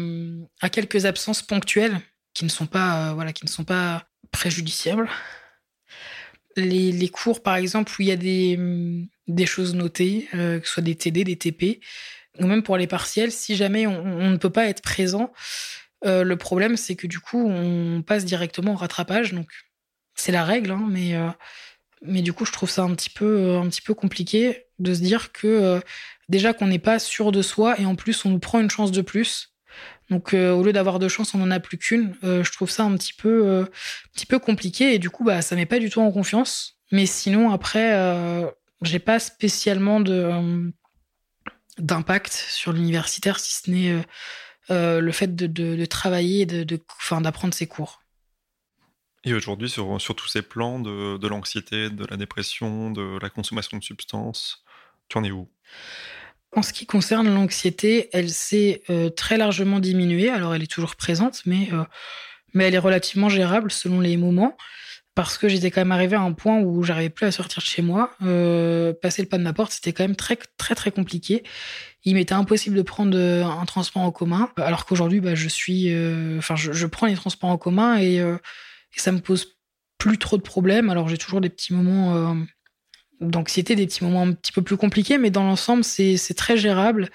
à, 0.62 0.70
quelques 0.70 1.06
absences 1.06 1.42
ponctuelles 1.42 2.00
qui 2.34 2.46
ne 2.46 2.50
sont 2.50 2.68
pas, 2.68 3.14
voilà, 3.14 3.34
qui 3.34 3.44
ne 3.44 3.50
sont 3.50 3.64
pas 3.64 4.08
préjudiciable. 4.32 5.10
Les, 6.56 7.10
cours, 7.10 7.44
par 7.44 7.56
exemple, 7.56 7.92
où 7.98 8.02
il 8.02 8.08
y 8.08 8.12
a 8.12 8.16
des, 8.16 8.58
des 9.28 9.46
choses 9.46 9.76
notées, 9.76 10.28
euh, 10.34 10.60
que 10.60 10.68
ce 10.68 10.74
soit 10.74 10.84
des 10.84 10.96
TD, 10.96 11.24
des 11.24 11.36
TP, 11.36 11.80
ou 12.40 12.48
même 12.48 12.64
pour 12.64 12.78
les 12.78 12.88
partiels, 12.88 13.32
si 13.32 13.56
jamais 13.56 13.88
on, 13.88 14.30
ne 14.30 14.38
peut 14.38 14.50
pas 14.50 14.68
être 14.68 14.82
présent, 14.82 15.32
euh, 16.06 16.24
le 16.24 16.36
problème, 16.36 16.78
c'est 16.78 16.96
que 16.96 17.08
du 17.08 17.20
coup, 17.20 17.48
on 17.48 18.02
passe 18.02 18.26
directement 18.26 18.74
au 18.74 18.78
rattrapage. 18.78 19.34
Donc, 19.34 19.50
c'est 20.16 20.32
la 20.32 20.44
règle, 20.44 20.72
hein, 20.72 20.86
mais, 20.90 21.16
euh, 21.16 21.30
mais 22.02 22.22
du 22.22 22.34
coup, 22.34 22.46
je 22.46 22.52
trouve 22.52 22.70
ça 22.70 22.84
un 22.84 22.94
petit 22.94 23.10
peu, 23.10 23.62
peu 23.86 23.94
compliqué 23.94 24.66
de 24.80 24.94
se 24.94 25.00
dire 25.00 25.32
que 25.32 25.82
déjà 26.30 26.54
qu'on 26.54 26.68
n'est 26.68 26.80
pas 26.80 27.00
sûr 27.00 27.32
de 27.32 27.42
soi 27.42 27.80
et 27.80 27.86
en 27.86 27.96
plus, 27.96 28.26
on 28.26 28.30
nous 28.30 28.40
prend 28.40 28.60
une 28.60 28.70
chance 28.70 28.92
de 28.92 29.02
plus. 29.02 29.54
Donc 30.10 30.34
euh, 30.34 30.52
au 30.54 30.64
lieu 30.64 30.74
d'avoir 30.74 31.00
deux 31.00 31.10
chances, 31.10 31.34
on 31.34 31.40
n'en 31.40 31.52
a 31.52 31.60
plus 31.60 31.78
qu'une. 31.78 32.16
Euh, 32.24 32.44
je 32.44 32.52
trouve 32.52 32.70
ça 32.70 32.84
un 32.84 32.96
petit 32.96 33.14
peu, 33.14 33.46
euh, 33.48 33.66
compliqué 34.40 34.94
et 34.94 35.00
du 35.00 35.10
coup 35.10 35.24
bah 35.24 35.42
ça 35.42 35.56
met 35.56 35.66
pas 35.66 35.80
du 35.80 35.90
tout 35.90 36.02
en 36.02 36.12
confiance. 36.12 36.80
Mais 36.92 37.06
sinon 37.06 37.52
après, 37.52 37.94
j'ai 38.82 39.00
pas 39.00 39.20
spécialement 39.20 40.00
d'impact 41.78 42.32
sur 42.32 42.72
l'universitaire 42.72 43.40
si 43.40 43.62
ce 43.62 43.70
n'est 43.70 44.06
le 44.70 45.12
fait 45.12 45.36
de, 45.36 45.48
de, 45.48 45.86
travailler 45.86 46.42
et 46.42 46.46
de, 46.46 46.80
d'apprendre 47.22 47.54
ses 47.54 47.68
cours. 47.68 48.02
Aujourd'hui, 49.34 49.70
sur, 49.70 50.00
sur, 50.00 50.16
tous 50.16 50.28
ces 50.28 50.42
plans 50.42 50.80
de, 50.80 51.18
de 51.18 51.28
l'anxiété, 51.28 51.90
de 51.90 52.06
la 52.06 52.18
dépression, 52.18 52.92
de 52.92 53.20
la 53.22 53.30
consommation 53.30 53.78
de 53.78 53.84
substances, 53.84 54.64
tu 55.10 55.18
en 55.18 55.24
es 55.24 55.32
où? 55.32 55.50
En 56.56 56.62
ce 56.62 56.74
qui 56.74 56.86
concerne 56.86 57.32
l'anxiété, 57.34 58.10
elle 58.14 58.30
s'est 58.30 58.82
euh, 58.90 59.10
très 59.10 59.38
largement 59.38 59.80
diminuée. 59.80 60.30
Alors, 60.30 60.56
elle 60.56 60.64
est 60.64 60.72
toujours 60.72 60.96
présente, 60.96 61.42
mais, 61.46 61.70
euh, 61.74 61.84
mais 62.54 62.66
elle 62.66 62.74
est 62.74 62.80
relativement 62.80 63.30
gérable 63.30 63.70
selon 63.70 64.00
les 64.00 64.18
moments. 64.18 64.58
Parce 65.14 65.38
que 65.38 65.48
j'étais 65.48 65.72
quand 65.72 65.82
même 65.82 65.92
arrivé 65.92 66.16
à 66.16 66.22
un 66.22 66.32
point 66.32 66.60
où 66.60 66.84
j'arrivais 66.84 67.10
plus 67.10 67.26
à 67.26 67.32
sortir 67.32 67.62
de 67.62 67.68
chez 67.68 67.82
moi. 67.82 68.12
Euh, 68.22 68.94
passer 68.94 69.24
le 69.24 69.28
pas 69.28 69.38
de 69.40 69.44
ma 69.44 69.52
porte, 69.52 69.72
c'était 69.72 69.92
quand 69.92 70.04
même 70.04 70.16
très, 70.16 70.38
très, 70.58 70.76
très 70.76 70.92
compliqué. 70.92 71.44
Il 72.04 72.14
m'était 72.14 72.34
impossible 72.34 72.78
de 72.78 72.84
prendre 72.84 73.18
un 73.18 73.66
transport 73.66 74.04
en 74.04 74.12
commun. 74.12 74.50
Alors 74.58 74.86
qu'aujourd'hui, 74.86 75.20
bah, 75.20 75.34
je 75.34 75.50
suis, 75.50 75.92
enfin, 76.38 76.56
je, 76.56 76.86
prends 76.86 77.08
les 77.08 77.16
transports 77.16 77.50
en 77.50 77.58
commun 77.58 77.98
et, 77.98 78.22
et, 78.98 79.02
ça 79.02 79.12
me 79.12 79.20
pose 79.20 79.58
plus 79.98 80.18
trop 80.18 80.38
de 80.38 80.42
problèmes. 80.42 80.90
Alors, 80.90 81.08
j'ai 81.08 81.18
toujours 81.18 81.42
des 81.42 81.50
petits 81.50 81.74
moments 81.74 82.36
d'anxiété, 83.22 83.76
des 83.76 83.88
petits 83.88 84.04
moments 84.04 84.24
un 84.24 84.34
petit 84.34 84.52
peu 84.52 84.62
plus 84.62 84.78
compliqués, 84.78 85.18
mais 85.18 85.30
dans 85.30 85.44
l'ensemble, 85.44 85.84
c'est 85.84 86.36
très 86.36 86.58
gérable. 86.58 87.10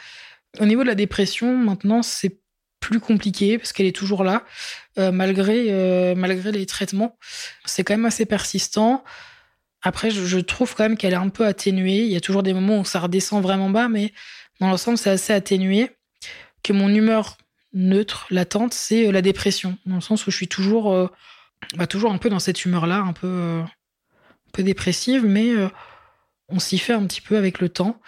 Au 0.61 0.67
niveau 0.67 0.83
de 0.83 0.89
la 0.89 0.95
dépression, 0.95 1.57
maintenant, 1.57 2.03
c'est 2.03 2.43
plus 2.81 3.01
compliqué 3.01 3.59
parce 3.59 3.73
qu'elle 3.73 3.87
est 3.87 3.97
toujours 3.97 4.25
là, 4.25 4.45
euh, 4.99 5.13
malgré, 5.13 5.67
euh, 5.71 6.15
malgré 6.15 6.53
les 6.53 6.67
traitements. 6.67 7.17
C'est 7.65 7.85
quand 7.85 7.95
même 7.95 8.05
assez 8.05 8.27
persistant. 8.27 9.05
Après, 9.83 10.11
je, 10.11 10.39
trouve 10.39 10.75
quand 10.75 10.85
même 10.85 10.97
qu'elle 10.97 11.13
est 11.13 11.17
un 11.17 11.29
peu 11.29 11.47
atténuée. 11.47 12.03
Il 12.03 12.13
y 12.13 12.17
a 12.17 12.21
toujours 12.21 12.43
des 12.43 12.53
moments 12.53 12.81
où 12.81 12.85
ça 12.85 13.01
redescend 13.01 13.43
vraiment 13.43 13.71
bas, 13.71 13.89
mais 13.89 14.13
dans 14.61 14.69
l'ensemble, 14.69 14.99
c'est 14.99 15.11
assez 15.11 15.33
atténué. 15.33 15.91
Que 16.63 16.73
mon 16.73 16.89
humeur 16.89 17.39
neutre, 17.73 18.27
latente, 18.31 18.75
c'est 18.75 19.07
euh, 19.07 19.13
la 19.13 19.23
dépression, 19.23 19.79
dans 19.87 19.97
le 19.97 20.01
sens 20.01 20.27
où 20.27 20.31
je 20.31 20.37
suis 20.37 20.49
toujours, 20.49 21.11
bah, 21.77 21.87
toujours 21.87 22.13
un 22.13 22.19
peu 22.19 22.31
dans 22.31 22.39
cette 22.39 22.65
humeur-là, 22.65 22.99
un 22.99 23.13
peu, 23.13 23.63
un 23.63 24.51
peu 24.53 24.63
dépressive, 24.63 25.25
mais 25.27 25.53
on 26.49 26.59
s'y 26.59 26.79
fait 26.79 26.93
un 26.93 27.07
petit 27.07 27.21
peu 27.21 27.37
avec 27.37 27.61
le 27.61 27.69
temps. 27.69 28.01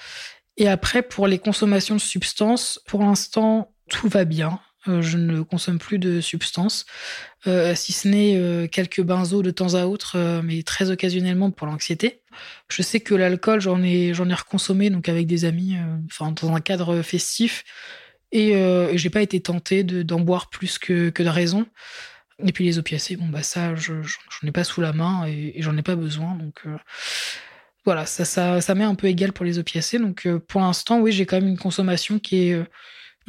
Et 0.56 0.68
après, 0.68 1.02
pour 1.02 1.26
les 1.26 1.38
consommations 1.38 1.96
de 1.96 2.00
substances, 2.00 2.80
pour 2.86 3.02
l'instant, 3.02 3.74
tout 3.88 4.08
va 4.08 4.24
bien. 4.24 4.60
Euh, 4.88 5.00
je 5.00 5.16
ne 5.16 5.40
consomme 5.42 5.78
plus 5.78 5.98
de 5.98 6.20
substances, 6.20 6.84
euh, 7.46 7.74
si 7.74 7.92
ce 7.92 8.06
n'est 8.06 8.36
euh, 8.36 8.66
quelques 8.66 9.00
benzos 9.00 9.42
de 9.42 9.50
temps 9.50 9.74
à 9.74 9.86
autre, 9.86 10.18
mais 10.42 10.62
très 10.62 10.90
occasionnellement 10.90 11.50
pour 11.50 11.66
l'anxiété. 11.66 12.22
Je 12.68 12.82
sais 12.82 13.00
que 13.00 13.14
l'alcool, 13.14 13.60
j'en 13.60 13.82
ai, 13.82 14.12
j'en 14.12 14.28
ai 14.28 14.34
reconsommé 14.34 14.90
donc 14.90 15.08
avec 15.08 15.26
des 15.26 15.44
amis, 15.44 15.76
dans 16.18 16.54
un 16.54 16.60
cadre 16.60 17.02
festif, 17.02 17.64
et, 18.32 18.50
et 18.50 18.98
j'ai 18.98 19.10
pas 19.10 19.22
été 19.22 19.40
tentée 19.40 19.84
d'en 19.84 20.20
boire 20.20 20.50
plus 20.50 20.78
que, 20.78 21.10
que 21.10 21.22
de 21.22 21.28
raison. 21.28 21.66
Et 22.38 22.52
puis 22.52 22.64
les 22.64 22.78
opiacés, 22.78 23.16
bon 23.16 23.28
bah 23.28 23.42
ça, 23.42 23.74
je, 23.74 24.02
j'en 24.02 24.48
ai 24.48 24.52
pas 24.52 24.64
sous 24.64 24.80
la 24.80 24.92
main 24.92 25.26
et, 25.26 25.52
et 25.54 25.62
j'en 25.62 25.76
ai 25.76 25.82
pas 25.82 25.96
besoin, 25.96 26.34
donc 26.34 26.64
voilà, 27.84 28.06
ça, 28.06 28.60
ça, 28.60 28.74
met 28.74 28.84
un 28.84 28.94
peu 28.94 29.08
égal 29.08 29.32
pour 29.32 29.44
les 29.44 29.58
opiacés. 29.58 29.98
Donc 29.98 30.26
euh, 30.26 30.38
pour 30.38 30.60
l'instant, 30.60 31.00
oui, 31.00 31.12
j'ai 31.12 31.26
quand 31.26 31.36
même 31.36 31.48
une 31.48 31.58
consommation 31.58 32.18
qui 32.18 32.48
est, 32.48 32.54
euh, 32.54 32.64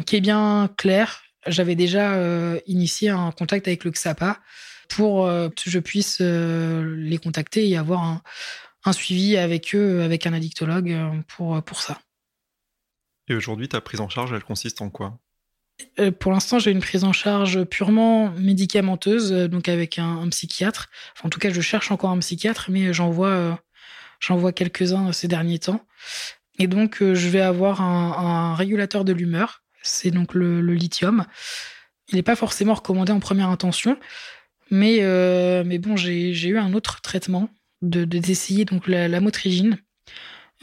qui 0.05 0.15
est 0.15 0.21
bien 0.21 0.69
claire. 0.77 1.23
J'avais 1.45 1.75
déjà 1.75 2.13
euh, 2.13 2.59
initié 2.65 3.09
un 3.09 3.31
contact 3.31 3.67
avec 3.67 3.83
le 3.83 3.91
XAPA 3.91 4.39
pour 4.87 5.25
que 5.25 5.69
je 5.69 5.79
puisse 5.79 6.19
les 6.21 7.17
contacter 7.17 7.67
et 7.67 7.75
avoir 7.75 8.03
un, 8.03 8.21
un, 8.85 8.93
suivi 8.93 9.35
avec 9.35 9.73
eux, 9.73 10.03
avec 10.03 10.27
un 10.27 10.33
addictologue 10.33 10.95
pour, 11.27 11.61
pour 11.63 11.81
ça. 11.81 11.99
Et 13.27 13.33
aujourd'hui, 13.33 13.67
ta 13.67 13.81
prise 13.81 13.99
en 13.99 14.09
charge, 14.09 14.31
elle 14.31 14.43
consiste 14.43 14.83
en 14.83 14.91
quoi? 14.91 15.17
Pour 16.19 16.31
l'instant, 16.31 16.59
j'ai 16.59 16.71
une 16.71 16.79
prise 16.79 17.03
en 17.03 17.13
charge 17.13 17.63
purement 17.65 18.31
médicamenteuse, 18.37 19.31
donc 19.31 19.69
avec 19.69 19.99
un, 19.99 20.27
psychiatre. 20.29 20.89
En 21.23 21.29
tout 21.29 21.39
cas, 21.39 21.49
je 21.51 21.61
cherche 21.61 21.91
encore 21.91 22.11
un 22.11 22.19
psychiatre, 22.19 22.67
mais 22.69 22.93
j'en 22.93 23.09
vois 23.09 23.59
vois 24.29 24.51
quelques-uns 24.51 25.11
ces 25.11 25.27
derniers 25.27 25.59
temps. 25.59 25.85
Et 26.57 26.67
donc, 26.67 27.01
euh, 27.01 27.15
je 27.15 27.27
vais 27.29 27.41
avoir 27.41 27.81
un, 27.81 28.55
régulateur 28.55 29.03
de 29.05 29.13
l'humeur. 29.13 29.63
C'est 29.81 30.11
donc 30.11 30.33
le, 30.33 30.61
lithium. 30.61 31.25
Il 32.09 32.15
n'est 32.15 32.23
pas 32.23 32.35
forcément 32.35 32.73
recommandé 32.73 33.11
en 33.11 33.19
première 33.19 33.49
intention. 33.49 33.97
Mais, 34.71 34.99
euh, 35.01 35.63
mais 35.65 35.77
bon, 35.77 35.95
j'ai 35.95 36.47
eu 36.47 36.57
un 36.57 36.73
autre 36.73 37.01
traitement 37.01 37.49
d'essayer 37.81 38.65
de, 38.65 38.71
donc 38.71 38.87
la, 38.87 39.19
motrigine. 39.19 39.77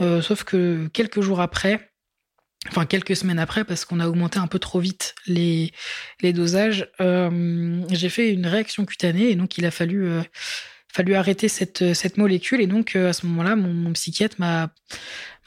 Euh, 0.00 0.22
sauf 0.22 0.44
que 0.44 0.88
quelques 0.92 1.20
jours 1.20 1.40
après, 1.40 1.91
enfin 2.68 2.86
quelques 2.86 3.16
semaines 3.16 3.38
après, 3.38 3.64
parce 3.64 3.84
qu'on 3.84 4.00
a 4.00 4.08
augmenté 4.08 4.38
un 4.38 4.46
peu 4.46 4.58
trop 4.58 4.80
vite 4.80 5.14
les, 5.26 5.72
dosages, 6.22 6.88
euh, 7.00 7.82
j'ai 7.90 8.08
fait 8.08 8.32
une 8.32 8.46
réaction 8.46 8.84
cutanée 8.84 9.30
et 9.30 9.36
donc 9.36 9.58
il 9.58 9.66
a 9.66 9.70
fallu, 9.70 10.06
euh, 10.06 10.22
fallu 10.92 11.14
arrêter 11.14 11.48
cette, 11.48 11.94
cette 11.94 12.16
molécule. 12.18 12.60
Et 12.60 12.66
donc 12.66 12.96
à 12.96 13.12
ce 13.12 13.26
moment-là, 13.26 13.56
mon, 13.56 13.92
psychiatre 13.92 14.36
m'a 14.38 14.70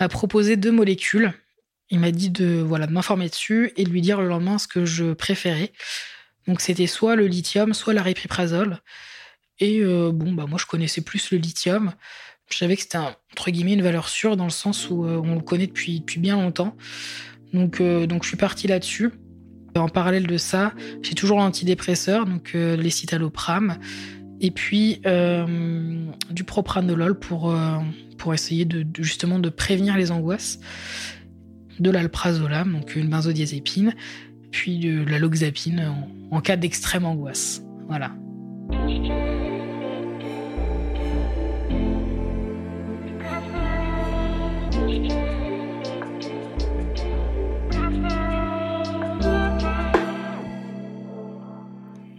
proposé 0.09 0.55
deux 0.57 0.71
molécules. 0.71 1.33
Il 1.89 1.99
m'a 1.99 2.11
dit 2.11 2.29
de 2.29 2.63
voilà 2.65 2.87
de 2.87 2.91
m'informer 2.91 3.29
dessus 3.29 3.71
et 3.77 3.83
de 3.83 3.89
lui 3.89 4.01
dire 4.01 4.19
le 4.19 4.27
lendemain 4.27 4.57
ce 4.57 4.67
que 4.67 4.85
je 4.85 5.13
préférais. 5.13 5.71
Donc 6.47 6.61
c'était 6.61 6.87
soit 6.87 7.15
le 7.15 7.27
lithium, 7.27 7.73
soit 7.73 7.93
l'aripiprazole. 7.93 8.79
Et 9.59 9.83
bon, 9.83 10.33
bah 10.33 10.45
moi 10.47 10.57
je 10.59 10.65
connaissais 10.65 11.01
plus 11.01 11.31
le 11.31 11.37
lithium. 11.37 11.93
Je 12.49 12.57
savais 12.57 12.75
que 12.75 12.83
c'était 12.83 12.97
entre 12.97 13.51
guillemets 13.51 13.73
une 13.73 13.81
valeur 13.81 14.07
sûre 14.07 14.37
dans 14.37 14.43
le 14.45 14.51
sens 14.51 14.89
où 14.89 15.05
euh, 15.05 15.21
on 15.23 15.35
le 15.35 15.41
connaît 15.41 15.67
depuis, 15.67 15.99
depuis 15.99 16.19
bien 16.19 16.35
longtemps. 16.35 16.75
Donc, 17.53 17.81
euh, 17.81 18.05
donc 18.05 18.23
je 18.23 18.29
suis 18.29 18.37
partie 18.37 18.67
là-dessus. 18.67 19.11
En 19.75 19.89
parallèle 19.89 20.25
de 20.25 20.37
ça, 20.37 20.73
j'ai 21.01 21.15
toujours 21.15 21.37
l'antidépresseur, 21.37 22.25
donc 22.25 22.51
euh, 22.55 22.77
les 22.77 22.89
citalopram, 22.89 23.77
et 24.39 24.51
puis 24.51 25.01
du 26.29 26.43
propranolol 26.43 27.19
pour, 27.19 27.53
pour 28.17 28.33
essayer 28.33 28.63
de, 28.65 28.85
justement 29.01 29.39
de 29.39 29.49
prévenir 29.49 29.97
les 29.97 30.11
angoisses, 30.11 30.59
de 31.79 31.89
l'alprazolam, 31.89 32.71
donc 32.71 32.95
une 32.95 33.09
benzodiazépine, 33.09 33.93
puis 34.51 34.79
de 34.79 35.03
la 35.09 35.19
loxapine 35.19 35.81
en, 36.31 36.37
en 36.37 36.41
cas 36.41 36.55
d'extrême 36.55 37.05
angoisse. 37.05 37.61
Voilà. 37.87 38.11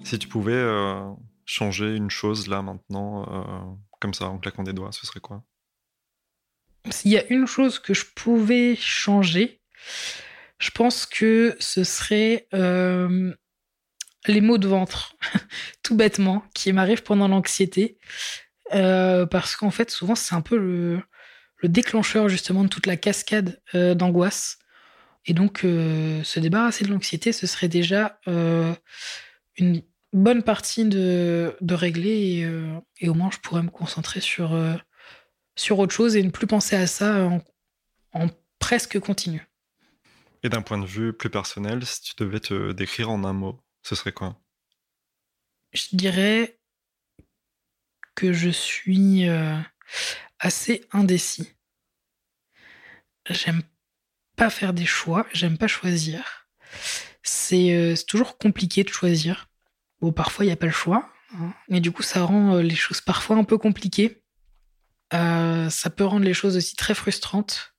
Si 0.07 0.21
tu 0.21 0.29
pouvais 0.29 0.53
euh, 0.53 1.03
changer 1.47 1.97
une 1.97 2.11
chose 2.11 2.47
là 2.47 2.63
maintenant, 2.63 3.27
euh, 3.29 3.75
comme 3.99 4.15
ça, 4.15 4.29
en 4.29 4.39
claquant 4.39 4.63
des 4.63 4.73
doigts, 4.73 4.93
ce 4.93 5.05
serait 5.05 5.19
quoi? 5.19 5.43
S'il 6.91 7.11
y 7.11 7.19
a 7.19 7.27
une 7.27 7.49
chose 7.49 7.81
que 7.81 7.93
je 7.93 8.05
pouvais 8.15 8.77
changer, 8.77 9.61
je 10.61 10.71
pense 10.71 11.07
que 11.07 11.57
ce 11.59 11.83
serait 11.83 12.47
euh, 12.55 13.35
les 14.29 14.41
maux 14.41 14.59
de 14.59 14.69
ventre, 14.69 15.17
tout 15.83 15.97
bêtement, 15.97 16.45
qui 16.55 16.73
m'arrivent 16.73 17.03
pendant 17.03 17.27
l'anxiété. 17.27 17.99
parce 18.71 19.57
qu'en 19.57 19.73
fait, 19.73 19.91
souvent, 19.91 20.15
c'est 20.15 20.37
un 20.37 20.41
peu 20.41 20.57
le, 20.57 21.03
le, 21.57 21.69
déclencheur 21.69 22.29
justement 22.29 22.63
de 22.63 22.69
toute 22.69 22.87
la 22.87 22.97
cascade 22.97 23.61
d'angoisse. 23.75 24.61
Et 25.25 25.35
donc, 25.35 25.63
se 25.63 26.39
débarrasser 26.39 26.85
de 26.85 26.93
l'anxiété, 26.93 27.33
ce 27.33 27.49
serait 27.49 27.67
déjà 27.67 28.21
une 29.57 29.83
bonne 30.17 30.43
partie 30.43 30.87
de, 30.87 31.55
de 31.61 31.75
régler 31.75 32.43
euh, 32.45 32.81
et, 32.99 33.09
au 33.09 33.15
moins 33.15 33.31
je 33.31 33.39
pourrais 33.39 33.63
me 33.63 33.71
concentrer 33.71 34.21
sur, 34.21 34.55
euh, 34.55 34.75
sur 35.57 35.79
autre 35.79 35.95
chose 35.95 36.17
et 36.17 36.23
ne 36.23 36.31
plus 36.31 36.47
penser 36.47 36.75
à 36.75 36.87
ça 36.87 37.25
en, 37.25 37.43
en 38.13 38.29
presque 38.59 38.99
continu. 38.99 39.47
Et 40.43 40.49
d'un 40.49 40.63
point 40.63 40.79
de 40.79 40.87
vue 40.87 41.13
plus 41.13 41.29
personnel, 41.29 41.85
si 41.85 42.01
tu 42.01 42.15
devais 42.17 42.41
te 42.41 42.73
décrire 42.73 43.11
en 43.11 43.25
un 43.25 43.35
mot, 43.35 43.61
ce 43.83 43.95
serait 43.95 44.13
quoi? 44.13 44.41
Je 45.73 45.89
dirais 45.93 46.59
que 48.15 48.33
je 48.33 48.49
suis 48.49 49.29
euh, 49.29 49.59
assez 50.39 50.87
indécis. 50.93 51.53
J'aime 53.29 53.63
pas 54.37 54.49
faire 54.49 54.73
des 54.73 54.87
choix, 54.87 55.27
j'aime 55.33 55.59
pas 55.59 55.67
choisir. 55.67 56.49
C'est 57.23 57.95
toujours 58.07 58.39
compliqué 58.39 58.85
de 58.85 58.89
choisir. 58.89 59.49
Parfois, 60.13 60.45
il 60.45 60.49
n'y 60.49 60.53
a 60.53 60.57
pas 60.57 60.67
le 60.67 60.73
choix. 60.73 61.11
Hein. 61.35 61.53
Mais 61.69 61.81
du 61.81 61.93
coup, 61.93 62.03
ça 62.03 62.25
rend 62.25 62.57
euh, 62.57 62.63
les 62.63 62.75
choses 62.75 63.01
parfois 63.01 63.37
un 63.37 63.45
peu 63.45 63.59
compliquées. 63.59 64.23
Euh, 65.15 65.71
ça 65.71 65.91
peut 65.91 66.05
rendre 66.05 66.25
les 66.25 66.35
choses 66.35 66.57
aussi 66.57 66.77
très 66.77 66.95
frustrantes. 66.95 67.75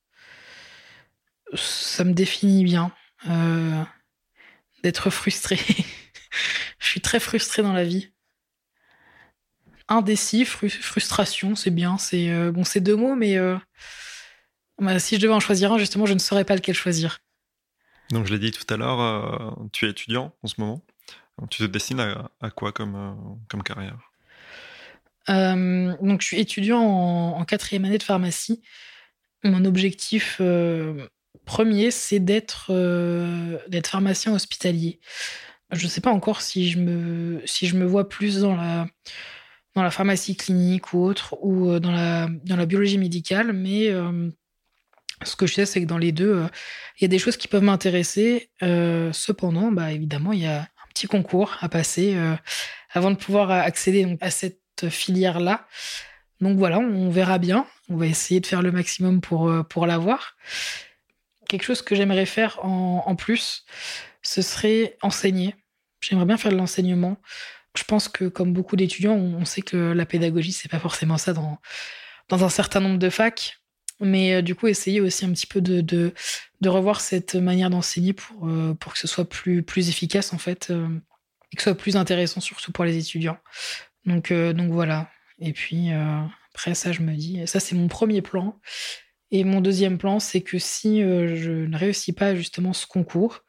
Ça 1.54 2.04
me 2.04 2.14
définit 2.14 2.64
bien 2.64 2.92
euh, 3.30 3.84
d'être 4.84 5.10
frustré. 5.10 5.58
Je 6.80 6.88
suis 6.88 7.02
très 7.02 7.20
frustré 7.20 7.64
dans 7.64 7.74
la 7.74 7.84
vie. 7.84 8.12
Indécis, 9.90 10.44
frustration, 10.46 11.56
c'est 11.56 11.72
bien. 11.72 11.98
C'est 11.98 12.52
bon, 12.52 12.66
c'est 12.66 12.82
deux 12.82 12.98
mots, 12.98 13.16
mais 13.16 13.38
bah, 14.80 15.00
si 15.00 15.16
je 15.16 15.22
devais 15.22 15.34
en 15.34 15.40
choisir 15.40 15.72
un, 15.72 15.78
justement, 15.78 16.06
je 16.06 16.14
ne 16.14 16.20
saurais 16.20 16.44
pas 16.44 16.56
lequel 16.56 16.76
choisir. 16.76 17.20
Donc, 18.12 18.28
je 18.28 18.34
l'ai 18.34 18.40
dit 18.40 18.52
tout 18.52 18.72
à 18.72 18.76
l'heure, 18.76 19.58
tu 19.72 19.86
es 19.86 19.90
étudiant 19.90 20.36
en 20.44 20.48
ce 20.48 20.56
moment? 20.60 20.84
Tu 21.50 21.60
te 21.60 21.66
destines 21.66 22.00
à, 22.00 22.50
quoi 22.50 22.72
comme, 22.72 22.96
euh, 22.96 23.62
carrière? 23.62 24.00
Euh, 25.30 25.94
Donc, 26.02 26.22
je 26.22 26.28
suis 26.28 26.40
étudiant 26.40 26.82
en, 26.82 27.46
quatrième 27.46 27.86
année 27.86 28.00
de 28.00 28.04
pharmacie. 28.04 28.64
Mon 29.44 29.64
objectif 29.66 30.38
euh, 30.42 31.08
premier, 31.46 31.92
c'est 31.92 32.20
d'être 32.20 32.72
d'être 33.68 33.88
pharmacien 33.88 34.34
hospitalier. 34.34 35.00
Je 35.72 35.84
ne 35.84 35.90
sais 35.90 36.02
pas 36.02 36.12
encore 36.12 36.42
si 36.42 36.72
je 36.72 36.80
me, 36.80 37.42
si 37.46 37.68
je 37.68 37.76
me 37.76 37.86
vois 37.86 38.10
plus 38.10 38.40
dans 38.40 38.56
la, 38.56 38.88
dans 39.76 39.84
la 39.84 39.92
pharmacie 39.92 40.36
clinique 40.36 40.94
ou 40.94 41.04
autre, 41.04 41.38
ou 41.42 41.78
dans 41.80 41.92
la, 41.92 42.30
dans 42.46 42.56
la 42.56 42.66
biologie 42.66 42.98
médicale, 42.98 43.54
mais 43.54 43.92
ce 45.24 45.36
que 45.36 45.46
je 45.46 45.54
sais, 45.54 45.66
c'est 45.68 45.82
que 45.82 45.88
dans 45.88 45.98
les 46.00 46.12
deux, 46.12 46.48
il 46.98 47.04
y 47.04 47.06
a 47.06 47.10
des 47.10 47.20
choses 47.20 47.38
qui 47.38 47.48
peuvent 47.48 47.64
m'intéresser. 47.64 48.50
cependant, 48.62 49.72
bah, 49.72 49.92
évidemment, 49.92 50.34
il 50.34 50.40
y 50.40 50.48
a 50.48 50.68
petit 50.98 51.08
concours 51.08 51.58
à 51.62 51.70
passer 51.70 52.16
euh, 52.16 52.36
avant 52.92 53.12
de 53.12 53.18
pouvoir 53.18 53.52
accéder 53.52 54.18
à 54.20 54.32
cette 54.32 54.90
filière-là. 54.90 55.68
Donc 56.42 56.58
voilà, 56.58 56.80
on 56.80 57.10
verra 57.10 57.38
bien. 57.38 57.68
On 57.90 57.98
va 57.98 58.08
essayer 58.08 58.40
de 58.40 58.48
faire 58.48 58.64
le 58.64 58.72
maximum 58.72 59.22
pour, 59.22 59.48
euh, 59.48 59.62
pour 59.62 59.86
l'avoir. 59.86 60.36
Quelque 61.48 61.64
chose 61.64 61.84
que 61.84 61.96
j'aimerais 61.96 62.26
faire 62.26 62.60
en, 62.66 63.16
plus, 63.16 63.64
ce 64.22 64.42
serait 64.42 64.98
enseigner. 65.02 65.56
J'aimerais 66.02 66.26
bien 66.26 66.38
faire 66.38 66.52
de 66.52 66.58
l'enseignement. 66.58 67.18
Je 67.78 67.84
pense 67.84 68.10
que 68.10 68.26
comme 68.26 68.52
beaucoup 68.52 68.76
d'étudiants, 68.76 69.16
on 69.16 69.46
sait 69.46 69.62
que 69.62 69.78
la 69.78 70.06
pédagogie, 70.06 70.52
c'est 70.52 70.68
pas 70.68 70.80
forcément 70.80 71.18
ça 71.18 71.32
dans, 71.32 71.60
dans 72.28 72.44
un 72.44 72.50
certain 72.50 72.82
nombre 72.82 73.00
de 73.00 73.10
facs. 73.10 73.60
Mais 74.00 74.36
euh, 74.36 74.42
du 74.42 74.56
coup, 74.56 74.68
essayer 74.68 75.02
aussi 75.02 75.26
un 75.26 75.32
petit 75.32 75.48
peu 75.48 75.62
de, 75.62 75.82
de, 75.82 76.14
revoir 76.70 77.02
cette 77.02 77.36
manière 77.36 77.70
d'enseigner 77.70 78.14
pour, 78.14 78.48
euh, 78.48 78.74
pour 78.76 78.94
que 78.94 79.00
ce 79.00 79.08
soit 79.08 79.28
plus, 79.28 79.64
plus 79.64 79.90
efficace, 79.90 80.34
en 80.34 80.38
fait, 80.38 80.70
euh, 80.70 80.88
et 81.52 81.56
que 81.56 81.64
ce 81.64 81.72
soit 81.72 81.78
plus 81.78 81.96
intéressant, 81.96 82.40
surtout 82.42 82.72
pour 82.72 82.86
les 82.86 82.98
étudiants. 82.98 83.38
Donc, 84.06 84.32
donc 84.32 84.72
voilà. 84.72 85.10
Et 85.40 85.52
puis, 85.52 85.90
après, 86.54 86.76
ça, 86.76 86.92
je 86.94 87.02
me 87.02 87.14
dis, 87.14 87.46
ça, 87.46 87.60
c'est 87.60 87.76
mon 87.76 87.88
premier 87.88 88.22
plan. 88.22 88.60
Et 89.32 89.44
mon 89.44 89.60
deuxième 89.60 89.98
plan, 89.98 90.20
c'est 90.20 90.42
que 90.42 90.60
si 90.60 91.02
je 91.02 91.66
ne 91.66 91.78
réussis 91.78 92.14
pas 92.14 92.34
justement 92.34 92.72
ce 92.72 92.88
concours, 92.88 93.44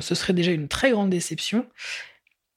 ce 0.00 0.14
serait 0.14 0.34
déjà 0.34 0.52
une 0.52 0.68
très 0.68 0.92
grande 0.92 1.10
déception. 1.10 1.66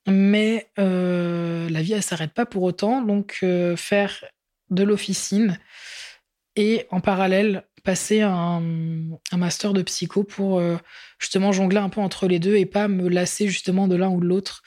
Mais 0.08 0.70
la 0.78 1.82
vie, 1.82 1.94
elle 1.94 2.04
s'arrête 2.04 2.34
pas 2.34 2.46
pour 2.46 2.62
autant. 2.62 3.02
Donc, 3.02 3.44
faire 3.76 4.24
de 4.70 4.84
l'officine, 4.84 5.60
et 6.56 6.86
en 6.92 7.00
parallèle 7.00 7.66
passer 7.84 8.22
un, 8.22 8.62
master 9.34 9.74
de 9.74 9.82
psycho 9.82 10.24
pour 10.24 10.60
euh, 10.60 10.78
justement 11.20 11.52
jongler 11.52 11.80
un 11.80 11.90
peu 11.90 12.02
entre 12.02 12.28
les 12.28 12.40
deux 12.40 12.56
et 12.56 12.66
pas 12.66 12.88
me 12.88 13.10
lasser 13.10 13.48
justement 13.48 13.88
de 13.88 13.96
l'un 13.96 14.10
ou 14.10 14.20
de 14.20 14.28
l'autre. 14.28 14.62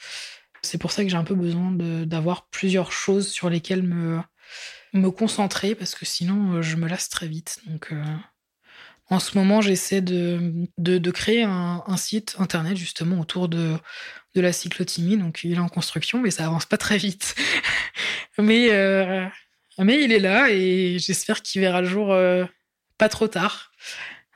C'est 0.61 0.77
pour 0.77 0.91
ça 0.91 1.03
que 1.03 1.09
j'ai 1.09 1.17
un 1.17 1.23
peu 1.23 1.35
besoin 1.35 1.71
d'avoir 1.71 2.47
plusieurs 2.49 2.91
choses 2.91 3.27
sur 3.27 3.49
lesquelles 3.49 3.83
me, 3.83 4.19
me 4.93 5.11
concentrer 5.11 5.75
parce 5.75 5.95
que 5.95 6.05
sinon 6.05 6.55
euh, 6.55 6.61
je 6.61 6.75
me 6.75 6.87
lasse 6.87 7.09
très 7.09 7.27
vite. 7.27 7.59
Donc 7.67 7.91
euh, 7.91 8.03
en 9.09 9.19
ce 9.19 9.37
moment 9.37 9.61
j'essaie 9.61 10.01
de, 10.01 10.67
de, 10.77 11.11
créer 11.11 11.43
un, 11.43 11.97
site 11.97 12.35
internet 12.39 12.75
justement 12.75 13.19
autour 13.19 13.47
de, 13.47 13.77
de 14.33 14.41
la 14.41 14.51
cyclotimie. 14.51 15.17
Donc 15.17 15.41
il 15.43 15.53
est 15.53 15.59
en 15.59 15.69
construction 15.69 16.19
mais 16.21 16.31
ça 16.31 16.45
avance 16.45 16.65
pas 16.65 16.77
très 16.77 16.97
vite. 16.97 17.35
mais 18.39 18.69
mais 19.83 20.03
il 20.03 20.11
est 20.11 20.19
là 20.19 20.49
et 20.49 20.97
j'espère 20.99 21.41
qu'il 21.41 21.61
verra 21.61 21.81
le 21.81 21.87
jour 21.87 22.13
euh, 22.13 22.45
pas 22.97 23.09
trop 23.09 23.27
tard. 23.27 23.71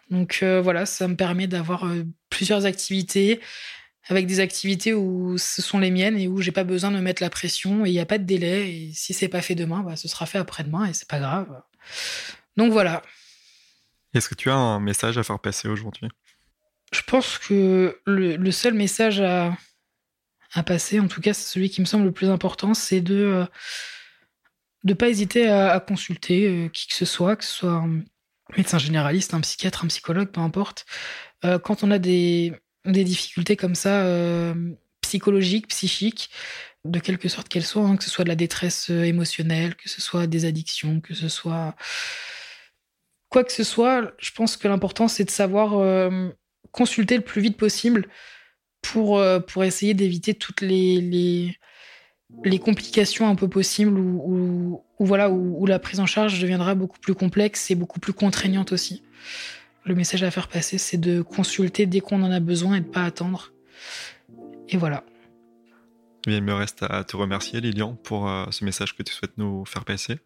Donc 0.10 0.40
euh, 0.42 0.62
voilà, 0.62 0.86
ça 0.86 1.08
me 1.08 1.16
permet 1.16 1.48
d'avoir 1.48 1.86
euh, 1.86 2.04
plusieurs 2.30 2.66
activités 2.66 3.40
avec 4.08 4.26
des 4.26 4.40
activités 4.40 4.94
où 4.94 5.38
ce 5.38 5.62
sont 5.62 5.78
les 5.78 5.92
miennes 5.92 6.18
et 6.18 6.28
où 6.28 6.42
j'ai 6.42 6.52
pas 6.52 6.64
besoin 6.64 6.90
de 6.90 6.96
me 6.96 7.02
mettre 7.02 7.22
la 7.22 7.30
pression 7.30 7.86
et 7.86 7.90
il 7.90 7.94
n'y 7.94 8.00
a 8.00 8.06
pas 8.08 8.18
de 8.18 8.24
délai. 8.24 8.70
Et 8.70 8.92
si 8.94 9.14
c'est 9.14 9.28
pas 9.28 9.42
fait 9.42 9.56
demain, 9.56 9.82
bah, 9.82 9.96
ce 9.96 10.08
sera 10.08 10.26
fait 10.26 10.40
après-demain 10.40 10.86
et 10.86 10.94
c'est 10.94 11.08
pas 11.08 11.20
grave. 11.20 11.62
Donc 12.58 12.72
voilà. 12.72 13.04
Est-ce 14.16 14.28
que 14.28 14.36
tu 14.36 14.50
as 14.50 14.56
un 14.56 14.80
message 14.80 15.20
à 15.20 15.24
faire 15.24 15.40
passer 15.40 15.68
aujourd'hui? 15.68 16.10
Je 16.92 17.02
pense 17.04 17.38
que 17.38 18.00
le, 18.08 18.52
seul 18.52 18.74
message 18.74 19.22
à, 19.22 19.56
à 20.54 20.64
passer, 20.64 21.00
en 21.00 21.08
tout 21.08 21.22
cas, 21.22 21.34
c'est 21.36 21.48
celui 21.48 21.70
qui 21.70 21.80
me 21.82 21.86
semble 21.86 22.06
le 22.06 22.12
plus 22.12 22.30
important, 22.30 22.74
c'est 22.74 23.02
de 23.02 23.46
de 24.84 24.94
pas 24.94 25.10
hésiter 25.10 25.48
à, 25.50 25.80
consulter 25.80 26.48
euh, 26.48 26.70
qui 26.70 26.88
que 26.88 26.94
ce 26.94 27.06
soit, 27.06 27.36
que 27.36 27.44
ce 27.44 27.52
soit 27.52 27.84
médecin 28.58 28.78
généraliste, 28.78 29.34
un 29.34 29.42
psychiatre, 29.42 29.84
un 29.84 29.88
psychologue, 29.88 30.30
peu 30.32 30.42
importe. 30.42 30.86
quand 31.64 31.84
on 31.84 31.92
a 31.92 32.00
des, 32.00 32.54
difficultés 32.86 33.56
comme 33.56 33.76
ça, 33.76 34.04
psychologiques, 35.02 35.68
psychiques, 35.68 36.32
de 36.84 37.00
quelque 37.00 37.30
sorte 37.30 37.48
qu'elles 37.48 37.66
soient, 37.66 37.84
hein, 37.84 37.96
que 37.96 38.04
ce 38.04 38.10
soit 38.10 38.24
de 38.24 38.30
la 38.30 38.36
détresse 38.36 38.90
émotionnelle, 38.90 39.76
que 39.76 39.88
ce 39.88 40.02
soit 40.02 40.26
des 40.26 40.46
addictions, 40.46 41.00
que 41.00 41.14
ce 41.14 41.30
soit 41.30 41.76
quoi 43.30 43.44
que 43.44 43.52
ce 43.52 43.64
soit, 43.64 44.14
je 44.18 44.32
pense 44.32 44.58
que 44.58 44.68
l'important 44.68 45.08
c'est 45.08 45.26
de 45.26 45.30
savoir 45.30 46.10
consulter 46.72 47.16
le 47.18 47.24
plus 47.24 47.42
vite 47.42 47.58
possible 47.58 48.10
pour, 48.82 49.24
pour 49.48 49.64
essayer 49.64 49.94
d'éviter 49.94 50.34
toutes 50.34 50.62
les, 50.62 51.56
les, 52.44 52.60
complications 52.60 53.28
un 53.28 53.36
peu 53.36 53.48
possibles 53.48 54.00
voilà, 55.00 55.30
où, 55.30 55.66
la 55.66 55.80
prise 55.80 56.00
en 56.00 56.06
charge 56.06 56.40
deviendra 56.42 56.76
beaucoup 56.76 57.00
plus 57.00 57.16
complexe 57.16 57.72
et 57.72 57.76
beaucoup 57.76 58.00
plus 58.00 58.14
contraignante 58.14 58.72
aussi. 58.72 59.04
Le 59.86 59.96
message 59.96 60.24
à 60.24 60.32
faire 60.32 60.48
passer, 60.48 60.78
c'est 60.78 60.98
de 60.98 61.22
consulter 61.22 61.86
dès 61.86 62.00
qu'on 62.02 62.22
en 62.24 62.32
a 62.32 62.40
besoin 62.40 62.76
et 62.76 62.82
de 62.82 62.86
pas 62.86 63.04
attendre. 63.04 63.52
Et 64.68 64.78
voilà. 64.78 65.04
Il 66.28 66.44
me 66.44 66.54
reste 66.54 66.84
à 66.84 67.04
te 67.04 67.16
remercier, 67.16 67.62
Lilian, 67.62 67.96
pour 67.96 68.30
euh, 68.30 68.46
ce 68.52 68.66
message 68.66 68.96
que 68.96 69.04
tu 69.04 69.14
souhaites 69.14 69.38
nous 69.38 69.66
faire 69.66 69.86
passer 69.86 70.20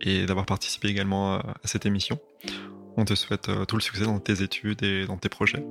et 0.00 0.26
d'avoir 0.26 0.46
participé 0.46 0.88
également 0.88 1.34
euh, 1.34 1.38
à 1.38 1.66
cette 1.66 1.86
émission. 1.86 2.18
On 2.96 3.04
te 3.04 3.14
souhaite 3.14 3.48
euh, 3.48 3.64
tout 3.64 3.76
le 3.76 3.82
succès 3.82 4.04
dans 4.04 4.20
tes 4.20 4.42
études 4.42 4.82
et 4.84 5.06
dans 5.06 5.16
tes 5.16 5.28
projets. 5.28 5.64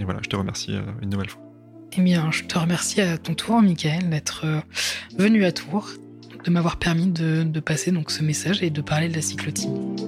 Et 0.00 0.04
voilà, 0.04 0.20
je 0.22 0.28
te 0.28 0.36
remercie 0.36 0.74
une 1.00 1.10
nouvelle 1.10 1.30
fois. 1.30 1.42
Eh 1.96 2.00
bien, 2.00 2.30
je 2.30 2.44
te 2.44 2.58
remercie 2.58 3.00
à 3.00 3.18
ton 3.18 3.34
tour, 3.34 3.60
Michael, 3.60 4.10
d'être 4.10 4.46
venu 5.18 5.44
à 5.44 5.52
Tours, 5.52 5.88
de 6.44 6.50
m'avoir 6.50 6.78
permis 6.78 7.06
de, 7.06 7.60
passer 7.60 7.90
donc 7.90 8.10
ce 8.10 8.22
message 8.22 8.62
et 8.62 8.70
de 8.70 8.80
parler 8.80 9.08
de 9.08 9.14
la 9.14 9.22
cyclothymie. 9.22 10.07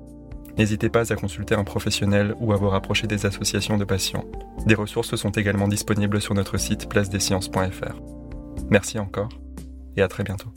N'hésitez 0.57 0.89
pas 0.89 1.11
à 1.11 1.15
consulter 1.15 1.55
un 1.55 1.63
professionnel 1.63 2.35
ou 2.39 2.53
à 2.53 2.55
vous 2.55 2.69
rapprocher 2.69 3.07
des 3.07 3.25
associations 3.25 3.77
de 3.77 3.85
patients. 3.85 4.25
Des 4.65 4.75
ressources 4.75 5.15
sont 5.15 5.31
également 5.31 5.67
disponibles 5.67 6.21
sur 6.21 6.33
notre 6.33 6.57
site 6.57 6.89
placedesciences.fr. 6.89 7.95
Merci 8.69 8.99
encore 8.99 9.29
et 9.95 10.01
à 10.01 10.07
très 10.07 10.23
bientôt. 10.23 10.49